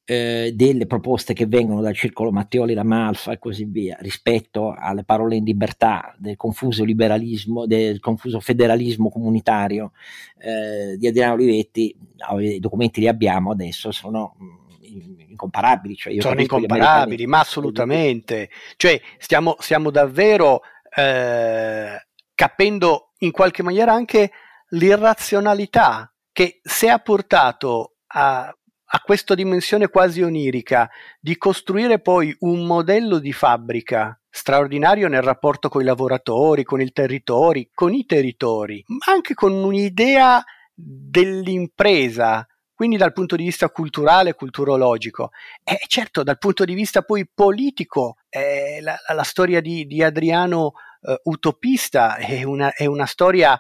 eh, 0.05 0.53
delle 0.55 0.87
proposte 0.87 1.33
che 1.33 1.47
vengono 1.47 1.81
dal 1.81 1.95
circolo 1.95 2.31
Matteoli, 2.31 2.75
la 2.75 2.85
Malfa 2.85 3.33
e 3.33 3.39
così 3.39 3.65
via, 3.65 3.97
rispetto 4.01 4.75
alle 4.77 5.05
parole 5.05 5.37
in 5.37 5.45
libertà 5.45 6.15
del 6.19 6.37
confuso 6.37 6.85
liberalismo, 6.85 7.67
del 7.67 8.01
confuso 8.01 8.41
federalismo 8.41 9.11
comunitario 9.11 9.93
eh, 10.39 10.97
di 10.99 11.07
Adriano 11.07 11.35
Olivetti, 11.35 11.97
i 12.41 12.61
documenti 12.61 13.01
li 13.01 13.09
abbiamo 13.09 13.51
adesso, 13.51 13.91
sono 13.93 14.37
mm, 14.43 15.31
incomparabili. 15.31 15.97
Cioè 15.97 16.21
sono 16.21 16.41
incomparabili, 16.41 17.27
ma 17.27 17.41
assolutamente. 17.41 18.51
Cioè, 18.77 19.01
stiamo, 19.19 19.57
stiamo 19.59 19.91
davvero 19.91 20.61
eh, 20.95 22.07
capendo 22.35 23.13
in 23.19 23.31
qualche 23.31 23.63
maniera 23.63 23.93
anche 23.93 24.31
l'irrazionalità 24.71 26.13
che 26.31 26.61
se 26.63 26.91
ha 26.91 26.99
portato 26.99 27.95
a 28.09 28.55
a 28.95 29.01
questa 29.01 29.35
dimensione 29.35 29.89
quasi 29.89 30.23
onirica 30.23 30.89
di 31.19 31.37
costruire 31.37 31.99
poi 31.99 32.35
un 32.41 32.65
modello 32.65 33.19
di 33.19 33.33
fabbrica 33.33 34.17
straordinario 34.31 35.09
nel 35.09 35.23
rapporto 35.23 35.69
con 35.69 35.83
i 35.83 35.85
lavoratori, 35.85 36.63
con 36.63 36.81
il 36.81 36.93
territorio, 36.93 37.67
con 37.75 37.93
i 37.93 38.07
territori, 38.07 38.85
ma 38.87 39.13
anche 39.13 39.35
con 39.35 39.53
un'idea 39.53 40.45
dell'impresa, 40.73 42.47
quindi 42.73 42.97
dal 42.97 43.13
punto 43.13 43.35
di 43.35 43.43
vista 43.43 43.69
culturale 43.69 44.35
culturologico. 44.35 45.31
E 45.65 45.77
certo, 45.89 46.23
dal 46.23 46.39
punto 46.39 46.65
di 46.65 46.75
vista 46.75 47.03
poi 47.03 47.29
politico, 47.33 48.19
eh, 48.29 48.79
la, 48.81 48.97
la, 49.13 49.23
storia 49.25 49.61
di, 49.61 49.87
di 49.87 50.05
Adriano 50.05 50.73
eh, 51.03 51.19
utopista 51.25 52.15
è 52.15 52.45
una, 52.45 52.73
è 52.73 52.87
una 52.87 53.07
storia 53.07 53.59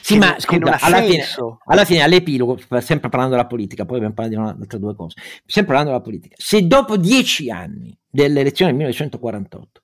sì, 0.00 0.14
che 0.14 0.18
ma 0.18 0.36
scusa, 0.38 0.78
alla 0.80 1.02
fine, 1.02 1.24
alla 1.66 1.84
fine, 1.84 2.02
all'epilogo, 2.02 2.58
sempre 2.80 3.08
parlando 3.08 3.36
della 3.36 3.46
politica, 3.46 3.84
poi 3.84 3.96
abbiamo 3.96 4.14
parlato 4.14 4.36
di 4.36 4.60
altre 4.62 4.78
due 4.78 4.94
cose, 4.94 5.16
sempre 5.44 5.74
parlando 5.74 5.90
della 5.90 6.02
politica, 6.02 6.34
se 6.38 6.66
dopo 6.66 6.96
dieci 6.96 7.50
anni 7.50 7.96
delle 8.08 8.40
elezioni 8.40 8.70
del 8.70 8.80
1948 8.80 9.82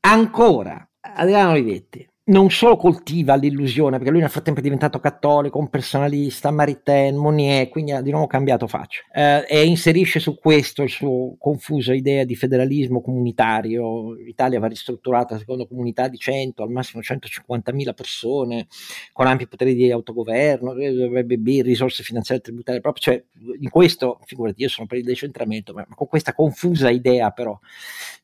ancora 0.00 0.88
Adriano 1.00 1.50
Olivetti 1.50 2.06
non 2.26 2.50
solo 2.50 2.76
coltiva 2.76 3.34
l'illusione, 3.34 3.96
perché 3.98 4.10
lui 4.10 4.20
nel 4.20 4.30
frattempo 4.30 4.60
è 4.60 4.62
diventato 4.62 4.98
cattolico, 4.98 5.58
un 5.58 5.68
personalista, 5.68 6.50
Maritain, 6.50 7.16
Monnier, 7.16 7.68
quindi 7.68 7.92
ha 7.92 8.00
di 8.00 8.10
nuovo 8.10 8.26
cambiato 8.26 8.66
faccia, 8.66 9.02
eh, 9.12 9.44
e 9.46 9.66
inserisce 9.66 10.20
su 10.20 10.34
questo 10.36 10.82
il 10.82 10.88
suo 10.88 11.36
confuso 11.38 11.92
idea 11.92 12.24
di 12.24 12.34
federalismo 12.34 13.02
comunitario, 13.02 14.14
l'Italia 14.14 14.58
va 14.58 14.68
ristrutturata 14.68 15.36
secondo 15.36 15.66
comunità 15.66 16.08
di 16.08 16.16
100, 16.16 16.62
al 16.62 16.70
massimo 16.70 17.02
150.000 17.02 17.92
persone, 17.92 18.68
con 19.12 19.26
ampi 19.26 19.46
poteri 19.46 19.74
di 19.74 19.90
autogoverno, 19.90 20.72
risorse 20.72 22.02
finanziarie 22.02 22.42
e 22.42 22.46
tributarie 22.46 22.80
proprio, 22.80 23.02
cioè 23.02 23.24
in 23.60 23.68
questo, 23.68 24.20
figurati, 24.24 24.62
io 24.62 24.68
sono 24.68 24.86
per 24.86 24.96
il 24.96 25.04
decentramento, 25.04 25.74
ma 25.74 25.86
con 25.94 26.06
questa 26.06 26.32
confusa 26.32 26.88
idea 26.88 27.30
però 27.32 27.58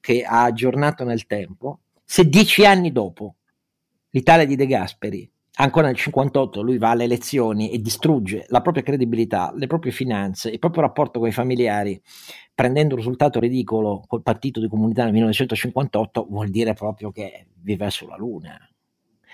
che 0.00 0.22
ha 0.22 0.44
aggiornato 0.44 1.04
nel 1.04 1.26
tempo, 1.26 1.80
se 2.02 2.26
dieci 2.26 2.64
anni 2.64 2.92
dopo 2.92 3.34
l'Italia 4.10 4.44
di 4.44 4.56
De 4.56 4.66
Gasperi, 4.66 5.30
ancora 5.56 5.86
nel 5.86 5.96
58 5.96 6.62
lui 6.62 6.78
va 6.78 6.90
alle 6.90 7.04
elezioni 7.04 7.70
e 7.70 7.78
distrugge 7.78 8.46
la 8.48 8.60
propria 8.60 8.82
credibilità, 8.82 9.52
le 9.56 9.66
proprie 9.66 9.92
finanze, 9.92 10.50
il 10.50 10.58
proprio 10.58 10.82
rapporto 10.82 11.18
con 11.18 11.28
i 11.28 11.32
familiari, 11.32 12.00
prendendo 12.54 12.94
un 12.94 13.00
risultato 13.00 13.40
ridicolo 13.40 14.04
col 14.06 14.22
partito 14.22 14.60
di 14.60 14.68
comunità 14.68 15.04
nel 15.04 15.12
1958, 15.12 16.26
vuol 16.28 16.48
dire 16.48 16.74
proprio 16.74 17.10
che 17.10 17.46
vive 17.62 17.90
sulla 17.90 18.16
Luna. 18.16 18.58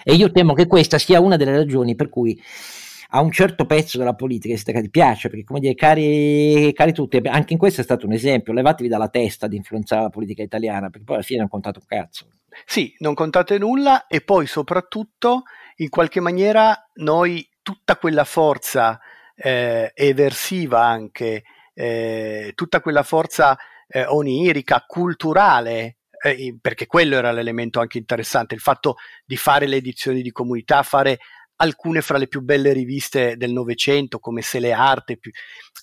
E 0.05 0.15
io 0.15 0.31
temo 0.31 0.53
che 0.53 0.67
questa 0.67 0.99
sia 0.99 1.21
una 1.21 1.37
delle 1.37 1.57
ragioni 1.57 1.95
per 1.95 2.09
cui 2.09 2.39
a 3.17 3.21
un 3.21 3.33
certo 3.33 3.65
pezzo 3.65 3.97
della 3.97 4.15
politica 4.15 4.55
che 4.55 4.91
piace, 4.91 5.31
perché 5.31 5.45
come 5.45 5.61
dire, 5.61 5.75
cari, 5.75 6.71
cari, 6.75 6.93
tutti, 6.93 7.19
anche 7.25 7.55
in 7.55 7.59
questo 7.59 7.81
è 7.81 7.85
stato 7.85 8.05
un 8.05 8.13
esempio, 8.13 8.53
levatevi 8.53 8.91
dalla 8.91 9.09
testa 9.09 9.47
di 9.47 9.57
influenzare 9.57 10.03
la 10.03 10.11
politica 10.11 10.43
italiana, 10.43 10.91
perché 10.91 11.05
poi 11.05 11.17
alla 11.17 11.25
fine 11.25 11.41
non 11.41 11.49
contate 11.49 11.79
un 11.79 11.87
cazzo. 11.87 12.29
Sì, 12.67 12.95
non 12.99 13.15
contate 13.15 13.57
nulla 13.57 14.07
e 14.07 14.21
poi 14.21 14.47
soprattutto 14.47 15.45
in 15.77 15.89
qualche 15.89 16.21
maniera 16.21 16.91
noi 16.97 17.49
tutta 17.63 17.97
quella 17.97 18.25
forza 18.25 19.01
eh, 19.35 19.93
eversiva 19.95 20.85
anche, 20.85 21.43
eh, 21.73 22.53
tutta 22.55 22.81
quella 22.81 23.03
forza 23.03 23.57
eh, 23.89 24.05
onirica, 24.05 24.85
culturale, 24.87 25.97
eh, 26.23 26.57
perché 26.61 26.87
quello 26.87 27.17
era 27.17 27.33
l'elemento 27.33 27.81
anche 27.81 27.97
interessante, 27.97 28.55
il 28.55 28.61
fatto 28.61 28.97
di 29.25 29.37
fare 29.37 29.67
le 29.67 29.77
edizioni 29.77 30.21
di 30.21 30.33
comunità, 30.33 30.83
fare 30.83 31.19
alcune 31.57 32.01
fra 32.01 32.19
le 32.19 32.29
più 32.29 32.41
belle 32.43 32.73
riviste 32.73 33.37
del 33.37 33.53
Novecento 33.53 34.19
come 34.19 34.43
Se 34.43 34.59
le 34.59 34.73
Arte. 34.73 35.19
Più... 35.19 35.31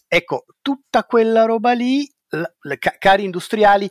Ecco, 0.07 0.45
tutta 0.61 1.03
quella 1.03 1.45
roba 1.45 1.73
lì, 1.73 2.09
la, 2.29 2.51
la, 2.61 2.77
cari 2.77 3.23
industriali, 3.23 3.89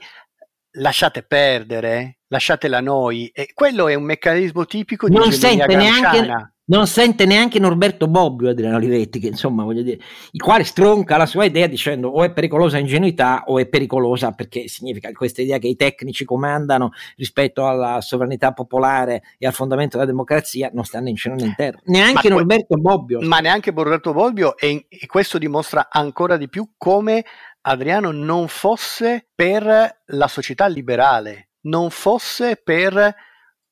lasciate 0.76 1.22
perdere, 1.22 2.18
lasciatela 2.28 2.80
noi. 2.80 3.28
E 3.28 3.50
quello 3.52 3.88
è 3.88 3.94
un 3.94 4.04
meccanismo 4.04 4.64
tipico 4.64 5.08
di 5.08 5.16
non 5.16 5.32
sente 5.32 5.74
neanche 5.74 6.51
non 6.64 6.86
sente 6.86 7.26
neanche 7.26 7.58
Norberto 7.58 8.06
Bobbio 8.06 8.50
Adriano 8.50 8.76
Olivetti, 8.76 9.18
che 9.18 9.26
insomma 9.26 9.64
voglio 9.64 9.82
dire, 9.82 9.98
il 10.30 10.40
quale 10.40 10.64
stronca 10.64 11.16
la 11.16 11.26
sua 11.26 11.44
idea 11.44 11.66
dicendo 11.66 12.08
o 12.08 12.22
è 12.22 12.32
pericolosa 12.32 12.78
ingenuità 12.78 13.44
o 13.46 13.58
è 13.58 13.66
pericolosa 13.66 14.32
perché 14.32 14.68
significa 14.68 15.10
questa 15.12 15.42
idea 15.42 15.58
che 15.58 15.66
i 15.66 15.76
tecnici 15.76 16.24
comandano 16.24 16.90
rispetto 17.16 17.66
alla 17.66 18.00
sovranità 18.00 18.52
popolare 18.52 19.22
e 19.38 19.46
al 19.46 19.52
fondamento 19.52 19.96
della 19.96 20.08
democrazia 20.08 20.70
non 20.72 20.84
stanno 20.84 21.08
in 21.08 21.16
cielo 21.16 21.34
né 21.34 21.46
in 21.46 21.54
terra. 21.56 21.80
Neanche 21.84 22.28
ma 22.28 22.36
Norberto 22.36 22.76
Bobbio. 22.76 23.20
Ma 23.22 23.40
neanche 23.40 23.72
Norberto 23.72 24.12
Bobbio 24.12 24.56
e, 24.56 24.86
e 24.88 25.06
questo 25.06 25.38
dimostra 25.38 25.88
ancora 25.90 26.36
di 26.36 26.48
più 26.48 26.72
come 26.76 27.24
Adriano 27.62 28.10
non 28.12 28.48
fosse 28.48 29.28
per 29.34 30.02
la 30.06 30.28
società 30.28 30.66
liberale, 30.66 31.50
non 31.62 31.90
fosse 31.90 32.56
per 32.56 33.14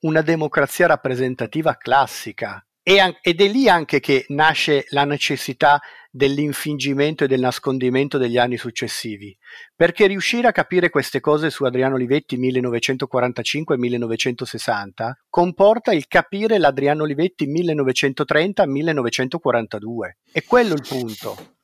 una 0.00 0.22
democrazia 0.22 0.86
rappresentativa 0.86 1.76
classica. 1.76 2.64
Ed 2.82 3.40
è 3.40 3.48
lì 3.48 3.68
anche 3.68 4.00
che 4.00 4.24
nasce 4.28 4.86
la 4.90 5.04
necessità 5.04 5.80
dell'infingimento 6.10 7.24
e 7.24 7.26
del 7.28 7.40
nascondimento 7.40 8.18
degli 8.18 8.36
anni 8.36 8.56
successivi, 8.56 9.34
perché 9.76 10.08
riuscire 10.08 10.48
a 10.48 10.52
capire 10.52 10.90
queste 10.90 11.20
cose 11.20 11.50
su 11.50 11.62
Adriano 11.64 11.94
Olivetti 11.94 12.36
1945-1960 12.38 15.12
comporta 15.28 15.92
il 15.92 16.08
capire 16.08 16.58
l'Adriano 16.58 17.04
Olivetti 17.04 17.46
1930-1942. 17.46 20.16
È 20.32 20.42
quello 20.44 20.74
il 20.74 20.84
punto. 20.86 21.54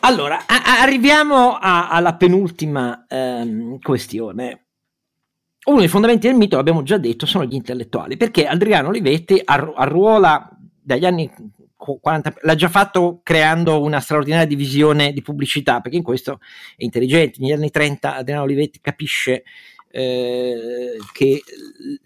Allora, 0.00 0.44
a- 0.46 0.80
arriviamo 0.80 1.56
a- 1.56 1.88
alla 1.88 2.16
penultima 2.16 3.06
ehm, 3.08 3.78
questione. 3.80 4.63
Uno 5.64 5.78
dei 5.78 5.88
fondamenti 5.88 6.26
del 6.26 6.36
mito, 6.36 6.56
l'abbiamo 6.56 6.82
già 6.82 6.98
detto, 6.98 7.24
sono 7.24 7.44
gli 7.44 7.54
intellettuali, 7.54 8.16
perché 8.16 8.46
Adriano 8.46 8.88
Olivetti 8.88 9.40
arru- 9.42 9.74
arruola 9.76 10.48
dagli 10.82 11.06
anni 11.06 11.30
40, 11.76 12.34
l'ha 12.42 12.54
già 12.54 12.68
fatto 12.68 13.20
creando 13.22 13.82
una 13.82 14.00
straordinaria 14.00 14.46
divisione 14.46 15.12
di 15.12 15.22
pubblicità, 15.22 15.80
perché 15.80 15.96
in 15.96 16.02
questo 16.02 16.40
è 16.76 16.84
intelligente. 16.84 17.38
Negli 17.40 17.52
anni 17.52 17.70
30 17.70 18.16
Adriano 18.16 18.42
Olivetti 18.42 18.80
capisce 18.80 19.44
eh, 19.96 20.96
che 21.12 21.40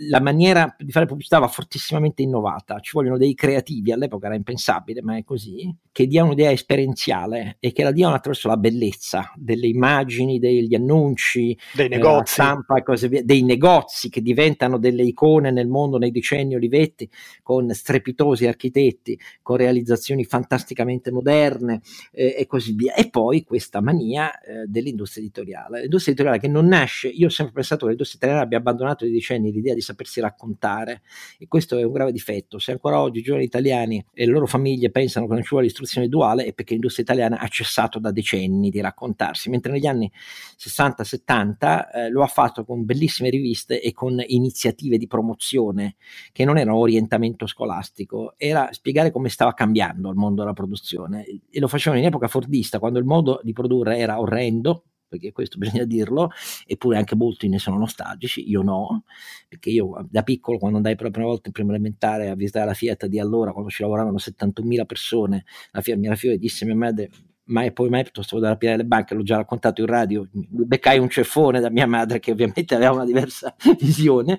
la 0.08 0.20
maniera 0.20 0.74
di 0.78 0.92
fare 0.92 1.06
pubblicità 1.06 1.38
va 1.38 1.48
fortissimamente 1.48 2.20
innovata, 2.20 2.80
ci 2.80 2.90
vogliono 2.92 3.16
dei 3.16 3.34
creativi, 3.34 3.92
all'epoca 3.92 4.26
era 4.26 4.34
impensabile, 4.34 5.00
ma 5.00 5.16
è 5.16 5.24
così, 5.24 5.74
che 5.90 6.06
diano 6.06 6.28
un'idea 6.28 6.50
esperienziale 6.50 7.56
e 7.60 7.72
che 7.72 7.82
la 7.84 7.90
diano 7.90 8.14
attraverso 8.14 8.46
la 8.48 8.58
bellezza 8.58 9.32
delle 9.36 9.68
immagini, 9.68 10.38
degli 10.38 10.74
annunci, 10.74 11.58
dei 11.74 11.88
negozi, 11.88 12.34
stampa 12.34 12.76
e 12.76 12.82
cose 12.82 13.08
via, 13.08 13.22
dei 13.24 13.42
negozi 13.42 14.10
che 14.10 14.20
diventano 14.20 14.78
delle 14.78 15.02
icone 15.02 15.50
nel 15.50 15.68
mondo 15.68 15.96
nei 15.96 16.10
decenni 16.10 16.56
Olivetti, 16.56 17.08
con 17.42 17.72
strepitosi 17.72 18.46
architetti, 18.46 19.18
con 19.40 19.56
realizzazioni 19.56 20.24
fantasticamente 20.24 21.10
moderne 21.10 21.80
eh, 22.12 22.34
e 22.38 22.46
così 22.46 22.74
via. 22.74 22.92
E 22.94 23.08
poi 23.08 23.44
questa 23.44 23.80
mania 23.80 24.38
eh, 24.40 24.66
dell'industria 24.66 25.22
editoriale, 25.22 25.80
l'industria 25.80 26.12
editoriale 26.12 26.42
che 26.42 26.52
non 26.52 26.66
nasce, 26.66 27.08
io 27.08 27.26
ho 27.28 27.30
sempre 27.30 27.54
pensato 27.54 27.77
pensato 27.78 27.84
che 27.84 27.90
l'industria 27.90 28.20
italiana 28.20 28.42
abbia 28.42 28.58
abbandonato 28.58 29.04
di 29.04 29.12
decenni 29.12 29.52
l'idea 29.52 29.74
di 29.74 29.80
sapersi 29.80 30.20
raccontare. 30.20 31.02
E 31.38 31.46
questo 31.46 31.78
è 31.78 31.84
un 31.84 31.92
grave 31.92 32.12
difetto. 32.12 32.58
Se 32.58 32.72
ancora 32.72 33.00
oggi 33.00 33.20
i 33.20 33.22
giovani 33.22 33.44
italiani 33.44 34.04
e 34.12 34.26
le 34.26 34.32
loro 34.32 34.46
famiglie 34.46 34.90
pensano 34.90 35.26
che 35.26 35.34
non 35.34 35.42
ci 35.42 35.50
vuole 35.50 35.64
l'istruzione 35.64 36.08
duale 36.08 36.44
è 36.44 36.52
perché 36.52 36.72
l'industria 36.72 37.04
italiana 37.04 37.38
ha 37.38 37.48
cessato 37.48 37.98
da 37.98 38.10
decenni 38.10 38.70
di 38.70 38.80
raccontarsi, 38.80 39.48
mentre 39.48 39.72
negli 39.72 39.86
anni 39.86 40.10
60-70 40.58 41.90
eh, 41.92 42.10
lo 42.10 42.22
ha 42.22 42.26
fatto 42.26 42.64
con 42.64 42.84
bellissime 42.84 43.30
riviste 43.30 43.80
e 43.80 43.92
con 43.92 44.22
iniziative 44.26 44.98
di 44.98 45.06
promozione 45.06 45.96
che 46.32 46.44
non 46.44 46.58
erano 46.58 46.78
orientamento 46.78 47.46
scolastico, 47.46 48.34
era 48.36 48.68
spiegare 48.72 49.10
come 49.10 49.28
stava 49.28 49.54
cambiando 49.54 50.10
il 50.10 50.16
mondo 50.16 50.42
della 50.42 50.52
produzione. 50.52 51.24
E 51.50 51.60
lo 51.60 51.68
facevano 51.68 52.00
in 52.00 52.08
epoca 52.08 52.28
fordista 52.28 52.78
quando 52.78 52.98
il 52.98 53.04
modo 53.04 53.40
di 53.42 53.52
produrre 53.52 53.98
era 53.98 54.20
orrendo 54.20 54.84
perché 55.08 55.32
questo 55.32 55.58
bisogna 55.58 55.84
dirlo, 55.84 56.30
eppure 56.66 56.96
anche 56.96 57.16
molti 57.16 57.48
ne 57.48 57.58
sono 57.58 57.78
nostalgici, 57.78 58.48
io 58.48 58.62
no, 58.62 59.04
perché 59.48 59.70
io 59.70 60.06
da 60.10 60.22
piccolo 60.22 60.58
quando 60.58 60.76
andai 60.76 60.94
per 60.94 61.06
la 61.06 61.10
prima 61.10 61.26
volta 61.26 61.48
in 61.48 61.52
prima 61.52 61.70
elementare 61.70 62.28
a 62.28 62.34
visitare 62.34 62.66
la 62.66 62.74
Fiat 62.74 63.06
di 63.06 63.18
allora, 63.18 63.52
quando 63.52 63.70
ci 63.70 63.82
lavoravano 63.82 64.18
71.000 64.18 64.84
persone, 64.86 65.44
la 65.72 65.80
Fiat 65.80 65.98
mia 65.98 66.14
figlia 66.14 66.36
disse 66.36 66.64
a 66.64 66.66
mia 66.66 66.76
madre 66.76 67.10
mai 67.48 67.72
poi 67.72 67.88
mai 67.88 68.02
piuttosto 68.02 68.38
da 68.38 68.48
rapire 68.48 68.76
le 68.76 68.84
banche, 68.84 69.14
l'ho 69.14 69.22
già 69.22 69.36
raccontato 69.36 69.80
in 69.80 69.86
radio, 69.86 70.26
beccai 70.32 70.98
un 70.98 71.08
ceffone 71.08 71.60
da 71.60 71.70
mia 71.70 71.86
madre 71.86 72.18
che 72.18 72.30
ovviamente 72.30 72.74
aveva 72.74 72.92
una 72.92 73.04
diversa 73.04 73.54
visione, 73.78 74.38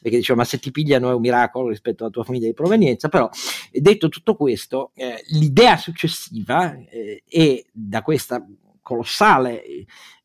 perché 0.00 0.18
diceva 0.18 0.38
ma 0.38 0.44
se 0.44 0.58
ti 0.58 0.70
pigliano 0.70 1.10
è 1.10 1.14
un 1.14 1.20
miracolo 1.20 1.68
rispetto 1.68 2.02
alla 2.02 2.12
tua 2.12 2.24
famiglia 2.24 2.46
di 2.46 2.54
provenienza, 2.54 3.08
però 3.08 3.28
detto 3.72 4.08
tutto 4.08 4.34
questo, 4.36 4.92
eh, 4.94 5.22
l'idea 5.28 5.76
successiva 5.76 6.74
eh, 6.74 7.22
è 7.26 7.64
da 7.72 8.02
questa 8.02 8.44
colossale 8.82 9.62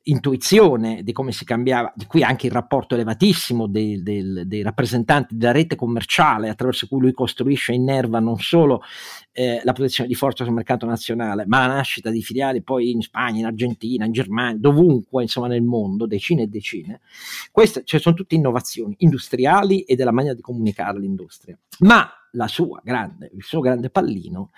intuizione 0.07 1.01
di 1.03 1.11
come 1.13 1.31
si 1.31 1.45
cambiava, 1.45 1.91
di 1.95 2.05
qui 2.05 2.21
anche 2.21 2.47
il 2.47 2.51
rapporto 2.51 2.93
elevatissimo 2.93 3.67
dei, 3.67 4.03
dei, 4.03 4.45
dei 4.45 4.61
rappresentanti 4.61 5.35
della 5.35 5.51
rete 5.51 5.75
commerciale 5.75 6.49
attraverso 6.49 6.87
cui 6.87 6.99
lui 6.99 7.11
costruisce 7.11 7.71
e 7.71 7.75
innerva 7.75 8.19
non 8.19 8.37
solo 8.37 8.81
eh, 9.31 9.61
la 9.63 9.73
posizione 9.73 10.07
di 10.07 10.15
forza 10.15 10.43
sul 10.43 10.53
mercato 10.53 10.85
nazionale, 10.85 11.45
ma 11.47 11.65
la 11.65 11.75
nascita 11.75 12.09
di 12.11 12.21
filiali 12.21 12.61
poi 12.61 12.91
in 12.91 13.01
Spagna, 13.01 13.39
in 13.39 13.45
Argentina, 13.45 14.05
in 14.05 14.11
Germania, 14.11 14.57
dovunque 14.59 15.23
insomma 15.23 15.47
nel 15.47 15.63
mondo, 15.63 16.05
decine 16.05 16.43
e 16.43 16.47
decine. 16.47 17.01
Queste 17.51 17.83
cioè, 17.83 17.99
sono 17.99 18.15
tutte 18.15 18.35
innovazioni 18.35 18.95
industriali 18.99 19.81
e 19.81 19.95
della 19.95 20.11
maniera 20.11 20.35
di 20.35 20.41
comunicare 20.41 20.99
l'industria. 20.99 21.57
Ma 21.79 22.07
la 22.33 22.47
sua 22.47 22.79
grande, 22.83 23.31
il 23.33 23.43
suo 23.43 23.59
grande 23.59 23.89
pallino 23.89 24.51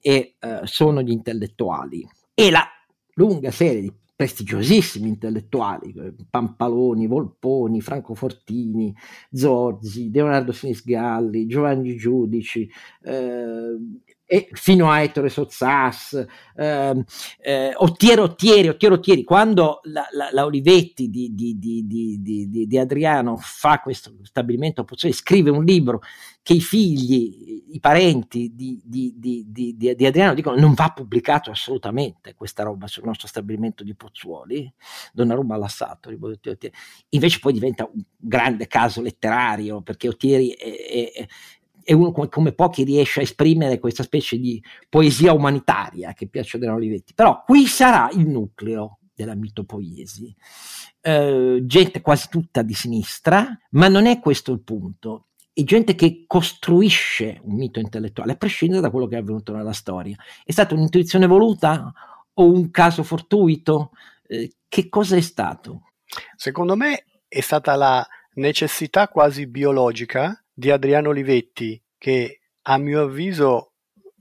è, 0.00 0.34
eh, 0.38 0.60
sono 0.64 1.02
gli 1.02 1.10
intellettuali 1.10 2.08
e 2.32 2.50
la 2.50 2.66
lunga 3.14 3.50
serie 3.50 3.80
di 3.80 3.92
prestigiosissimi 4.16 5.08
intellettuali, 5.08 5.92
eh, 5.92 6.14
Pampaloni, 6.30 7.06
Volponi, 7.06 7.80
Franco 7.80 8.14
Fortini, 8.14 8.94
Zorzi, 9.32 10.10
Leonardo 10.12 10.52
Sinisgalli, 10.52 11.46
Giovanni 11.46 11.96
Giudici, 11.96 12.68
eh, 13.02 13.76
e 14.26 14.48
fino 14.52 14.90
a 14.90 15.02
Ettore 15.02 15.28
Sozzas, 15.28 16.26
eh, 16.56 17.04
eh, 17.40 17.72
Ottiero 17.76 18.22
Ottieri, 18.22 18.68
Ottiero 18.68 18.94
Ottieri, 18.94 19.22
quando 19.22 19.80
la, 19.84 20.06
la, 20.12 20.28
la 20.32 20.44
Olivetti 20.44 21.10
di, 21.10 21.34
di, 21.34 21.58
di, 21.58 22.66
di, 22.66 22.78
Adriano 22.78 23.36
fa 23.36 23.80
questo 23.80 24.14
stabilimento 24.22 24.84
Pozzuoli, 24.84 25.14
scrive 25.14 25.50
un 25.50 25.64
libro 25.64 26.00
che 26.42 26.54
i 26.54 26.60
figli, 26.60 27.64
i 27.70 27.80
parenti 27.80 28.52
di, 28.54 29.88
Adriano 29.88 30.34
dicono 30.34 30.58
non 30.58 30.74
va 30.74 30.92
pubblicato 30.94 31.50
assolutamente 31.50 32.34
questa 32.34 32.62
roba 32.62 32.86
sul 32.86 33.04
nostro 33.04 33.28
stabilimento 33.28 33.82
di 33.84 33.94
Pozzuoli, 33.94 34.72
Donnarumma 35.12 35.56
Lassato, 35.56 36.10
invece 37.10 37.38
poi 37.38 37.52
diventa 37.52 37.88
un 37.90 38.02
grande 38.16 38.66
caso 38.66 39.00
letterario 39.00 39.82
perché 39.82 40.08
Ottieri 40.08 40.50
è, 40.50 41.12
è 41.14 41.26
è 41.84 41.92
uno 41.92 42.12
come, 42.12 42.28
come, 42.28 42.52
pochi 42.52 42.82
riesce 42.82 43.20
a 43.20 43.22
esprimere 43.22 43.78
questa 43.78 44.02
specie 44.02 44.38
di 44.38 44.62
poesia 44.88 45.32
umanitaria 45.32 46.12
che 46.14 46.26
piace 46.26 46.56
ad 46.56 46.64
Olivetti. 46.64 47.14
Però 47.14 47.42
qui 47.44 47.66
sarà 47.66 48.08
il 48.12 48.26
nucleo 48.26 48.98
della 49.14 49.34
mitopoiesi. 49.34 50.34
Eh, 51.00 51.60
gente 51.64 52.00
quasi 52.00 52.28
tutta 52.30 52.62
di 52.62 52.74
sinistra, 52.74 53.46
ma 53.70 53.88
non 53.88 54.06
è 54.06 54.18
questo 54.20 54.52
il 54.52 54.62
punto. 54.62 55.28
È 55.52 55.62
gente 55.62 55.94
che 55.94 56.24
costruisce 56.26 57.40
un 57.44 57.54
mito 57.54 57.78
intellettuale, 57.78 58.32
a 58.32 58.36
prescindere 58.36 58.80
da 58.80 58.90
quello 58.90 59.06
che 59.06 59.16
è 59.16 59.20
avvenuto 59.20 59.54
nella 59.54 59.72
storia. 59.72 60.16
È 60.42 60.50
stata 60.50 60.74
un'intuizione 60.74 61.26
voluta 61.26 61.92
o 62.32 62.50
un 62.50 62.70
caso 62.70 63.02
fortuito? 63.02 63.90
Eh, 64.26 64.54
che 64.66 64.88
cosa 64.88 65.16
è 65.16 65.20
stato? 65.20 65.90
Secondo 66.36 66.74
me 66.74 67.04
è 67.28 67.40
stata 67.40 67.76
la 67.76 68.06
necessità 68.34 69.08
quasi 69.08 69.46
biologica 69.46 70.43
di 70.54 70.70
Adriano 70.70 71.08
Olivetti, 71.08 71.82
che 71.98 72.40
a 72.62 72.78
mio 72.78 73.02
avviso 73.02 73.72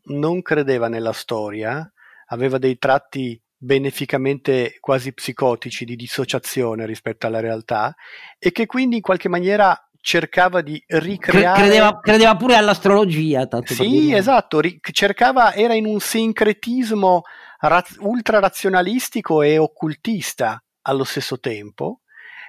non 0.05 0.41
credeva 0.41 0.89
nella 0.89 1.13
storia, 1.13 1.89
aveva 2.27 2.57
dei 2.57 2.77
tratti 2.77 3.39
beneficamente 3.55 4.77
quasi 4.81 5.13
psicotici 5.13 5.85
di 5.85 5.95
dissociazione 5.95 6.85
rispetto 6.85 7.27
alla 7.27 7.39
realtà 7.39 7.95
e 8.37 8.51
che 8.51 8.65
quindi 8.65 8.97
in 8.97 9.01
qualche 9.01 9.29
maniera 9.29 9.77
cercava 10.01 10.59
di 10.59 10.83
ricreare 10.85 11.61
credeva, 11.61 11.99
credeva 12.01 12.35
pure 12.35 12.57
all'astrologia 12.57 13.47
tanto 13.47 13.73
sì 13.73 14.13
esatto 14.13 14.59
ri- 14.59 14.77
cercava 14.91 15.53
era 15.53 15.75
in 15.75 15.85
un 15.85 16.01
sincretismo 16.01 17.21
raz- 17.59 17.95
ultra 17.99 18.39
razionalistico 18.39 19.41
e 19.41 19.57
occultista 19.57 20.61
allo 20.81 21.05
stesso 21.05 21.39
tempo 21.39 22.01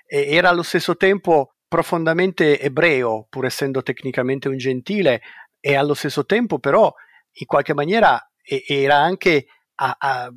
e 0.04 0.34
era 0.34 0.48
allo 0.48 0.64
stesso 0.64 0.96
tempo 0.96 1.53
profondamente 1.66 2.60
ebreo, 2.60 3.26
pur 3.28 3.46
essendo 3.46 3.82
tecnicamente 3.82 4.48
un 4.48 4.56
gentile, 4.56 5.22
e 5.60 5.74
allo 5.74 5.94
stesso 5.94 6.26
tempo 6.26 6.58
però 6.58 6.92
in 7.32 7.46
qualche 7.46 7.74
maniera 7.74 8.30
era 8.44 8.96
anche 8.96 9.46
a, 9.76 9.96
a 9.98 10.32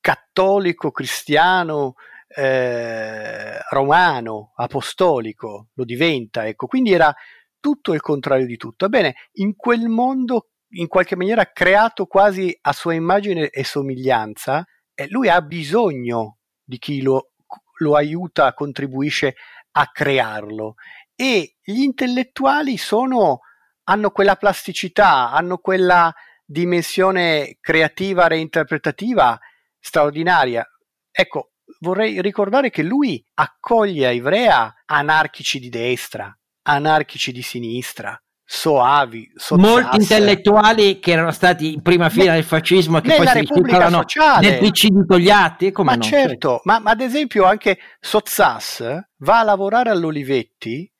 cattolico, 0.00 0.90
cristiano, 0.90 1.94
eh, 2.28 3.58
romano, 3.70 4.52
apostolico, 4.56 5.68
lo 5.74 5.84
diventa, 5.84 6.46
ecco, 6.46 6.66
quindi 6.66 6.92
era 6.92 7.14
tutto 7.60 7.94
il 7.94 8.00
contrario 8.00 8.46
di 8.46 8.56
tutto. 8.56 8.86
Ebbene, 8.86 9.14
in 9.34 9.56
quel 9.56 9.88
mondo 9.88 10.48
in 10.76 10.88
qualche 10.88 11.16
maniera 11.16 11.50
creato 11.52 12.06
quasi 12.06 12.56
a 12.62 12.72
sua 12.72 12.94
immagine 12.94 13.48
e 13.48 13.64
somiglianza, 13.64 14.66
eh, 14.94 15.06
lui 15.08 15.28
ha 15.28 15.40
bisogno 15.40 16.38
di 16.62 16.78
chi 16.78 17.00
lo, 17.00 17.30
lo 17.78 17.94
aiuta, 17.94 18.54
contribuisce 18.54 19.36
a 19.76 19.90
crearlo 19.90 20.74
e 21.14 21.56
gli 21.62 21.82
intellettuali 21.82 22.76
sono, 22.76 23.40
hanno 23.84 24.10
quella 24.10 24.36
plasticità, 24.36 25.30
hanno 25.30 25.58
quella 25.58 26.12
dimensione 26.44 27.56
creativa, 27.60 28.26
reinterpretativa 28.26 29.38
straordinaria. 29.78 30.66
Ecco, 31.10 31.52
vorrei 31.80 32.20
ricordare 32.20 32.70
che 32.70 32.82
lui 32.82 33.24
accoglie 33.34 34.06
a 34.06 34.10
Ivrea 34.10 34.82
anarchici 34.86 35.58
di 35.58 35.68
destra, 35.68 36.36
anarchici 36.62 37.32
di 37.32 37.42
sinistra, 37.42 38.20
soavi, 38.46 39.32
sozzasse. 39.34 39.68
molti 39.68 39.96
intellettuali 39.96 40.98
che 41.00 41.12
erano 41.12 41.30
stati 41.30 41.72
in 41.72 41.82
prima 41.82 42.10
fila 42.10 42.32
ne, 42.32 42.34
del 42.34 42.44
fascismo 42.44 43.00
che 43.00 43.16
poi 43.16 43.26
si 43.26 43.38
Repubblica 43.38 43.88
Sociale 43.88 44.50
nel 44.50 44.58
PC 44.58 44.88
di 44.88 45.06
Togliatti 45.06 45.72
ma 45.78 45.94
no? 45.94 46.02
certo, 46.02 46.60
ma, 46.64 46.78
ma, 46.78 46.90
ad 46.90 47.00
esempio 47.00 47.44
anche 47.44 47.78
Sozzas 48.00 48.84
va 49.18 49.40
a 49.40 49.44
lavorare 49.44 49.88
all'Olivetti 49.88 50.90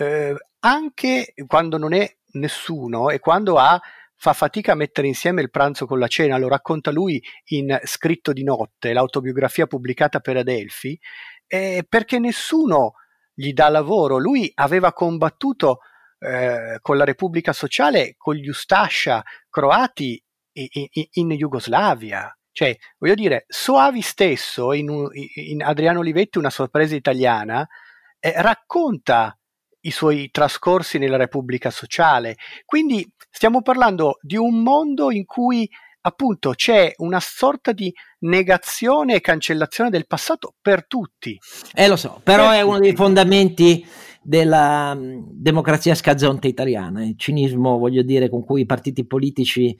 eh, 0.00 0.34
anche 0.60 1.34
quando 1.46 1.78
non 1.78 1.92
è 1.92 2.12
nessuno 2.32 3.10
e 3.10 3.20
quando 3.20 3.58
ha 3.58 3.80
fa 4.20 4.32
fatica 4.32 4.72
a 4.72 4.74
mettere 4.74 5.06
insieme 5.06 5.42
il 5.42 5.50
pranzo 5.50 5.86
con 5.86 6.00
la 6.00 6.08
cena, 6.08 6.38
lo 6.38 6.48
racconta 6.48 6.90
lui 6.90 7.22
in 7.50 7.78
Scritto 7.84 8.32
di 8.32 8.42
notte, 8.42 8.92
l'autobiografia 8.92 9.68
pubblicata 9.68 10.18
per 10.18 10.38
Adelphi, 10.38 10.98
eh, 11.46 11.86
perché 11.88 12.18
nessuno 12.18 12.94
gli 13.32 13.52
dà 13.52 13.68
lavoro. 13.68 14.18
Lui 14.18 14.50
aveva 14.56 14.92
combattuto 14.92 15.78
eh, 16.18 16.78
con 16.80 16.96
la 16.96 17.04
Repubblica 17.04 17.52
Sociale, 17.52 18.14
con 18.16 18.34
gli 18.34 18.48
Ustascia 18.48 19.22
croati 19.48 20.22
in, 20.52 21.06
in, 21.12 21.30
Jugoslavia. 21.30 22.32
Cioè, 22.50 22.76
voglio 22.98 23.14
dire, 23.14 23.44
Soavi 23.46 24.00
stesso, 24.00 24.72
in, 24.72 25.08
in 25.34 25.62
Adriano 25.62 26.00
Olivetti, 26.00 26.38
una 26.38 26.50
sorpresa 26.50 26.96
italiana, 26.96 27.66
eh, 28.18 28.32
racconta 28.42 29.38
i 29.82 29.90
suoi 29.90 30.30
trascorsi 30.30 30.98
nella 30.98 31.16
Repubblica 31.16 31.70
Sociale. 31.70 32.36
Quindi 32.64 33.08
stiamo 33.30 33.62
parlando 33.62 34.18
di 34.20 34.36
un 34.36 34.62
mondo 34.62 35.10
in 35.10 35.24
cui 35.24 35.68
appunto 36.00 36.50
c'è 36.50 36.92
una 36.98 37.20
sorta 37.20 37.72
di 37.72 37.92
negazione 38.20 39.14
e 39.14 39.20
cancellazione 39.20 39.90
del 39.90 40.06
passato 40.06 40.54
per 40.60 40.86
tutti. 40.86 41.38
Eh 41.74 41.88
lo 41.88 41.96
so, 41.96 42.20
però 42.22 42.48
per 42.48 42.52
è 42.52 42.60
tutti. 42.60 42.68
uno 42.68 42.78
dei 42.80 42.94
fondamenti 42.94 43.86
della 44.22 44.92
um, 44.94 45.26
democrazia 45.30 45.94
scazzonte 45.94 46.48
italiana, 46.48 47.04
il 47.04 47.16
cinismo, 47.16 47.78
voglio 47.78 48.02
dire, 48.02 48.28
con 48.28 48.44
cui 48.44 48.62
i 48.62 48.66
partiti 48.66 49.06
politici, 49.06 49.76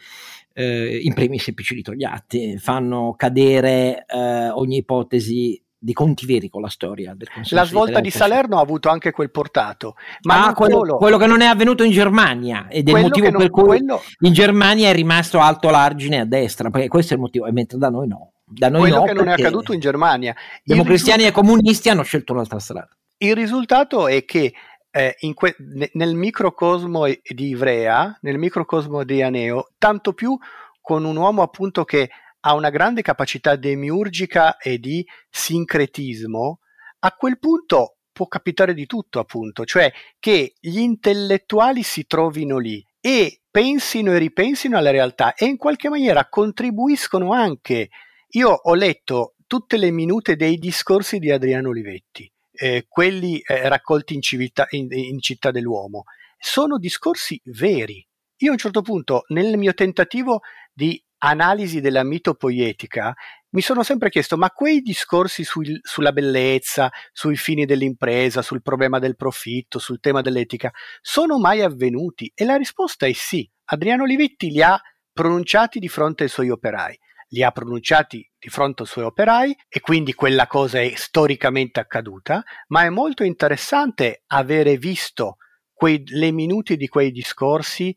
eh, 0.55 0.99
in 1.03 1.13
primis 1.15 1.47
i 1.49 1.55
piccoli 1.55 1.83
togliatti, 1.83 2.59
fanno 2.59 3.15
cadere 3.17 4.05
eh, 4.07 4.49
ogni 4.49 4.79
ipotesi 4.79 5.63
di 5.79 5.93
conti 5.93 6.27
veri 6.27 6.49
con 6.49 6.61
la 6.61 6.69
storia 6.69 7.15
del 7.15 7.29
La 7.51 7.65
svolta 7.65 8.01
di 8.01 8.11
Salerno 8.11 8.59
ha 8.59 8.61
avuto 8.61 8.89
anche 8.89 9.13
quel 9.13 9.31
portato, 9.31 9.95
ma 10.23 10.49
ah, 10.49 10.55
quello, 10.55 10.97
quello, 10.97 11.17
che 11.17 11.27
non 11.27 11.41
è 11.41 11.47
avvenuto 11.47 11.85
in 11.85 11.93
Germania 11.93 12.67
ed 12.69 12.89
è 12.89 12.97
il 12.97 13.03
motivo 13.03 13.31
non, 13.31 13.41
per 13.41 13.51
cui 13.51 13.63
quello... 13.63 14.03
in 14.21 14.33
Germania 14.33 14.89
è 14.89 14.93
rimasto 14.93 15.39
alto 15.39 15.71
l'argine 15.71 16.21
a 16.21 16.25
destra, 16.25 16.71
perché 16.71 16.89
questo 16.89 17.13
è 17.13 17.17
il 17.17 17.23
motivo, 17.23 17.51
mentre 17.53 17.79
da 17.79 17.91
noi 17.91 18.09
no. 18.09 18.33
Da 18.51 18.71
noi 18.71 18.81
quello 18.81 18.99
no, 18.99 19.05
che 19.05 19.13
non 19.13 19.29
è 19.29 19.33
accaduto 19.33 19.75
in 19.75 19.81
Germania. 19.81 20.35
I 20.63 20.73
democristiani 20.73 21.23
risultato... 21.23 21.47
e 21.47 21.51
comunisti 21.51 21.89
hanno 21.91 22.03
scelto 22.03 22.33
un'altra 22.33 22.59
strada. 22.59 22.89
Il 23.19 23.35
risultato 23.35 24.09
è 24.09 24.25
che 24.25 24.55
eh, 24.91 25.17
que- 25.35 25.57
nel 25.93 26.15
microcosmo 26.15 27.07
di 27.07 27.49
Ivrea, 27.49 28.19
nel 28.23 28.39
microcosmo 28.39 29.05
di 29.05 29.23
Aneo, 29.23 29.69
tanto 29.77 30.15
più 30.15 30.37
con 30.81 31.05
un 31.05 31.17
uomo 31.17 31.43
appunto 31.43 31.85
che 31.85 32.09
ha 32.49 32.55
una 32.55 32.71
grande 32.71 33.03
capacità 33.03 33.57
demiurgica 33.57 34.57
e 34.57 34.79
di 34.79 35.07
sincretismo, 35.29 36.61
a 37.01 37.13
quel 37.13 37.39
punto 37.39 37.99
può 38.11 38.27
capitare 38.27 38.73
di 38.73 38.87
tutto, 38.87 39.19
appunto, 39.19 39.67
cioè 39.67 39.93
che 40.19 40.55
gli 40.59 40.79
intellettuali 40.79 41.83
si 41.83 42.07
trovino 42.07 42.57
lì 42.57 42.83
e 43.01 43.43
pensino 43.51 44.13
e 44.15 44.19
ripensino 44.19 44.79
alla 44.79 44.91
realtà 44.91 45.35
e 45.35 45.45
in 45.45 45.59
qualche 45.59 45.91
maniera 45.91 46.27
contribuiscono 46.27 47.33
anche. 47.33 47.91
Io 48.31 48.49
ho 48.49 48.75
letto 48.75 49.35
tutte 49.47 49.77
le 49.77 49.91
minute 49.91 50.35
dei 50.35 50.57
discorsi 50.57 51.19
di 51.19 51.31
Adriano 51.31 51.69
Olivetti, 51.69 52.33
eh, 52.53 52.87
quelli 52.89 53.41
eh, 53.41 53.69
raccolti 53.69 54.15
in, 54.15 54.23
civiltà, 54.23 54.67
in, 54.71 54.89
in 54.91 55.21
Città 55.21 55.51
dell'Uomo. 55.51 56.05
Sono 56.39 56.79
discorsi 56.79 57.39
veri. 57.45 58.03
Io 58.39 58.49
a 58.49 58.53
un 58.53 58.59
certo 58.59 58.81
punto, 58.81 59.25
nel 59.29 59.59
mio 59.59 59.75
tentativo 59.75 60.41
di 60.73 61.03
analisi 61.19 61.81
della 61.81 62.05
mitopoietica, 62.05 63.15
mi 63.51 63.61
sono 63.61 63.83
sempre 63.83 64.11
chiesto, 64.11 64.37
ma 64.37 64.51
quei 64.51 64.81
discorsi 64.81 65.43
sul, 65.43 65.79
sulla 65.83 66.13
bellezza, 66.13 66.91
sui 67.13 67.37
fini 67.37 67.65
dell'impresa, 67.65 68.43
sul 68.43 68.63
problema 68.63 68.99
del 68.99 69.17
profitto, 69.17 69.79
sul 69.79 70.01
tema 70.01 70.21
dell'etica, 70.21 70.71
sono 71.01 71.39
mai 71.39 71.63
avvenuti? 71.63 72.31
E 72.35 72.45
la 72.45 72.57
risposta 72.57 73.07
è 73.07 73.13
sì. 73.13 73.49
Adriano 73.71 74.03
Olivetti 74.03 74.51
li 74.51 74.63
ha 74.63 74.79
pronunciati 75.13 75.79
di 75.79 75.89
fronte 75.89 76.25
ai 76.25 76.29
suoi 76.29 76.51
operai. 76.51 76.99
Li 77.31 77.43
ha 77.43 77.51
pronunciati 77.51 78.27
di 78.39 78.49
fronte 78.49 78.83
ai 78.83 78.89
suoi 78.89 79.05
operai 79.05 79.57
e 79.69 79.81
quindi 79.81 80.15
quella 80.15 80.47
cosa 80.47 80.81
è 80.81 80.93
storicamente 80.95 81.81
accaduta, 81.81 82.43
ma 82.69 82.85
è 82.85 82.89
molto 82.89 83.25
interessante 83.25 84.23
avere 84.29 84.77
visto 84.77 85.37
quei, 85.73 86.03
le 86.07 86.33
minuti 86.33 86.77
di 86.77 86.89
quei 86.89 87.11
discorsi 87.11 87.95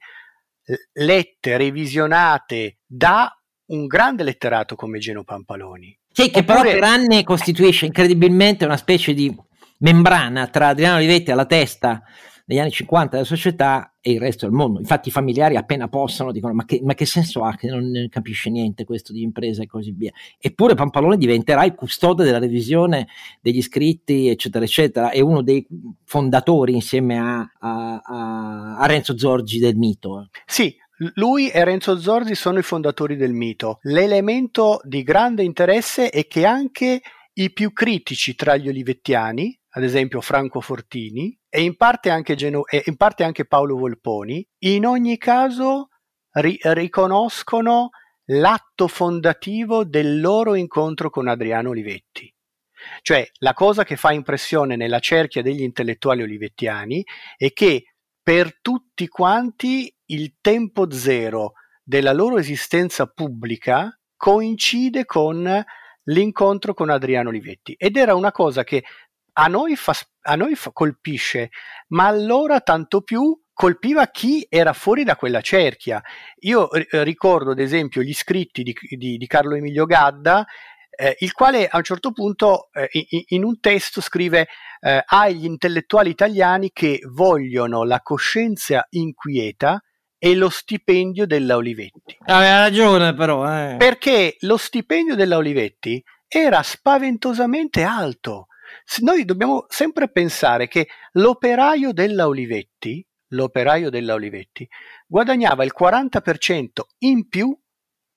lette, 0.93 1.57
revisionate 1.57 2.79
da 2.85 3.31
un 3.67 3.85
grande 3.87 4.23
letterato 4.23 4.75
come 4.75 4.99
Geno 4.99 5.23
Pampaloni. 5.23 5.97
Sì, 6.11 6.29
che 6.29 6.39
Oppure... 6.39 6.59
però 6.59 6.71
per 6.71 6.83
anni 6.83 7.23
costituisce 7.23 7.85
incredibilmente 7.85 8.65
una 8.65 8.77
specie 8.77 9.13
di 9.13 9.33
membrana 9.79 10.47
tra 10.47 10.67
Adriano 10.69 10.97
Olivetti 10.97 11.31
alla 11.31 11.45
testa 11.45 12.01
negli 12.51 12.59
anni 12.59 12.71
50 12.71 13.11
della 13.11 13.23
società 13.25 13.95
e 14.01 14.11
il 14.11 14.19
resto 14.19 14.45
del 14.45 14.53
mondo. 14.53 14.79
Infatti 14.79 15.07
i 15.07 15.11
familiari 15.11 15.55
appena 15.55 15.87
possono 15.87 16.33
dicono 16.33 16.53
ma 16.53 16.65
che, 16.65 16.81
ma 16.83 16.93
che 16.93 17.05
senso 17.05 17.43
ha 17.43 17.55
che 17.55 17.67
non 17.69 18.07
capisce 18.09 18.49
niente 18.49 18.83
questo 18.83 19.13
di 19.13 19.21
impresa 19.21 19.63
e 19.63 19.67
così 19.67 19.91
via. 19.91 20.11
Eppure 20.37 20.75
Pampalone 20.75 21.15
diventerà 21.15 21.63
il 21.63 21.73
custode 21.75 22.25
della 22.25 22.39
revisione 22.39 23.07
degli 23.39 23.61
scritti 23.61 24.27
eccetera 24.27 24.65
eccetera, 24.65 25.11
è 25.11 25.21
uno 25.21 25.41
dei 25.41 25.65
fondatori 26.03 26.73
insieme 26.73 27.17
a, 27.17 27.49
a, 27.59 28.75
a, 28.77 28.85
Renzo 28.85 29.17
Zorgi 29.17 29.57
del 29.57 29.77
mito. 29.77 30.27
Sì, 30.45 30.75
lui 31.15 31.49
e 31.49 31.63
Renzo 31.63 31.97
Zorzi 31.97 32.35
sono 32.35 32.59
i 32.59 32.63
fondatori 32.63 33.15
del 33.15 33.31
mito. 33.31 33.79
L'elemento 33.83 34.81
di 34.83 35.03
grande 35.03 35.43
interesse 35.43 36.09
è 36.09 36.27
che 36.27 36.45
anche 36.45 36.99
i 37.33 37.53
più 37.53 37.71
critici 37.71 38.35
tra 38.35 38.57
gli 38.57 38.67
olivettiani, 38.67 39.57
ad 39.69 39.83
esempio 39.83 40.19
Franco 40.19 40.59
Fortini, 40.59 41.39
e 41.53 41.63
in 41.63 41.75
parte 41.75 42.09
anche, 42.09 42.35
Geno- 42.35 42.65
e 42.65 42.81
in 42.85 42.95
parte 42.95 43.25
anche 43.25 43.45
Paolo 43.45 43.75
Volponi, 43.75 44.45
in 44.59 44.85
ogni 44.85 45.17
caso 45.17 45.89
ri- 46.35 46.57
riconoscono 46.61 47.89
l'atto 48.27 48.87
fondativo 48.87 49.83
del 49.83 50.21
loro 50.21 50.55
incontro 50.55 51.09
con 51.09 51.27
Adriano 51.27 51.71
Olivetti. 51.71 52.33
Cioè, 53.01 53.29
la 53.39 53.53
cosa 53.53 53.83
che 53.83 53.97
fa 53.97 54.13
impressione 54.13 54.77
nella 54.77 54.99
cerchia 54.99 55.41
degli 55.41 55.61
intellettuali 55.61 56.21
olivettiani 56.21 57.03
è 57.35 57.51
che 57.51 57.83
per 58.23 58.59
tutti 58.61 59.09
quanti 59.09 59.93
il 60.05 60.35
tempo 60.39 60.89
zero 60.89 61.53
della 61.83 62.13
loro 62.13 62.37
esistenza 62.37 63.07
pubblica 63.07 63.93
coincide 64.15 65.03
con 65.03 65.63
l'incontro 66.05 66.73
con 66.73 66.89
Adriano 66.89 67.29
Olivetti 67.29 67.75
ed 67.77 67.97
era 67.97 68.15
una 68.15 68.31
cosa 68.31 68.63
che 68.63 68.83
a 69.33 69.47
noi, 69.47 69.75
fa, 69.75 69.93
a 70.21 70.35
noi 70.35 70.55
fa, 70.55 70.71
colpisce, 70.71 71.49
ma 71.89 72.07
allora 72.07 72.59
tanto 72.61 73.01
più 73.01 73.37
colpiva 73.53 74.07
chi 74.07 74.45
era 74.49 74.73
fuori 74.73 75.03
da 75.03 75.15
quella 75.15 75.41
cerchia. 75.41 76.01
Io 76.39 76.71
eh, 76.71 77.03
ricordo 77.03 77.51
ad 77.51 77.59
esempio 77.59 78.01
gli 78.01 78.13
scritti 78.13 78.63
di, 78.63 78.75
di, 78.97 79.17
di 79.17 79.27
Carlo 79.27 79.55
Emilio 79.55 79.85
Gadda, 79.85 80.45
eh, 80.89 81.15
il 81.19 81.31
quale 81.31 81.67
a 81.67 81.77
un 81.77 81.83
certo 81.83 82.11
punto 82.11 82.69
eh, 82.73 82.89
in, 82.91 83.21
in, 83.27 83.43
un 83.43 83.59
testo 83.59 84.01
scrive 84.01 84.47
eh, 84.81 85.03
agli 85.05 85.45
intellettuali 85.45 86.09
italiani 86.09 86.71
che 86.73 86.99
vogliono 87.11 87.83
la 87.83 88.01
coscienza 88.01 88.85
inquieta 88.89 89.81
e 90.17 90.35
lo 90.35 90.49
stipendio 90.49 91.25
della 91.25 91.55
Olivetti. 91.55 92.17
Aveva 92.25 92.59
ragione 92.59 93.13
però. 93.13 93.47
Eh. 93.47 93.77
Perché 93.77 94.35
lo 94.41 94.57
stipendio 94.57 95.15
della 95.15 95.37
Olivetti 95.37 96.03
era 96.27 96.61
spaventosamente 96.61 97.83
alto 97.83 98.47
noi 99.01 99.25
dobbiamo 99.25 99.65
sempre 99.69 100.09
pensare 100.09 100.67
che 100.67 100.87
l'operaio 101.13 101.91
della 101.93 102.27
Olivetti, 102.27 103.05
l'operaio 103.29 103.89
della 103.89 104.13
Olivetti 104.13 104.67
guadagnava 105.07 105.63
il 105.63 105.73
40% 105.77 106.67
in 106.99 107.27
più 107.27 107.57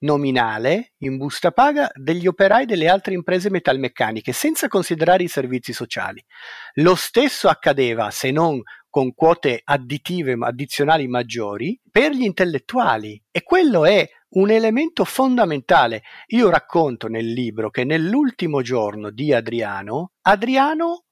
nominale 0.05 0.93
in 0.99 1.17
busta 1.17 1.51
paga 1.51 1.91
degli 1.95 2.27
operai 2.27 2.67
delle 2.67 2.89
altre 2.89 3.15
imprese 3.15 3.51
metalmeccaniche, 3.51 4.33
senza 4.33 4.69
considerare 4.69 5.25
i 5.25 5.29
servizi 5.29 5.73
sociali. 5.73 6.23
Lo 6.75 6.95
stesso 6.95 7.49
accadeva, 7.49 8.11
se 8.11 8.31
non 8.31 8.61
con 8.89 9.13
quote 9.13 9.61
additive 9.65 10.37
addizionali 10.39 11.09
maggiori, 11.09 11.81
per 11.91 12.13
gli 12.13 12.23
intellettuali 12.23 13.21
e 13.31 13.43
quello 13.43 13.85
è 13.85 14.09
un 14.35 14.51
elemento 14.51 15.05
fondamentale. 15.05 16.03
Io 16.29 16.51
racconto 16.51 17.09
nel 17.09 17.27
libro 17.27 17.71
che 17.71 17.85
nell'ultimo 17.85 18.63
giorno 18.63 19.11
di 19.11 19.33
Adriano, 19.33 20.13
Adriano, 20.23 21.05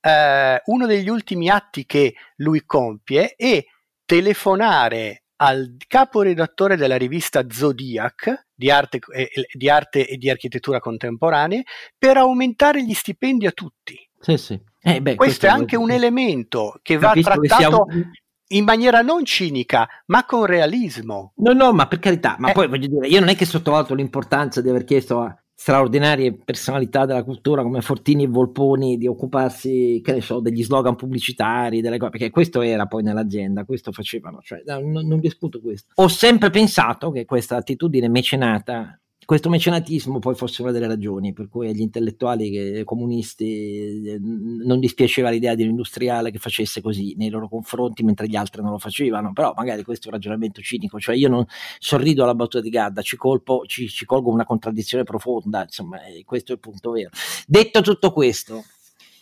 eh, 0.00 0.60
uno 0.64 0.86
degli 0.86 1.08
ultimi 1.08 1.48
atti 1.48 1.84
che 1.84 2.14
lui 2.36 2.64
compie 2.64 3.34
è 3.36 3.64
telefonare 4.04 5.24
al 5.36 5.76
caporedattore 5.86 6.76
della 6.76 6.96
rivista 6.96 7.44
Zodiac 7.48 8.46
di 8.54 8.70
arte, 8.70 8.98
eh, 9.14 9.30
di 9.52 9.70
arte, 9.70 10.06
e 10.06 10.16
di 10.16 10.28
architettura 10.28 10.80
contemporanee 10.80 11.62
per 11.96 12.18
aumentare 12.18 12.84
gli 12.84 12.92
stipendi 12.92 13.46
a 13.46 13.52
tutti. 13.52 13.96
Sì, 14.18 14.36
sì. 14.36 14.60
Eh, 14.82 15.00
beh, 15.00 15.14
questo, 15.14 15.16
questo, 15.16 15.46
è 15.46 15.48
anche 15.48 15.76
un 15.76 15.90
elemento 15.90 16.78
che 16.82 16.98
va 16.98 17.12
trattato 17.12 17.84
che 17.84 18.10
in 18.52 18.64
maniera 18.64 19.02
non 19.02 19.24
cinica, 19.24 19.88
ma 20.06 20.24
con 20.24 20.44
realismo. 20.44 21.32
No, 21.36 21.52
no, 21.52 21.72
ma 21.72 21.86
per 21.86 21.98
carità, 21.98 22.36
ma 22.38 22.50
eh. 22.50 22.52
poi 22.52 22.68
voglio 22.68 22.88
dire, 22.88 23.08
io 23.08 23.20
non 23.20 23.28
è 23.28 23.36
che 23.36 23.44
sottovaluto 23.44 23.94
l'importanza 23.94 24.60
di 24.60 24.68
aver 24.68 24.84
chiesto 24.84 25.20
a 25.20 25.34
straordinarie 25.60 26.32
personalità 26.32 27.04
della 27.04 27.22
cultura 27.22 27.62
come 27.62 27.82
Fortini 27.82 28.24
e 28.24 28.28
Volponi 28.28 28.96
di 28.96 29.06
occuparsi, 29.06 30.00
che 30.02 30.12
ne 30.12 30.22
so, 30.22 30.40
degli 30.40 30.64
slogan 30.64 30.96
pubblicitari, 30.96 31.82
delle 31.82 31.98
cose, 31.98 32.12
perché 32.12 32.30
questo 32.30 32.62
era 32.62 32.86
poi 32.86 33.02
nell'azienda, 33.02 33.64
questo 33.64 33.92
facevano, 33.92 34.40
cioè 34.40 34.62
non, 34.64 35.06
non 35.06 35.20
discuto 35.20 35.60
questo. 35.60 35.92
Ho 35.96 36.08
sempre 36.08 36.48
pensato 36.48 37.10
che 37.10 37.26
questa 37.26 37.56
attitudine 37.56 38.08
mecenata 38.08 38.98
questo 39.30 39.48
mecenatismo 39.48 40.18
poi 40.18 40.34
fosse 40.34 40.60
una 40.60 40.72
delle 40.72 40.88
ragioni 40.88 41.32
per 41.32 41.48
cui 41.48 41.68
agli 41.68 41.82
intellettuali 41.82 42.50
che, 42.50 42.82
comunisti 42.84 44.02
eh, 44.04 44.18
non 44.18 44.80
dispiaceva 44.80 45.30
l'idea 45.30 45.54
di 45.54 45.62
un 45.62 45.68
industriale 45.68 46.32
che 46.32 46.40
facesse 46.40 46.80
così 46.80 47.14
nei 47.16 47.30
loro 47.30 47.48
confronti 47.48 48.02
mentre 48.02 48.26
gli 48.26 48.34
altri 48.34 48.60
non 48.60 48.72
lo 48.72 48.78
facevano, 48.78 49.32
però 49.32 49.52
magari 49.56 49.84
questo 49.84 50.06
è 50.06 50.08
un 50.08 50.16
ragionamento 50.16 50.60
cinico, 50.62 50.98
cioè 50.98 51.14
io 51.14 51.28
non 51.28 51.46
sorrido 51.78 52.24
alla 52.24 52.34
battuta 52.34 52.60
di 52.60 52.70
Gadda, 52.70 53.02
ci, 53.02 53.16
colpo, 53.16 53.62
ci, 53.66 53.88
ci 53.88 54.04
colgo 54.04 54.30
una 54.30 54.44
contraddizione 54.44 55.04
profonda, 55.04 55.62
insomma 55.62 56.04
eh, 56.06 56.24
questo 56.24 56.50
è 56.50 56.54
il 56.56 56.60
punto 56.60 56.90
vero. 56.90 57.10
Detto 57.46 57.82
tutto 57.82 58.12
questo, 58.12 58.64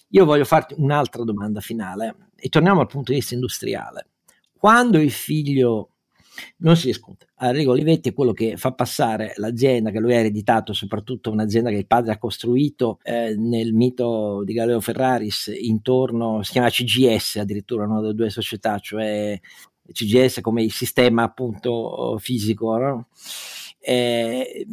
io 0.09 0.25
voglio 0.25 0.47
farti 0.47 0.73
un'altra 0.79 1.23
domanda 1.23 1.61
finale 1.61 2.31
e 2.35 2.49
torniamo 2.49 2.81
al 2.81 2.87
punto 2.87 3.13
di 3.13 3.19
vista 3.19 3.35
industriale. 3.35 4.07
Quando 4.57 4.99
il 4.99 5.11
figlio 5.11 5.91
non 6.59 6.77
si 6.77 6.87
discute. 6.87 7.27
Enrico 7.41 7.71
Olivetti 7.71 8.09
è 8.09 8.15
quello 8.15 8.33
che 8.33 8.57
fa 8.57 8.73
passare 8.73 9.33
l'azienda 9.37 9.91
che 9.91 10.01
lui 10.01 10.15
ha 10.15 10.19
ereditato, 10.19 10.73
soprattutto 10.73 11.31
un'azienda 11.31 11.71
che 11.71 11.77
il 11.77 11.87
padre 11.87 12.13
ha 12.13 12.19
costruito 12.19 12.99
eh, 13.03 13.35
nel 13.37 13.73
mito 13.73 14.43
di 14.45 14.53
Galileo 14.53 14.81
Ferraris 14.81 15.53
intorno, 15.55 16.43
si 16.43 16.53
chiama 16.53 16.71
CGS 16.71 17.37
addirittura, 17.37 17.85
una 17.85 18.01
delle 18.01 18.15
due 18.15 18.31
società, 18.31 18.79
cioè 18.79 19.39
CGS 19.93 20.41
come 20.41 20.63
il 20.63 20.73
sistema 20.73 21.23
appunto 21.23 22.17
fisico. 22.19 22.77
No? 22.77 23.09
Eh, 23.81 24.67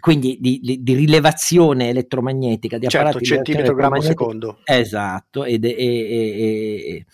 quindi 0.00 0.38
di, 0.40 0.60
di, 0.62 0.82
di, 0.82 0.94
rilevazione 0.94 1.88
elettromagnetica 1.88 2.78
di 2.78 2.86
certo, 2.86 3.08
apparati 3.08 3.24
centimetro 3.24 3.74
grammo 3.74 4.00
secondo 4.00 4.58
esatto 4.64 5.44
e, 5.44 5.58
e, 5.60 5.70
e, 5.70 7.06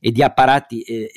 e 0.00 0.12
di 0.12 0.22
apparati 0.22 0.82
eh, 0.82 1.10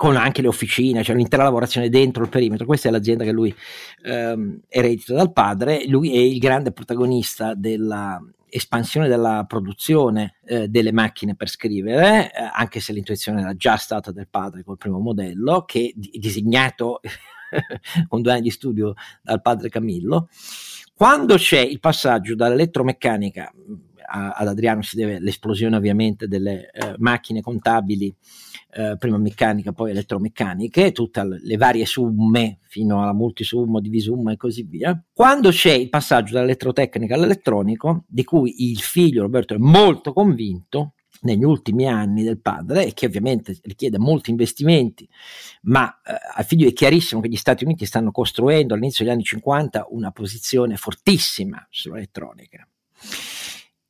con 0.00 0.16
anche 0.16 0.40
le 0.40 0.48
officine, 0.48 1.04
cioè 1.04 1.14
l'intera 1.14 1.42
lavorazione 1.42 1.90
dentro 1.90 2.22
il 2.22 2.30
perimetro. 2.30 2.64
Questa 2.64 2.88
è 2.88 2.90
l'azienda 2.90 3.22
che 3.22 3.32
lui 3.32 3.54
ehm, 4.02 4.62
eredita 4.66 5.12
dal 5.12 5.30
padre. 5.30 5.86
Lui 5.88 6.16
è 6.16 6.20
il 6.20 6.38
grande 6.38 6.72
protagonista 6.72 7.52
della 7.52 8.18
espansione 8.48 9.08
della 9.08 9.44
produzione 9.46 10.36
eh, 10.46 10.68
delle 10.68 10.90
macchine 10.90 11.36
per 11.36 11.50
scrivere, 11.50 12.32
eh, 12.32 12.50
anche 12.50 12.80
se 12.80 12.94
l'intuizione 12.94 13.42
era 13.42 13.54
già 13.54 13.76
stata 13.76 14.10
del 14.10 14.26
padre 14.26 14.64
col 14.64 14.78
primo 14.78 15.00
modello, 15.00 15.66
che 15.66 15.92
è 15.94 16.18
disegnato 16.18 17.02
con 18.08 18.22
due 18.22 18.32
anni 18.32 18.40
di 18.40 18.50
studio 18.50 18.94
dal 19.20 19.42
padre 19.42 19.68
Camillo. 19.68 20.30
Quando 20.94 21.36
c'è 21.36 21.60
il 21.60 21.78
passaggio 21.78 22.34
dall'elettromeccanica 22.34 23.52
ad 24.10 24.48
Adriano 24.48 24.82
si 24.82 24.96
deve 24.96 25.20
l'esplosione 25.20 25.76
ovviamente 25.76 26.26
delle 26.26 26.70
eh, 26.70 26.94
macchine 26.98 27.40
contabili, 27.40 28.14
eh, 28.72 28.96
prima 28.98 29.18
meccanica, 29.18 29.72
poi 29.72 29.90
elettromeccaniche, 29.90 30.92
tutte 30.92 31.22
le 31.24 31.56
varie 31.56 31.86
summe 31.86 32.58
fino 32.62 33.02
alla 33.02 33.14
multisumma, 33.14 33.80
divisumma 33.80 34.32
e 34.32 34.36
così 34.36 34.64
via. 34.64 35.00
Quando 35.12 35.50
c'è 35.50 35.72
il 35.72 35.88
passaggio 35.88 36.34
dall'elettrotecnica 36.34 37.14
all'elettronico, 37.14 38.04
di 38.08 38.24
cui 38.24 38.70
il 38.70 38.80
figlio 38.80 39.22
Roberto 39.22 39.54
è 39.54 39.58
molto 39.58 40.12
convinto, 40.12 40.94
negli 41.22 41.44
ultimi 41.44 41.86
anni 41.86 42.22
del 42.22 42.40
padre 42.40 42.86
e 42.86 42.92
che 42.94 43.06
ovviamente 43.06 43.58
richiede 43.62 43.98
molti 43.98 44.30
investimenti, 44.30 45.08
ma 45.62 46.00
eh, 46.02 46.12
al 46.36 46.44
figlio 46.44 46.68
è 46.68 46.72
chiarissimo 46.72 47.20
che 47.20 47.28
gli 47.28 47.36
Stati 47.36 47.64
Uniti 47.64 47.84
stanno 47.84 48.10
costruendo 48.10 48.74
all'inizio 48.74 49.04
degli 49.04 49.12
anni 49.12 49.24
50 49.24 49.86
una 49.90 50.12
posizione 50.12 50.76
fortissima 50.76 51.66
sull'elettronica. 51.68 52.66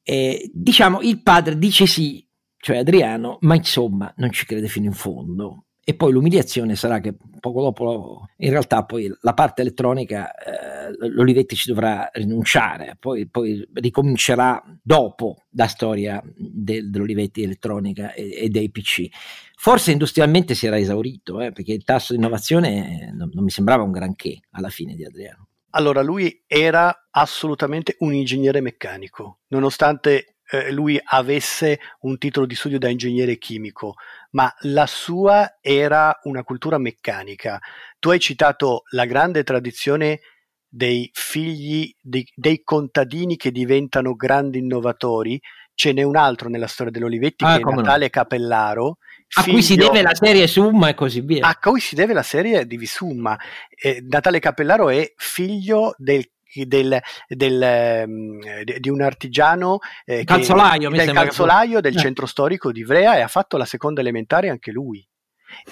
Eh, 0.03 0.51
diciamo, 0.53 1.01
il 1.01 1.23
padre 1.23 1.59
dice 1.59 1.87
sì, 1.87 2.27
cioè 2.57 2.79
Adriano, 2.79 3.39
ma 3.41 3.55
insomma 3.55 4.13
non 4.17 4.31
ci 4.31 4.47
crede 4.47 4.69
fino 4.69 4.87
in 4.87 4.93
fondo. 4.93 5.65
E 5.83 5.95
poi 5.95 6.13
l'umiliazione 6.13 6.77
sarà 6.77 7.01
che 7.01 7.17
poco 7.41 7.63
dopo, 7.63 8.29
in 8.37 8.51
realtà 8.51 8.85
poi 8.85 9.13
la 9.23 9.33
parte 9.33 9.63
elettronica, 9.63 10.33
eh, 10.35 11.09
l'Olivetti 11.09 11.57
ci 11.57 11.69
dovrà 11.69 12.09
rinunciare, 12.13 12.97
poi, 13.01 13.27
poi 13.29 13.67
ricomincerà 13.73 14.63
dopo 14.83 15.47
la 15.55 15.67
storia 15.67 16.23
del, 16.37 16.91
dell'Olivetti 16.91 17.43
elettronica 17.43 18.13
e, 18.13 18.43
e, 18.43 18.49
dei 18.51 18.71
PC. 18.71 19.09
Forse 19.57 19.91
industrialmente 19.91 20.55
si 20.55 20.67
era 20.67 20.79
esaurito, 20.79 21.41
eh, 21.41 21.51
perché 21.51 21.73
il 21.73 21.83
tasso 21.83 22.13
di 22.13 22.19
innovazione 22.19 23.11
non, 23.13 23.31
non 23.33 23.43
mi 23.43 23.51
sembrava 23.51 23.83
un 23.83 23.91
granché 23.91 24.43
alla 24.51 24.69
fine 24.69 24.95
di 24.95 25.05
Adriano. 25.05 25.50
Allora, 25.71 26.03
lui 26.03 26.43
era 26.47 27.09
assolutamente 27.11 27.97
un 28.01 28.13
ingegnere 28.13 28.61
meccanico, 28.61 29.41
nonostante 29.49 30.37
eh, 30.51 30.73
lui 30.73 31.01
avesse 31.03 31.79
un 32.01 32.19
titolo 32.19 32.45
di 32.45 32.55
studio 32.55 32.79
da 32.79 32.89
ingegnere 32.89 33.39
chimico, 33.39 33.95
ma 34.33 34.53
la 34.63 34.87
sua 34.87 35.59
era 35.61 36.19
una 36.25 36.43
cultura 36.43 36.79
meccanica. 36.79 37.61
Tu 37.99 38.11
hai 38.11 38.19
citato 38.19 38.83
la 38.91 39.05
grande 39.05 39.45
tradizione 39.45 40.21
dei 40.69 41.09
figli 41.13 41.93
dei, 42.01 42.25
dei 42.35 42.63
contadini 42.63 43.37
che 43.37 43.51
diventano 43.51 44.15
grandi 44.15 44.59
innovatori. 44.59 45.41
Ce 45.75 45.93
n'è 45.93 46.03
un 46.03 46.17
altro 46.17 46.49
nella 46.49 46.67
storia 46.67 46.93
dell'Olivetti 46.93 47.45
ah, 47.45 47.57
che 47.57 47.63
è 47.63 47.75
Natale 47.75 48.05
no. 48.05 48.11
Capellaro, 48.11 48.97
a 49.33 49.43
figlio, 49.43 49.55
cui 49.55 49.63
si 49.63 49.77
deve 49.77 50.03
la 50.03 50.15
serie 50.15 50.47
Summa 50.47 50.89
e 50.89 50.95
così 50.95 51.21
via. 51.21 51.47
A 51.47 51.57
cui 51.57 51.81
si 51.81 51.95
deve 51.95 52.13
la 52.13 52.23
serie 52.23 52.67
di 52.67 52.77
Visumma. 52.77 53.39
Eh, 53.69 54.05
Natale 54.09 54.41
Capellaro 54.41 54.89
è 54.89 55.13
figlio 55.17 55.95
del 55.97 56.29
del, 56.53 57.01
del, 57.29 58.05
um, 58.09 58.63
di 58.63 58.89
un 58.89 59.03
artigiano 59.03 59.79
eh, 60.05 60.25
calzolaio, 60.25 60.91
che, 60.91 60.97
del 60.97 61.15
calzolaio 61.15 61.81
del 61.81 61.95
eh. 61.95 61.99
centro 62.01 62.27
storico 62.27 62.73
di 62.73 62.81
Ivrea 62.81 63.17
e 63.17 63.21
ha 63.21 63.29
fatto 63.29 63.57
la 63.57 63.65
seconda 63.65 64.01
elementare 64.01 64.49
anche 64.49 64.73
lui 64.73 65.07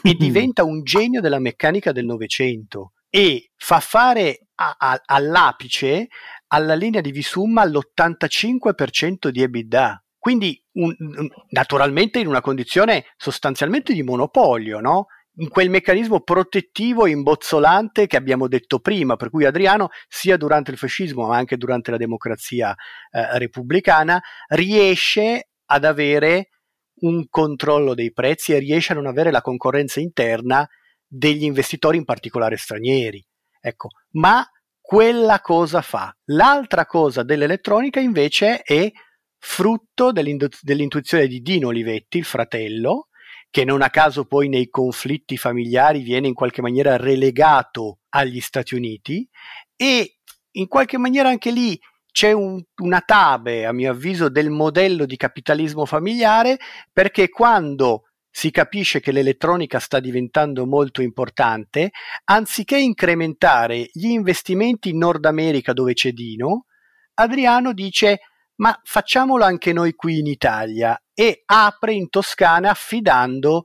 e 0.03 0.15
diventa 0.15 0.63
un 0.63 0.85
genio 0.85 1.21
della 1.21 1.41
meccanica 1.41 1.91
del 1.91 2.05
Novecento 2.05 2.93
e 3.11 3.51
fa 3.57 3.81
fare 3.81 4.49
a, 4.57 4.77
a, 4.79 5.03
all'apice 5.05 6.09
alla 6.49 6.75
linea 6.75 7.01
di 7.01 7.11
Visumma 7.11 7.65
l'85% 7.65 9.29
di 9.29 9.43
EBITDA 9.43 10.03
quindi 10.29 10.63
un, 10.73 10.95
naturalmente 11.53 12.19
in 12.19 12.27
una 12.27 12.43
condizione 12.43 13.07
sostanzialmente 13.17 13.95
di 13.95 14.03
monopolio, 14.03 14.79
no? 14.79 15.07
in 15.37 15.49
quel 15.49 15.71
meccanismo 15.71 16.21
protettivo 16.21 17.07
e 17.07 17.13
imbozzolante 17.13 18.07
che 18.07 18.19
abbiamo 18.19 18.47
detto 18.47 18.79
prima, 18.79 19.17
per 19.17 19.31
cui 19.31 19.47
Adriano, 19.47 19.89
sia 20.07 20.37
durante 20.37 20.71
il 20.71 20.77
fascismo 20.77 21.29
ma 21.29 21.39
anche 21.39 21.57
durante 21.57 21.91
la 21.91 21.97
democrazia 21.97 22.75
eh, 23.11 23.39
repubblicana, 23.39 24.21
riesce 24.49 25.49
ad 25.65 25.87
avere 25.87 26.51
un 27.01 27.27
controllo 27.31 27.95
dei 27.95 28.13
prezzi 28.13 28.53
e 28.53 28.59
riesce 28.59 28.93
a 28.93 28.97
non 28.97 29.07
avere 29.07 29.31
la 29.31 29.41
concorrenza 29.41 29.99
interna 29.99 30.69
degli 31.07 31.45
investitori, 31.45 31.97
in 31.97 32.05
particolare 32.05 32.59
stranieri. 32.59 33.25
Ecco, 33.63 33.89
ma 34.11 34.47
quella 34.79 35.41
cosa 35.41 35.81
fa. 35.81 36.15
L'altra 36.27 36.85
cosa 36.85 37.23
dell'elettronica 37.23 37.99
invece 37.99 38.61
è 38.61 38.93
frutto 39.39 40.13
dell'intuizione 40.13 41.27
di 41.27 41.41
Dino 41.41 41.69
Olivetti, 41.69 42.19
il 42.19 42.25
fratello, 42.25 43.09
che 43.51 43.65
non 43.65 43.83
a 43.83 43.91
caso 43.91 44.25
poi 44.27 44.49
nei 44.49 44.69
conflitti 44.69 45.37
familiari 45.37 46.01
viene 46.01 46.29
in 46.29 46.35
qualche 46.35 46.61
maniera 46.61 46.97
relegato 46.97 48.01
agli 48.11 48.41
Stati 48.41 48.75
Uniti 48.75 49.29
e 49.75 50.19
in 50.53 50.67
qualche 50.69 50.99
maniera 50.99 51.29
anche 51.29 51.51
lì 51.51 51.79
c'è 52.11 52.33
un, 52.33 52.61
una 52.83 53.01
tabe, 53.01 53.65
a 53.65 53.73
mio 53.73 53.93
avviso, 53.93 54.29
del 54.29 54.51
modello 54.51 55.07
di 55.07 55.17
capitalismo 55.17 55.85
familiare 55.87 56.59
perché 56.93 57.29
quando 57.29 58.05
si 58.31 58.51
capisce 58.51 59.01
che 59.01 59.13
l'elettronica 59.13 59.79
sta 59.79 60.01
diventando 60.01 60.67
molto 60.67 61.03
importante, 61.03 61.91
anziché 62.25 62.79
incrementare 62.79 63.89
gli 63.93 64.07
investimenti 64.07 64.91
in 64.91 64.99
Nord 64.99 65.25
America 65.25 65.73
dove 65.73 65.95
c'è 65.95 66.13
Dino, 66.13 66.67
Adriano 67.15 67.73
dice 67.73 68.21
ma 68.59 68.79
facciamolo 68.83 69.45
anche 69.45 69.73
noi 69.73 69.95
qui 69.95 70.19
in 70.19 70.27
Italia 70.27 71.01
e 71.15 71.43
apre 71.45 71.95
in 71.95 72.09
Toscana 72.09 72.71
affidando 72.71 73.63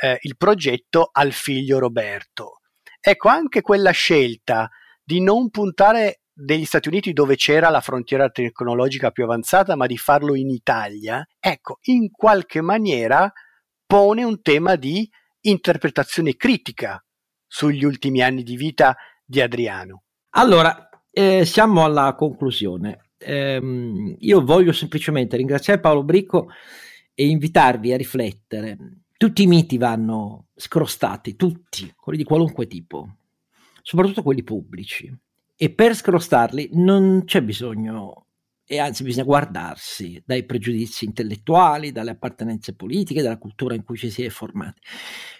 eh, 0.00 0.18
il 0.22 0.36
progetto 0.36 1.10
al 1.12 1.32
figlio 1.32 1.78
Roberto. 1.78 2.60
Ecco, 3.00 3.28
anche 3.28 3.60
quella 3.60 3.90
scelta 3.90 4.70
di 5.02 5.20
non 5.20 5.50
puntare 5.50 6.22
degli 6.32 6.64
Stati 6.64 6.88
Uniti 6.88 7.12
dove 7.12 7.36
c'era 7.36 7.68
la 7.68 7.80
frontiera 7.80 8.28
tecnologica 8.28 9.10
più 9.10 9.24
avanzata, 9.24 9.76
ma 9.76 9.86
di 9.86 9.96
farlo 9.96 10.34
in 10.34 10.50
Italia, 10.50 11.24
ecco, 11.38 11.78
in 11.82 12.10
qualche 12.10 12.60
maniera 12.60 13.30
pone 13.86 14.24
un 14.24 14.40
tema 14.42 14.76
di 14.76 15.08
interpretazione 15.42 16.34
critica 16.34 17.02
sugli 17.46 17.84
ultimi 17.84 18.22
anni 18.22 18.42
di 18.42 18.56
vita 18.56 18.96
di 19.24 19.40
Adriano. 19.40 20.04
Allora, 20.30 20.88
eh, 21.10 21.44
siamo 21.44 21.84
alla 21.84 22.14
conclusione 22.14 23.03
ehm, 23.24 24.16
io 24.18 24.44
voglio 24.44 24.72
semplicemente 24.72 25.36
ringraziare 25.36 25.80
Paolo 25.80 26.04
Bricco 26.04 26.48
e 27.14 27.26
invitarvi 27.26 27.92
a 27.92 27.96
riflettere. 27.96 28.76
Tutti 29.16 29.42
i 29.42 29.46
miti 29.46 29.78
vanno 29.78 30.48
scrostati, 30.54 31.36
tutti, 31.36 31.92
quelli 31.96 32.18
di 32.18 32.24
qualunque 32.24 32.66
tipo, 32.66 33.16
soprattutto 33.82 34.22
quelli 34.22 34.42
pubblici. 34.42 35.12
E 35.56 35.70
per 35.70 35.94
scrostarli 35.94 36.70
non 36.72 37.22
c'è 37.24 37.40
bisogno, 37.42 38.26
e 38.66 38.78
anzi 38.78 39.02
bisogna 39.02 39.24
guardarsi 39.24 40.22
dai 40.24 40.44
pregiudizi 40.44 41.04
intellettuali, 41.04 41.92
dalle 41.92 42.10
appartenenze 42.10 42.74
politiche, 42.74 43.22
dalla 43.22 43.38
cultura 43.38 43.74
in 43.74 43.84
cui 43.84 43.96
ci 43.96 44.10
si 44.10 44.24
è 44.24 44.30
formati. 44.30 44.80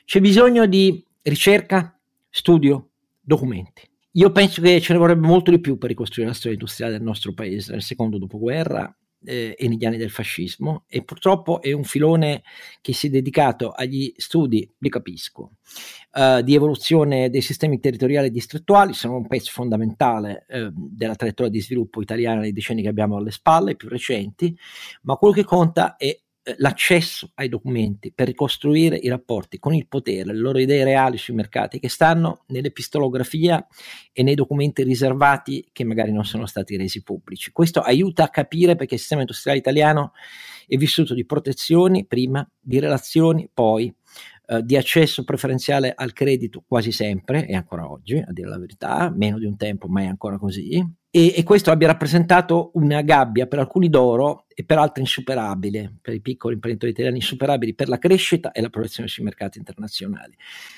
C'è 0.04 0.20
bisogno 0.20 0.66
di 0.66 1.04
ricerca, 1.22 1.98
studio, 2.28 2.90
documenti. 3.20 3.82
Io 4.16 4.30
penso 4.30 4.62
che 4.62 4.80
ce 4.80 4.92
ne 4.92 5.00
vorrebbe 5.00 5.26
molto 5.26 5.50
di 5.50 5.58
più 5.58 5.76
per 5.76 5.88
ricostruire 5.88 6.30
la 6.30 6.36
storia 6.36 6.56
industriale 6.56 6.92
del 6.92 7.02
nostro 7.02 7.34
paese 7.34 7.72
nel 7.72 7.82
secondo 7.82 8.16
dopoguerra 8.16 8.96
eh, 9.24 9.56
e 9.58 9.68
negli 9.68 9.84
anni 9.84 9.96
del 9.96 10.10
fascismo 10.10 10.84
e 10.86 11.02
purtroppo 11.02 11.60
è 11.60 11.72
un 11.72 11.82
filone 11.82 12.44
che 12.80 12.92
si 12.92 13.08
è 13.08 13.10
dedicato 13.10 13.70
agli 13.70 14.12
studi, 14.16 14.72
li 14.78 14.88
capisco, 14.88 15.54
uh, 16.12 16.42
di 16.42 16.54
evoluzione 16.54 17.28
dei 17.28 17.40
sistemi 17.40 17.80
territoriali 17.80 18.30
distrettuali, 18.30 18.92
sono 18.92 19.16
un 19.16 19.26
pezzo 19.26 19.50
fondamentale 19.50 20.46
uh, 20.48 20.70
della 20.72 21.16
traiettoria 21.16 21.50
di 21.50 21.60
sviluppo 21.60 22.00
italiana 22.00 22.42
nei 22.42 22.52
decenni 22.52 22.82
che 22.82 22.88
abbiamo 22.88 23.16
alle 23.16 23.32
spalle, 23.32 23.74
più 23.74 23.88
recenti, 23.88 24.56
ma 25.02 25.16
quello 25.16 25.34
che 25.34 25.44
conta 25.44 25.96
è 25.96 26.04
eh, 26.04 26.23
l'accesso 26.58 27.30
ai 27.34 27.48
documenti 27.48 28.12
per 28.12 28.26
ricostruire 28.26 28.96
i 28.96 29.08
rapporti 29.08 29.58
con 29.58 29.74
il 29.74 29.86
potere, 29.86 30.32
le 30.32 30.38
loro 30.38 30.58
idee 30.58 30.84
reali 30.84 31.16
sui 31.16 31.34
mercati 31.34 31.78
che 31.78 31.88
stanno 31.88 32.44
nell'epistolografia 32.48 33.66
e 34.12 34.22
nei 34.22 34.34
documenti 34.34 34.82
riservati 34.82 35.66
che 35.72 35.84
magari 35.84 36.12
non 36.12 36.24
sono 36.24 36.44
stati 36.46 36.76
resi 36.76 37.02
pubblici. 37.02 37.50
Questo 37.50 37.80
aiuta 37.80 38.24
a 38.24 38.28
capire 38.28 38.76
perché 38.76 38.94
il 38.94 39.00
sistema 39.00 39.22
industriale 39.22 39.58
italiano 39.58 40.12
è 40.66 40.76
vissuto 40.76 41.14
di 41.14 41.24
protezioni 41.24 42.04
prima, 42.06 42.46
di 42.60 42.78
relazioni 42.78 43.48
poi, 43.52 43.94
eh, 44.46 44.62
di 44.62 44.76
accesso 44.76 45.24
preferenziale 45.24 45.92
al 45.96 46.12
credito 46.12 46.62
quasi 46.66 46.92
sempre, 46.92 47.46
e 47.46 47.54
ancora 47.54 47.90
oggi, 47.90 48.16
a 48.16 48.32
dire 48.32 48.48
la 48.48 48.58
verità, 48.58 49.10
meno 49.14 49.38
di 49.38 49.46
un 49.46 49.56
tempo, 49.56 49.88
ma 49.88 50.02
è 50.02 50.06
ancora 50.06 50.38
così, 50.38 50.84
e, 51.16 51.32
e 51.36 51.44
questo 51.44 51.70
abbia 51.70 51.86
rappresentato 51.86 52.72
una 52.74 53.00
gabbia 53.02 53.46
per 53.46 53.60
alcuni 53.60 53.88
d'oro 53.88 54.46
e 54.52 54.64
per 54.64 54.78
altri 54.78 55.02
insuperabile, 55.02 55.92
per 56.00 56.14
i 56.14 56.20
piccoli 56.20 56.54
imprenditori 56.54 56.90
italiani 56.90 57.18
insuperabili 57.18 57.74
per 57.74 57.88
la 57.88 57.98
crescita 57.98 58.50
e 58.50 58.60
la 58.60 58.68
proiezione 58.68 59.08
sui 59.08 59.22
mercati 59.22 59.58
internazionali. 59.58 60.34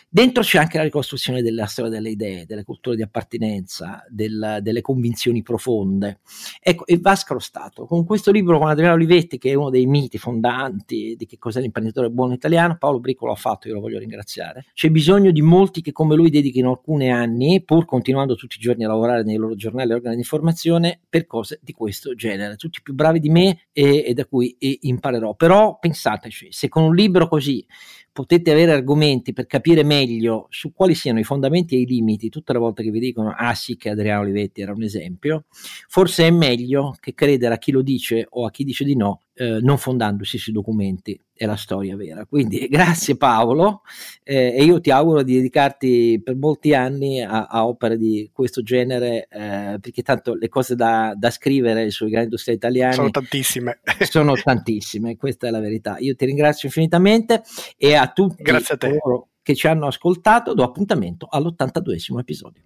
Dentro 0.09 0.43
c'è 0.43 0.59
anche 0.59 0.79
la 0.79 0.85
ricostruzione 0.85 1.43
della 1.43 1.67
storia 1.67 1.91
delle 1.91 2.11
idee, 2.11 2.47
delle 2.47 2.65
culture 2.65 2.97
di 2.97 3.03
appartenenza, 3.03 4.05
del, 4.09 4.59
delle 4.63 4.81
convinzioni 4.81 5.43
profonde. 5.43 6.21
Ecco, 6.61 6.87
e 6.87 6.99
va 6.99 7.15
scrostato. 7.15 7.87
Con 7.87 8.05
questo 8.05 8.31
libro 8.31 8.59
con 8.59 8.69
Adriano 8.69 8.95
Olivetti, 8.95 9.37
che 9.37 9.51
è 9.51 9.55
uno 9.55 9.69
dei 9.69 9.87
miti 9.87 10.17
fondanti 10.17 11.15
di 11.17 11.27
che 11.27 11.39
cos'è 11.39 11.61
l'imprenditore 11.61 12.11
buono 12.11 12.33
italiano, 12.33 12.77
Paolo 12.79 13.01
Bricolo 13.01 13.33
ha 13.33 13.37
fatto, 13.37 13.69
io 13.69 13.75
lo 13.75 13.81
voglio 13.81 13.99
ringraziare. 13.99 14.67
C'è 14.73 14.89
bisogno 14.91 15.31
di 15.31 15.43
molti 15.43 15.83
che 15.83 15.93
come 15.93 16.15
lui 16.15 16.31
dedichino 16.31 16.71
alcuni 16.71 17.11
anni, 17.11 17.63
pur 17.63 17.85
continuando 17.85 18.37
tutti 18.37 18.57
i 18.57 18.61
giorni 18.61 18.85
a 18.85 18.89
lavorare 18.89 19.23
nei 19.23 19.37
loro 19.37 19.55
giornali 19.55 19.91
e 19.91 19.95
organi 19.95 20.25
informazione, 20.27 21.01
per 21.09 21.27
cose 21.27 21.61
di 21.63 21.73
questo 21.73 22.15
genere. 22.15 22.57
Tutti 22.57 22.83
più 22.83 22.95
bravi 22.95 23.21
di 23.21 23.31
me 23.31 23.67
e, 23.73 24.05
e 24.07 24.15
da 24.15 24.27
cui 24.27 24.57
e 24.59 24.79
imparerò. 24.83 25.35
Però 25.35 25.79
pensateci, 25.79 26.49
se 26.51 26.69
con 26.69 26.83
un 26.85 26.95
libro 26.95 27.29
così 27.29 27.65
potete 28.13 28.51
avere 28.51 28.73
argomenti 28.73 29.35
per 29.35 29.45
capire 29.45 29.85
meglio 29.85 30.47
su 30.49 30.73
quali 30.73 30.95
siano 30.95 31.19
i 31.19 31.25
fondamenti 31.25 31.77
e 31.77 31.81
i 31.81 31.87
limiti 31.87 32.31
tutte 32.31 32.55
le 32.55 32.59
volte 32.59 32.83
che 32.83 32.91
vi 32.91 32.99
dicono 32.99 33.35
ah 33.37 33.55
sì 33.55 33.77
che 33.77 33.91
Adriano 33.91 34.23
Olivetti 34.23 34.63
era 34.63 34.73
un 34.73 34.83
esempio, 34.83 35.45
forse 35.87 36.27
è 36.27 36.31
meglio 36.31 36.97
che 36.99 37.13
credere 37.13 37.55
a 37.55 37.59
chi 37.59 37.73
lo 37.73 37.83
dice 37.83 38.27
o 38.31 38.47
a 38.47 38.51
chi 38.51 38.65
dice 38.65 38.85
di 38.85 38.97
no 38.97 39.26
eh, 39.39 39.59
non 39.61 39.77
fondandosi 39.77 40.39
sui 40.39 40.53
documenti 40.53 41.19
e 41.35 41.45
la 41.45 41.57
storia 41.57 41.95
vera. 41.95 42.25
Quindi 42.25 42.67
grazie 42.71 43.17
Paolo 43.17 43.83
eh, 44.23 44.55
e 44.57 44.65
io 44.65 44.81
ti 44.81 44.91
auguro 44.91 45.23
di 45.23 45.35
dedicarti 45.35 46.21
per 46.25 46.37
molti 46.37 46.75
anni 46.75 47.21
a, 47.21 47.45
a 47.45 47.67
opere 47.67 47.99
di 47.99 48.31
questo 48.33 48.63
genere 48.63 49.29
eh, 49.31 49.77
perché 49.79 50.03
tanto 50.03 50.35
le 50.35 50.49
cose 50.49 50.75
da, 50.75 51.13
da, 51.17 51.31
scrivere 51.31 51.91
sui 51.91 52.09
grandi 52.09 52.29
industrie 52.29 52.55
italiani 52.55 52.95
sono 52.95 53.11
tantissime. 53.11 53.81
sono 54.09 54.35
tantissime, 54.35 55.17
questa 55.17 55.47
è 55.47 55.51
la 55.51 55.61
verità. 55.61 55.97
Io 55.99 56.15
ti 56.15 56.25
ringrazio 56.25 56.69
infinitamente 56.69 57.43
e 57.77 57.95
a 57.95 58.11
tutti 58.11 58.43
a 58.51 58.77
te. 58.77 58.99
che 59.43 59.55
ci 59.55 59.67
hanno 59.67 59.87
ascoltato 59.87 60.55
do 60.55 60.63
appuntamento 60.63 61.27
all'82esimo 61.31 62.19
episodio. 62.19 62.63